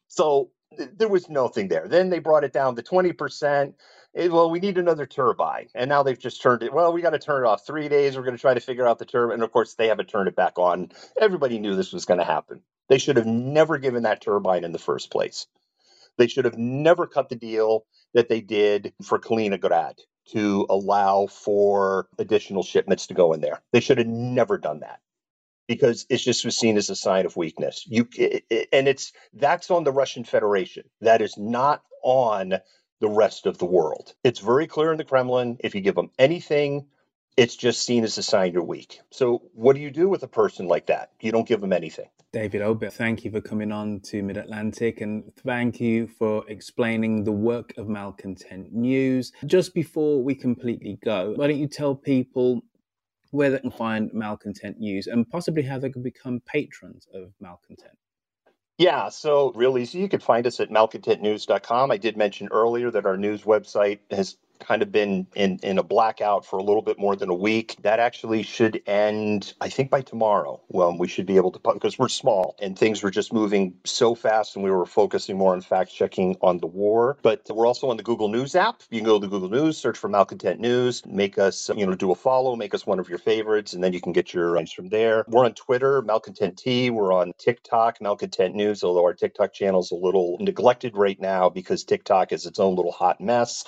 So 0.10 0.52
there 0.78 1.08
was 1.08 1.30
nothing 1.30 1.68
there. 1.68 1.88
Then 1.88 2.10
they 2.10 2.20
brought 2.20 2.44
it 2.44 2.54
down 2.54 2.76
to 2.76 2.84
20%. 2.84 3.74
It, 4.14 4.32
well, 4.32 4.50
we 4.50 4.60
need 4.60 4.78
another 4.78 5.06
turbine. 5.06 5.68
And 5.74 5.90
now 5.90 6.04
they've 6.04 6.20
just 6.20 6.42
turned 6.42 6.64
it. 6.64 6.74
Well, 6.74 6.94
we 6.94 7.02
got 7.02 7.12
to 7.12 7.20
turn 7.20 7.44
it 7.44 7.48
off 7.48 7.66
three 7.66 7.90
days. 7.90 8.16
We're 8.16 8.24
going 8.24 8.36
to 8.36 8.42
try 8.42 8.54
to 8.54 8.60
figure 8.60 8.88
out 8.88 9.00
the 9.00 9.06
turbine. 9.06 9.36
And 9.36 9.44
of 9.44 9.52
course, 9.52 9.74
they 9.74 9.88
haven't 9.88 10.10
turned 10.10 10.28
it 10.28 10.36
back 10.36 10.58
on. 10.58 10.92
Everybody 11.20 11.60
knew 11.60 11.76
this 11.76 11.94
was 11.94 12.06
going 12.06 12.20
to 12.20 12.26
happen. 12.26 12.62
They 12.90 12.98
should 12.98 13.18
have 13.18 13.26
never 13.26 13.78
given 13.78 14.04
that 14.04 14.22
turbine 14.22 14.64
in 14.64 14.72
the 14.72 14.80
first 14.80 15.12
place. 15.12 15.48
They 16.18 16.28
should 16.28 16.46
have 16.46 16.58
never 16.58 17.08
cut 17.08 17.30
the 17.30 17.36
deal 17.36 17.86
that 18.14 18.30
they 18.30 18.42
did 18.42 18.94
for 19.02 19.20
Kaliningrad 19.20 19.96
to 20.30 20.66
allow 20.70 21.28
for 21.28 22.08
additional 22.20 22.64
shipments 22.64 23.08
to 23.08 23.14
go 23.14 23.34
in 23.34 23.42
there. 23.42 23.62
They 23.72 23.80
should 23.80 23.98
have 23.98 24.08
never 24.08 24.58
done 24.58 24.82
that 24.82 25.00
because 25.74 26.06
it's 26.10 26.24
just 26.24 26.46
was 26.46 26.58
seen 26.58 26.78
as 26.78 26.90
a 26.90 26.96
sign 26.96 27.26
of 27.26 27.36
weakness. 27.36 27.86
You 27.88 28.08
and 28.72 28.88
it's 28.88 29.14
that's 29.34 29.72
on 29.72 29.84
the 29.84 29.92
Russian 29.92 30.24
Federation. 30.24 30.84
That 31.02 31.22
is 31.22 31.38
not 31.38 31.84
on 32.04 32.60
the 33.00 33.10
rest 33.10 33.46
of 33.46 33.58
the 33.58 33.66
world. 33.66 34.14
It's 34.24 34.40
very 34.40 34.68
clear 34.68 34.92
in 34.92 34.98
the 34.98 35.04
Kremlin. 35.04 35.58
If 35.60 35.76
you 35.76 35.82
give 35.82 35.96
them 35.96 36.12
anything, 36.18 36.88
it's 37.36 37.56
just 37.56 37.84
seen 37.84 38.04
as 38.04 38.18
a 38.18 38.24
sign 38.24 38.54
you're 38.54 38.64
weak. 38.64 39.00
So 39.12 39.44
what 39.54 39.76
do 39.76 39.82
you 39.82 39.92
do 39.92 40.08
with 40.08 40.24
a 40.24 40.28
person 40.28 40.68
like 40.68 40.88
that? 40.88 41.12
You 41.20 41.32
don't 41.32 41.48
give 41.48 41.62
them 41.62 41.74
anything. 41.74 42.10
David 42.32 42.62
Obert, 42.62 42.94
thank 42.94 43.24
you 43.24 43.32
for 43.32 43.42
coming 43.42 43.72
on 43.72 44.00
to 44.06 44.24
Mid 44.24 44.38
Atlantic 44.38 45.02
and 45.02 45.32
thank 45.46 45.80
you 45.80 46.08
for 46.08 46.44
explaining 46.48 47.24
the 47.24 47.32
work 47.32 47.74
of 47.78 47.88
Malcontent 47.88 48.74
News. 48.74 49.32
Just 49.46 49.74
before 49.74 50.24
we 50.24 50.34
completely 50.34 50.98
go, 51.04 51.34
why 51.36 51.48
don't 51.48 51.60
you 51.60 51.68
tell 51.68 51.94
people 51.94 52.64
where 53.34 53.50
they 53.50 53.58
can 53.58 53.72
find 53.72 54.14
Malcontent 54.14 54.80
News 54.80 55.08
and 55.08 55.28
possibly 55.28 55.64
how 55.64 55.80
they 55.80 55.90
can 55.90 56.04
become 56.04 56.40
patrons 56.46 57.08
of 57.14 57.34
Malcontent. 57.40 57.98
Yeah, 58.78 59.10
so 59.10 59.52
real 59.56 59.78
easy. 59.78 60.00
You 60.00 60.08
can 60.08 60.20
find 60.20 60.46
us 60.46 60.60
at 60.60 60.70
malcontentnews.com. 60.70 61.90
I 61.92 61.98
did 61.98 62.16
mention 62.16 62.50
earlier 62.52 62.92
that 62.92 63.08
our 63.08 63.18
news 63.18 63.42
website 63.42 64.00
has 64.12 64.38
kind 64.64 64.82
of 64.82 64.92
been 64.92 65.28
in, 65.36 65.60
in 65.64 65.78
a 65.78 65.84
blackout 65.84 66.46
for 66.46 66.58
a 66.60 66.64
little 66.64 66.82
bit 66.82 67.00
more 67.00 67.16
than 67.16 67.30
a 67.30 67.36
week. 67.36 67.78
That 67.82 68.00
actually 68.00 68.44
should 68.44 68.82
end, 68.88 69.54
I 69.62 69.70
think, 69.70 69.90
by 69.90 70.02
tomorrow. 70.02 70.62
Well, 70.70 70.98
we 70.98 71.08
should 71.08 71.26
be 71.26 71.38
able 71.38 71.52
to, 71.52 71.60
because 71.74 71.98
we're 72.00 72.10
small 72.10 72.56
and 72.62 72.78
things 72.78 73.04
were 73.04 73.12
just 73.12 73.34
moving 73.34 73.76
so 73.86 74.16
fast 74.16 74.56
and 74.56 74.64
we 74.64 74.72
were 74.72 74.86
focusing 74.86 75.38
more 75.38 75.54
on 75.54 75.62
fact 75.62 75.94
checking 75.94 76.38
on 76.42 76.60
the 76.60 76.68
war. 76.68 77.18
But 77.22 77.44
we're 77.50 77.68
also 77.68 77.90
on 77.90 77.98
the 77.98 78.04
Google 78.04 78.30
News 78.30 78.56
app. 78.56 78.82
You 78.90 79.00
can 79.00 79.06
go 79.06 79.20
to 79.20 79.28
Google 79.28 79.50
News, 79.50 79.78
search 79.78 79.98
for 79.98 80.10
Malcontent 80.10 80.60
News, 80.60 81.06
make 81.06 81.38
us, 81.38 81.70
you 81.76 81.86
know, 81.86 81.96
do 81.96 82.12
a 82.12 82.16
follow, 82.16 82.56
make 82.56 82.74
us 82.74 82.86
one 82.86 83.00
of 83.00 83.10
your 83.10 83.20
favorites, 83.20 83.74
and 83.74 83.84
then 83.84 83.94
you 83.94 84.02
can 84.02 84.14
get 84.14 84.34
your 84.34 84.52
links 84.52 84.72
from 84.72 84.90
there. 84.90 85.26
We're 85.28 85.46
on 85.46 85.54
Twitter, 85.54 86.02
Malcontent 86.02 86.58
T. 86.58 86.90
We're 86.90 87.14
on 87.14 87.34
TikTok, 87.38 88.02
Malcontent 88.02 88.56
News, 88.56 88.84
although 88.84 89.04
our 89.04 89.14
TikTok 89.14 89.54
channel 89.54 89.82
is 89.82 89.92
a 89.92 89.96
little 89.96 90.38
neglected 90.40 90.96
right 90.98 91.20
now 91.20 91.50
because 91.50 91.84
TikTok 91.84 92.32
is 92.32 92.46
its 92.46 92.60
own 92.60 92.76
little 92.76 92.92
hot 92.92 93.22
mess. 93.22 93.64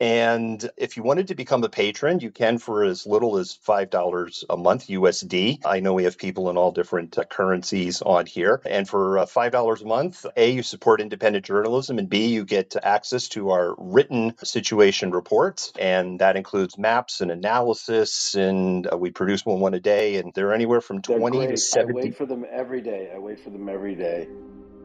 And 0.00 0.68
if 0.76 0.96
you 0.96 1.02
wanted 1.02 1.28
to 1.28 1.34
become 1.34 1.64
a 1.64 1.68
patron, 1.68 2.20
you 2.20 2.30
can 2.30 2.58
for 2.58 2.84
as 2.84 3.06
little 3.06 3.38
as 3.38 3.58
$5 3.66 4.44
a 4.48 4.56
month 4.56 4.86
USD. 4.86 5.60
I 5.64 5.80
know 5.80 5.94
we 5.94 6.04
have 6.04 6.18
people 6.18 6.50
in 6.50 6.56
all 6.56 6.70
different 6.70 7.18
uh, 7.18 7.24
currencies 7.24 8.00
on 8.02 8.26
here. 8.26 8.60
And 8.64 8.88
for 8.88 9.18
uh, 9.18 9.26
$5 9.26 9.82
a 9.82 9.84
month, 9.84 10.24
A, 10.36 10.50
you 10.52 10.62
support 10.62 11.00
independent 11.00 11.44
journalism, 11.44 11.98
and 11.98 12.08
B, 12.08 12.26
you 12.28 12.44
get 12.44 12.76
access 12.80 13.28
to 13.30 13.50
our 13.50 13.74
written 13.76 14.34
situation 14.44 15.10
reports. 15.10 15.72
And 15.78 16.20
that 16.20 16.36
includes 16.36 16.78
maps 16.78 17.20
and 17.20 17.32
analysis. 17.32 18.34
And 18.34 18.88
uh, 18.90 18.96
we 18.96 19.10
produce 19.10 19.44
one, 19.44 19.58
one 19.58 19.74
a 19.74 19.80
day. 19.80 20.16
And 20.16 20.32
they're 20.32 20.54
anywhere 20.54 20.80
from 20.80 21.02
20 21.02 21.48
to 21.48 21.56
70. 21.56 21.90
I 21.90 22.04
wait 22.04 22.16
for 22.16 22.26
them 22.26 22.44
every 22.48 22.82
day. 22.82 23.10
I 23.12 23.18
wait 23.18 23.40
for 23.40 23.50
them 23.50 23.68
every 23.68 23.96
day. 23.96 24.28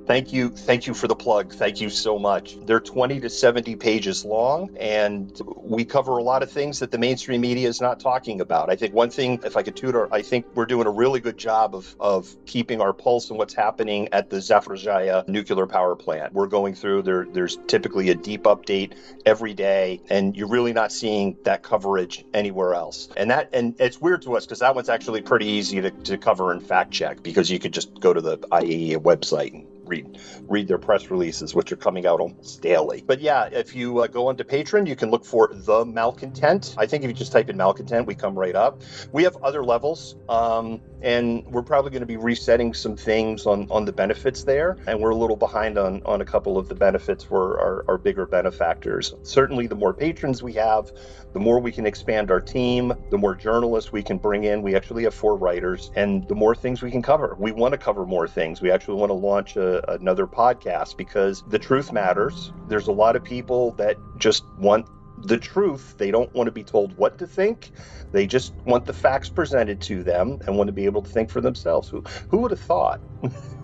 Thank 0.06 0.34
you. 0.34 0.50
Thank 0.50 0.86
you 0.86 0.94
for 0.94 1.08
the 1.08 1.16
plug. 1.16 1.54
Thank 1.54 1.80
you 1.80 1.90
so 1.90 2.20
much. 2.20 2.58
They're 2.66 2.82
20 2.82 3.22
to 3.22 3.30
70 3.30 3.78
pages 3.78 4.26
long, 4.26 4.76
and 4.78 5.40
we 5.56 5.86
cover 5.86 6.18
a 6.18 6.24
lot 6.24 6.44
of 6.44 6.52
things 6.52 6.80
that 6.80 6.92
the 6.92 6.98
mainstream 6.98 7.40
media 7.40 7.70
is 7.70 7.80
not 7.80 8.02
talking 8.02 8.42
about. 8.42 8.70
I 8.70 8.76
think 8.76 8.94
one 8.94 9.10
thing, 9.10 9.40
if 9.46 9.56
I 9.56 9.64
could 9.64 9.78
tutor, 9.78 10.14
I 10.14 10.22
think 10.22 10.46
we're 10.56 10.66
doing 10.66 10.88
a 10.88 10.92
really 10.92 11.22
good 11.22 11.38
job 11.38 11.74
of, 11.74 11.96
of 12.02 12.36
keeping 12.46 12.82
our 12.82 12.92
pulse 12.92 13.32
on 13.32 13.38
what's 13.38 13.54
happening 13.54 14.10
at 14.12 14.30
the 14.30 14.38
Zaporizhzhia 14.38 15.28
nuclear 15.30 15.68
power 15.68 15.96
plant. 15.96 16.34
We're 16.34 16.48
going 16.48 16.76
through 16.76 17.04
there. 17.04 17.26
There's 17.26 17.58
typically 17.68 18.10
a 18.10 18.16
deep 18.16 18.44
update 18.44 18.96
every 19.26 19.54
day, 19.54 20.02
and 20.10 20.36
you're 20.36 20.50
really 20.50 20.74
not 20.74 20.92
seeing 20.92 21.38
that 21.44 21.64
coverage 21.64 22.26
anywhere 22.34 22.74
else. 22.74 23.08
And 23.16 23.32
that 23.32 23.50
and 23.54 23.76
it's 23.80 24.02
weird 24.02 24.24
to 24.24 24.36
us 24.36 24.46
because 24.46 24.60
that 24.60 24.76
one's 24.76 24.90
actually 24.90 25.22
pretty 25.22 25.48
easy 25.48 25.82
to, 25.82 25.92
to 25.92 26.18
cover 26.18 26.52
and 26.52 26.62
fact 26.62 26.92
check 26.92 27.24
because 27.24 27.50
you 27.50 27.60
could 27.60 27.74
just 27.74 28.00
go 28.00 28.14
to 28.14 28.20
the 28.20 28.38
IAEA 28.38 28.98
website 28.98 29.54
and 29.54 29.68
read 29.86 30.20
read 30.48 30.68
their 30.68 30.78
press 30.78 31.10
releases, 31.10 31.54
which 31.56 31.72
are 31.72 31.76
coming 31.76 32.06
out 32.06 32.20
almost 32.20 32.62
daily. 32.62 33.04
But 33.06 33.22
yeah, 33.22 33.46
if 33.46 33.76
you 33.76 34.00
uh, 34.00 34.08
go 34.08 34.28
onto 34.28 34.44
Patreon, 34.44 34.88
you 34.88 34.96
can 34.96 35.12
look 35.12 35.26
for 35.26 35.50
the 35.52 35.86
Malcontent. 35.86 36.76
I 36.78 36.86
think 36.86 37.04
if 37.04 37.10
you 37.10 37.14
just 37.14 37.32
type 37.32 37.50
in 37.50 37.58
Malcontent, 37.58 38.08
we 38.08 38.16
come 38.16 38.38
right 38.38 38.56
up. 38.56 38.82
We 39.12 39.24
have 39.24 39.36
other 39.38 39.64
levels, 39.64 40.16
um, 40.30 40.82
and 41.02 41.46
we're 41.48 41.64
probably 41.64 41.92
going 41.92 42.02
to 42.02 42.08
be 42.08 42.18
resetting 42.18 42.74
some 42.74 42.96
things 42.96 43.46
on 43.46 43.70
on 43.70 43.86
the 43.86 43.94
benefits 43.94 44.44
there, 44.44 44.78
and 44.88 45.00
we're 45.00 45.12
a 45.12 45.16
little 45.16 45.38
behind 45.38 45.78
on 45.78 46.04
on 46.06 46.22
a 46.22 46.26
couple 46.26 46.58
of 46.58 46.70
the 46.70 46.76
benefits 46.76 47.24
for 47.24 47.60
our, 47.60 47.86
our 47.88 47.98
bigger 47.98 48.26
benefactors. 48.26 49.14
Certainly, 49.24 49.68
the 49.68 49.76
more 49.76 49.94
patrons 49.94 50.42
we 50.42 50.54
have, 50.54 50.92
the 51.34 51.40
more 51.40 51.60
we 51.60 51.72
can 51.72 51.86
expand 51.86 52.32
our 52.32 52.40
team, 52.40 52.94
the 53.10 53.18
more 53.18 53.36
journalists 53.36 53.92
we 53.92 54.04
can 54.04 54.18
bring 54.18 54.44
in. 54.44 54.62
We 54.62 54.76
actually 54.76 55.04
have 55.04 55.14
four 55.14 55.36
writers, 55.36 55.92
and 55.96 56.28
the 56.28 56.36
more 56.36 56.56
things 56.56 56.82
we 56.82 56.92
can 56.92 57.02
cover. 57.02 57.36
We 57.40 57.52
want 57.52 57.74
to 57.74 57.78
cover 57.78 58.06
more 58.06 58.28
things. 58.28 58.62
We 58.62 58.72
actually 58.72 58.96
want 58.96 59.10
to 59.10 59.16
launch 59.16 59.56
a, 59.58 59.92
another 59.92 60.28
podcast 60.28 60.96
because 60.98 61.44
the 61.48 61.60
truth 61.60 61.92
matters. 61.92 62.54
There's 62.68 62.88
a 62.88 62.92
lot 62.92 63.16
of 63.16 63.24
people 63.24 63.72
that 63.74 63.98
just 64.18 64.46
want 64.58 64.88
the 65.26 65.38
truth. 65.38 65.96
They 65.98 66.12
don't 66.12 66.34
want 66.34 66.48
to 66.48 66.52
be 66.52 66.64
told 66.64 66.96
what 66.98 67.18
to 67.20 67.28
think. 67.28 67.72
They 68.12 68.28
just 68.28 68.54
want 68.66 68.86
the 68.86 68.94
facts 68.94 69.30
presented 69.30 69.82
to 69.82 70.04
them 70.04 70.40
and 70.46 70.58
want 70.58 70.68
to 70.68 70.74
be 70.74 70.86
able 70.86 71.02
to 71.02 71.10
think 71.10 71.30
for 71.30 71.42
themselves. 71.42 71.90
Who 71.90 72.04
who 72.30 72.38
would 72.40 72.52
have 72.52 72.60
thought? 72.60 73.02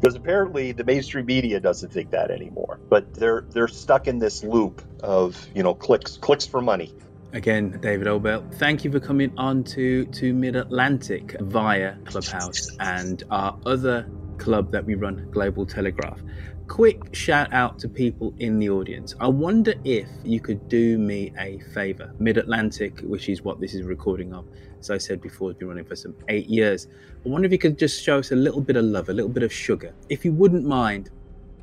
because 0.00 0.14
apparently 0.14 0.72
the 0.72 0.84
mainstream 0.84 1.26
media 1.26 1.60
doesn't 1.60 1.92
think 1.92 2.10
that 2.10 2.30
anymore. 2.30 2.80
But 2.88 3.14
they're 3.14 3.42
they're 3.50 3.68
stuck 3.68 4.08
in 4.08 4.18
this 4.18 4.42
loop 4.42 4.82
of 5.02 5.46
you 5.54 5.62
know 5.62 5.74
clicks 5.74 6.16
clicks 6.16 6.46
for 6.46 6.60
money. 6.60 6.94
Again, 7.32 7.78
David 7.80 8.08
Obert, 8.08 8.54
thank 8.54 8.84
you 8.84 8.90
for 8.90 8.98
coming 8.98 9.32
on 9.36 9.62
to, 9.62 10.04
to 10.06 10.34
Mid 10.34 10.56
Atlantic 10.56 11.36
via 11.40 11.94
Clubhouse 12.04 12.66
and 12.80 13.22
our 13.30 13.56
other 13.64 14.10
club 14.38 14.72
that 14.72 14.84
we 14.84 14.96
run, 14.96 15.28
Global 15.30 15.64
Telegraph. 15.64 16.20
Quick 16.70 17.12
shout 17.16 17.52
out 17.52 17.80
to 17.80 17.88
people 17.88 18.32
in 18.38 18.60
the 18.60 18.70
audience. 18.70 19.16
I 19.18 19.26
wonder 19.26 19.74
if 19.84 20.08
you 20.22 20.38
could 20.38 20.68
do 20.68 20.98
me 20.98 21.32
a 21.36 21.58
favor. 21.74 22.14
Mid 22.20 22.38
Atlantic, 22.38 23.00
which 23.00 23.28
is 23.28 23.42
what 23.42 23.60
this 23.60 23.74
is 23.74 23.82
recording 23.82 24.32
of, 24.32 24.46
as 24.78 24.88
I 24.88 24.96
said 24.96 25.20
before, 25.20 25.50
has 25.50 25.56
been 25.56 25.66
running 25.66 25.84
for 25.84 25.96
some 25.96 26.14
eight 26.28 26.48
years. 26.48 26.86
I 27.26 27.28
wonder 27.28 27.46
if 27.46 27.50
you 27.52 27.58
could 27.58 27.76
just 27.76 28.00
show 28.00 28.20
us 28.20 28.30
a 28.30 28.36
little 28.36 28.60
bit 28.60 28.76
of 28.76 28.84
love, 28.84 29.08
a 29.08 29.12
little 29.12 29.28
bit 29.28 29.42
of 29.42 29.52
sugar. 29.52 29.92
If 30.08 30.24
you 30.24 30.32
wouldn't 30.32 30.64
mind, 30.64 31.10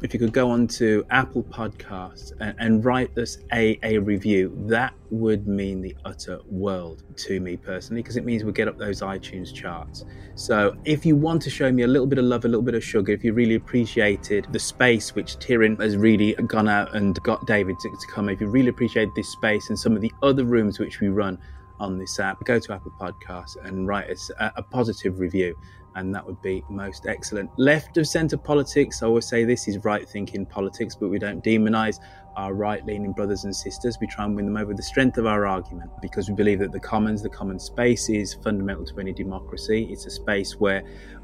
if 0.02 0.14
you 0.14 0.20
could 0.20 0.34
go 0.34 0.52
on 0.52 0.68
to 0.68 1.06
Apple 1.10 1.44
Podcasts 1.44 2.32
and, 2.40 2.56
and, 2.60 2.86
write 2.86 3.18
us 3.18 3.40
a, 3.52 3.80
a 3.82 3.98
review, 3.98 4.56
that 4.68 4.94
would 5.10 5.48
mean 5.48 5.82
the 5.82 5.96
utter 6.06 6.40
world 6.50 7.04
to 7.16 7.40
me 7.40 7.58
personally, 7.58 8.04
because 8.04 8.16
it 8.16 8.24
means 8.24 8.44
we 8.44 8.52
get 8.52 8.68
up 8.68 8.78
those 8.78 9.02
iTunes 9.02 9.54
charts. 9.54 10.06
So 10.36 10.76
if 10.86 11.06
you 11.06 11.16
want 11.16 11.42
to 11.44 11.50
show 11.50 11.72
me 11.72 11.84
a 11.84 11.88
little 11.88 12.06
bit 12.06 12.20
of 12.20 12.26
love, 12.26 12.46
a 12.46 12.48
little 12.48 12.62
bit 12.62 12.76
of 12.76 12.84
sugar, 12.84 13.12
if 13.12 13.24
you 13.24 13.34
really 13.34 13.56
appreciated 13.56 14.48
the 14.52 14.60
space 14.60 15.16
which 15.16 15.38
Tyrion 15.38 15.82
has 15.82 15.98
really 15.98 16.34
gone 16.34 16.70
out 16.70 16.96
and 16.96 17.16
got 17.24 17.48
David 17.48 17.80
to, 17.80 17.90
to 17.90 18.08
come, 18.08 18.30
if 18.30 18.40
you 18.40 18.48
really 18.48 18.70
appreciate 18.70 19.10
this 19.16 19.30
space 19.30 19.70
and 19.70 19.80
some 19.80 19.96
of 19.96 20.02
the 20.02 20.12
other 20.22 20.46
rooms 20.46 20.78
which 20.80 21.00
we 21.00 21.08
run 21.08 21.40
on 21.80 21.98
this 21.98 22.20
app, 22.20 22.44
go 22.46 22.60
to 22.60 22.74
Apple 22.74 22.92
Podcasts 23.00 23.56
and 23.66 23.88
write 23.88 24.10
us 24.10 24.30
a, 24.40 24.52
a 24.58 24.64
positive 24.64 25.20
review 25.20 25.56
and 25.98 26.14
that 26.14 26.26
would 26.26 26.42
be 26.44 26.64
most 26.70 27.08
excellent. 27.08 27.50
Left 27.58 27.98
of 27.98 28.08
centre 28.08 28.38
politics, 28.38 29.02
I 29.02 29.08
always 29.08 29.26
say 29.26 29.44
this 29.44 29.68
is 29.68 29.84
right 29.84 30.08
thinking 30.08 30.46
politics, 30.46 30.96
but 30.96 31.10
we 31.10 31.18
don't 31.18 31.44
demonise 31.44 32.00
our 32.36 32.54
right 32.54 32.86
leaning 32.86 33.14
brothers 33.14 33.46
and 33.46 33.56
sisters. 33.56 33.98
We 34.00 34.06
try 34.06 34.26
and 34.26 34.36
win 34.36 34.46
them 34.46 34.58
over 34.58 34.76
the 34.76 34.84
strength 34.84 35.18
of 35.18 35.26
our 35.26 35.48
argument 35.48 35.90
because 36.00 36.30
we 36.30 36.36
believe 36.36 36.60
that 36.60 36.72
the 36.72 36.80
commons, 36.80 37.24
the 37.24 37.30
common 37.30 37.58
space, 37.60 38.10
is 38.10 38.36
fundamental 38.36 38.86
to 38.86 39.00
any 39.00 39.12
democracy. 39.12 39.88
It's 39.90 40.06
a 40.06 40.12
space 40.12 40.60
where 40.60 40.84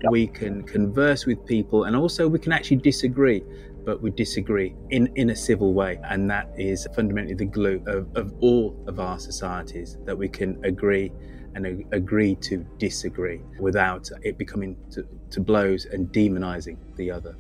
we 0.10 0.26
can 0.26 0.64
converse 0.64 1.28
with 1.28 1.46
people 1.46 1.84
and 1.84 1.96
also 1.96 2.28
we 2.28 2.40
can 2.40 2.52
actually 2.52 2.78
disagree. 2.78 3.44
But 3.86 4.02
we 4.02 4.12
disagree 4.12 4.74
in, 4.92 5.12
in 5.16 5.32
a 5.32 5.36
civil 5.36 5.74
way. 5.74 6.00
And 6.06 6.30
that 6.32 6.50
is 6.58 6.88
fundamentally 6.96 7.36
the 7.36 7.46
glue 7.46 7.84
of, 7.86 8.08
of 8.16 8.34
all 8.40 8.82
of 8.88 8.98
our 9.02 9.20
societies 9.20 9.98
that 10.06 10.18
we 10.18 10.30
can 10.30 10.58
agree 10.64 11.12
and 11.56 11.66
a- 11.66 11.86
agree 11.92 12.36
to 12.38 12.66
disagree 12.80 13.44
without 13.60 14.10
it 14.24 14.38
becoming 14.38 14.78
to, 14.92 15.06
to 15.32 15.42
blows 15.42 15.86
and 15.86 16.12
demonizing 16.12 16.80
the 16.98 17.12
other 17.12 17.38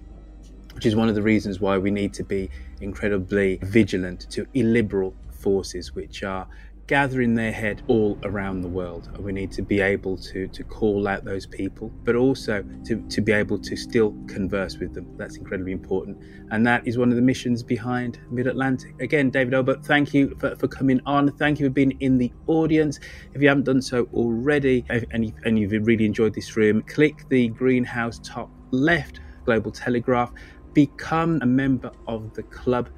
which 0.76 0.86
is 0.86 0.96
one 0.96 1.10
of 1.10 1.16
the 1.16 1.22
reasons 1.22 1.60
why 1.62 1.78
we 1.78 1.92
need 1.92 2.14
to 2.14 2.24
be 2.24 2.50
incredibly 2.82 3.60
vigilant 3.64 4.22
to 4.32 4.46
illiberal 4.54 5.16
forces 5.32 5.94
which 5.96 6.24
are 6.24 6.48
gathering 6.88 7.34
their 7.34 7.52
head 7.52 7.82
all 7.88 8.20
around 8.24 8.62
the 8.62 8.68
world. 8.68 9.10
We 9.18 9.32
need 9.32 9.52
to 9.54 9.62
be 9.62 9.80
able 9.80 10.18
to, 10.18 10.48
to 10.50 10.64
call 10.64 11.08
out 11.08 11.24
those 11.24 11.46
people, 11.46 11.90
but 12.04 12.16
also 12.16 12.64
to, 12.86 13.02
to 13.08 13.22
be 13.22 13.32
able 13.32 13.58
to 13.60 13.76
still 13.76 14.14
converse 14.28 14.78
with 14.78 14.94
them. 14.94 15.08
That's 15.18 15.38
incredibly 15.38 15.72
important. 15.72 16.18
And 16.52 16.66
that 16.68 16.86
is 16.86 16.98
one 16.98 17.10
of 17.10 17.16
the 17.16 17.22
missions 17.22 17.64
behind 17.64 18.20
Mid 18.30 18.48
Atlantic. 18.48 19.00
Again, 19.02 19.30
David 19.30 19.54
Obert, 19.54 19.86
thank 19.86 20.14
you 20.14 20.36
for, 20.40 20.56
for 20.58 20.68
coming 20.68 21.00
on. 21.06 21.32
Thank 21.38 21.60
you 21.60 21.68
for 21.68 21.74
being 21.74 21.92
in 22.02 22.18
the 22.18 22.32
audience. 22.48 23.00
If 23.34 23.42
you 23.42 23.48
haven't 23.48 23.64
done 23.64 23.82
so 23.82 24.10
already 24.14 24.86
and, 24.90 25.26
you, 25.26 25.34
and 25.46 25.58
you've 25.58 25.72
really 25.88 26.06
enjoyed 26.06 26.34
this 26.34 26.58
room, 26.58 26.82
click 26.84 27.28
the 27.30 27.48
greenhouse 27.50 28.20
top 28.24 28.50
left 28.72 29.22
Global 29.46 29.72
Telegraph, 29.72 30.32
become 30.74 31.40
a 31.42 31.46
member 31.46 31.92
of 32.08 32.34
the 32.34 32.44
club 32.44 32.90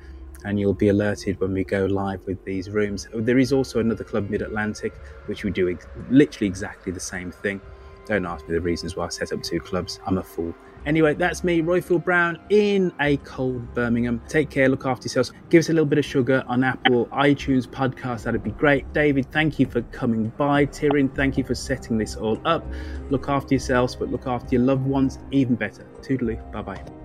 and 0.45 0.59
you'll 0.59 0.73
be 0.73 0.89
alerted 0.89 1.39
when 1.39 1.53
we 1.53 1.63
go 1.63 1.85
live 1.85 2.25
with 2.25 2.43
these 2.45 2.69
rooms. 2.69 3.07
Oh, 3.13 3.19
there 3.19 3.39
is 3.39 3.51
also 3.51 3.79
another 3.79 4.03
club, 4.03 4.29
Mid 4.29 4.41
Atlantic, 4.41 4.93
which 5.25 5.43
we 5.43 5.51
do 5.51 5.69
ex- 5.69 5.87
literally 6.09 6.47
exactly 6.47 6.91
the 6.91 6.99
same 6.99 7.31
thing. 7.31 7.59
Don't 8.05 8.25
ask 8.25 8.47
me 8.47 8.53
the 8.53 8.61
reasons 8.61 8.95
why 8.95 9.05
I 9.05 9.09
set 9.09 9.33
up 9.33 9.41
two 9.41 9.59
clubs. 9.59 9.99
I'm 10.05 10.19
a 10.19 10.23
fool. 10.23 10.53
Anyway, 10.85 11.15
that's 11.15 11.43
me, 11.43 11.63
Roifield 11.63 12.03
Brown, 12.03 12.39
in 12.49 12.93
a 12.99 13.17
cold 13.17 13.73
Birmingham. 13.73 14.21
Take 14.27 14.51
care, 14.51 14.69
look 14.69 14.85
after 14.85 15.05
yourselves. 15.05 15.31
Give 15.49 15.59
us 15.59 15.69
a 15.69 15.73
little 15.73 15.87
bit 15.87 15.97
of 15.97 16.05
sugar 16.05 16.43
on 16.47 16.63
Apple 16.63 17.07
iTunes 17.07 17.65
podcast. 17.67 18.23
That'd 18.23 18.43
be 18.43 18.51
great. 18.51 18.91
David, 18.93 19.31
thank 19.31 19.57
you 19.57 19.65
for 19.65 19.81
coming 19.83 20.31
by. 20.37 20.67
Tyrion, 20.67 21.13
thank 21.15 21.39
you 21.39 21.43
for 21.43 21.55
setting 21.55 21.97
this 21.97 22.15
all 22.15 22.39
up. 22.45 22.63
Look 23.09 23.29
after 23.29 23.55
yourselves, 23.55 23.95
but 23.95 24.11
look 24.11 24.27
after 24.27 24.55
your 24.55 24.63
loved 24.63 24.85
ones 24.85 25.17
even 25.31 25.55
better. 25.55 25.87
Toodaloo. 26.01 26.51
Bye 26.51 26.61
bye. 26.61 27.04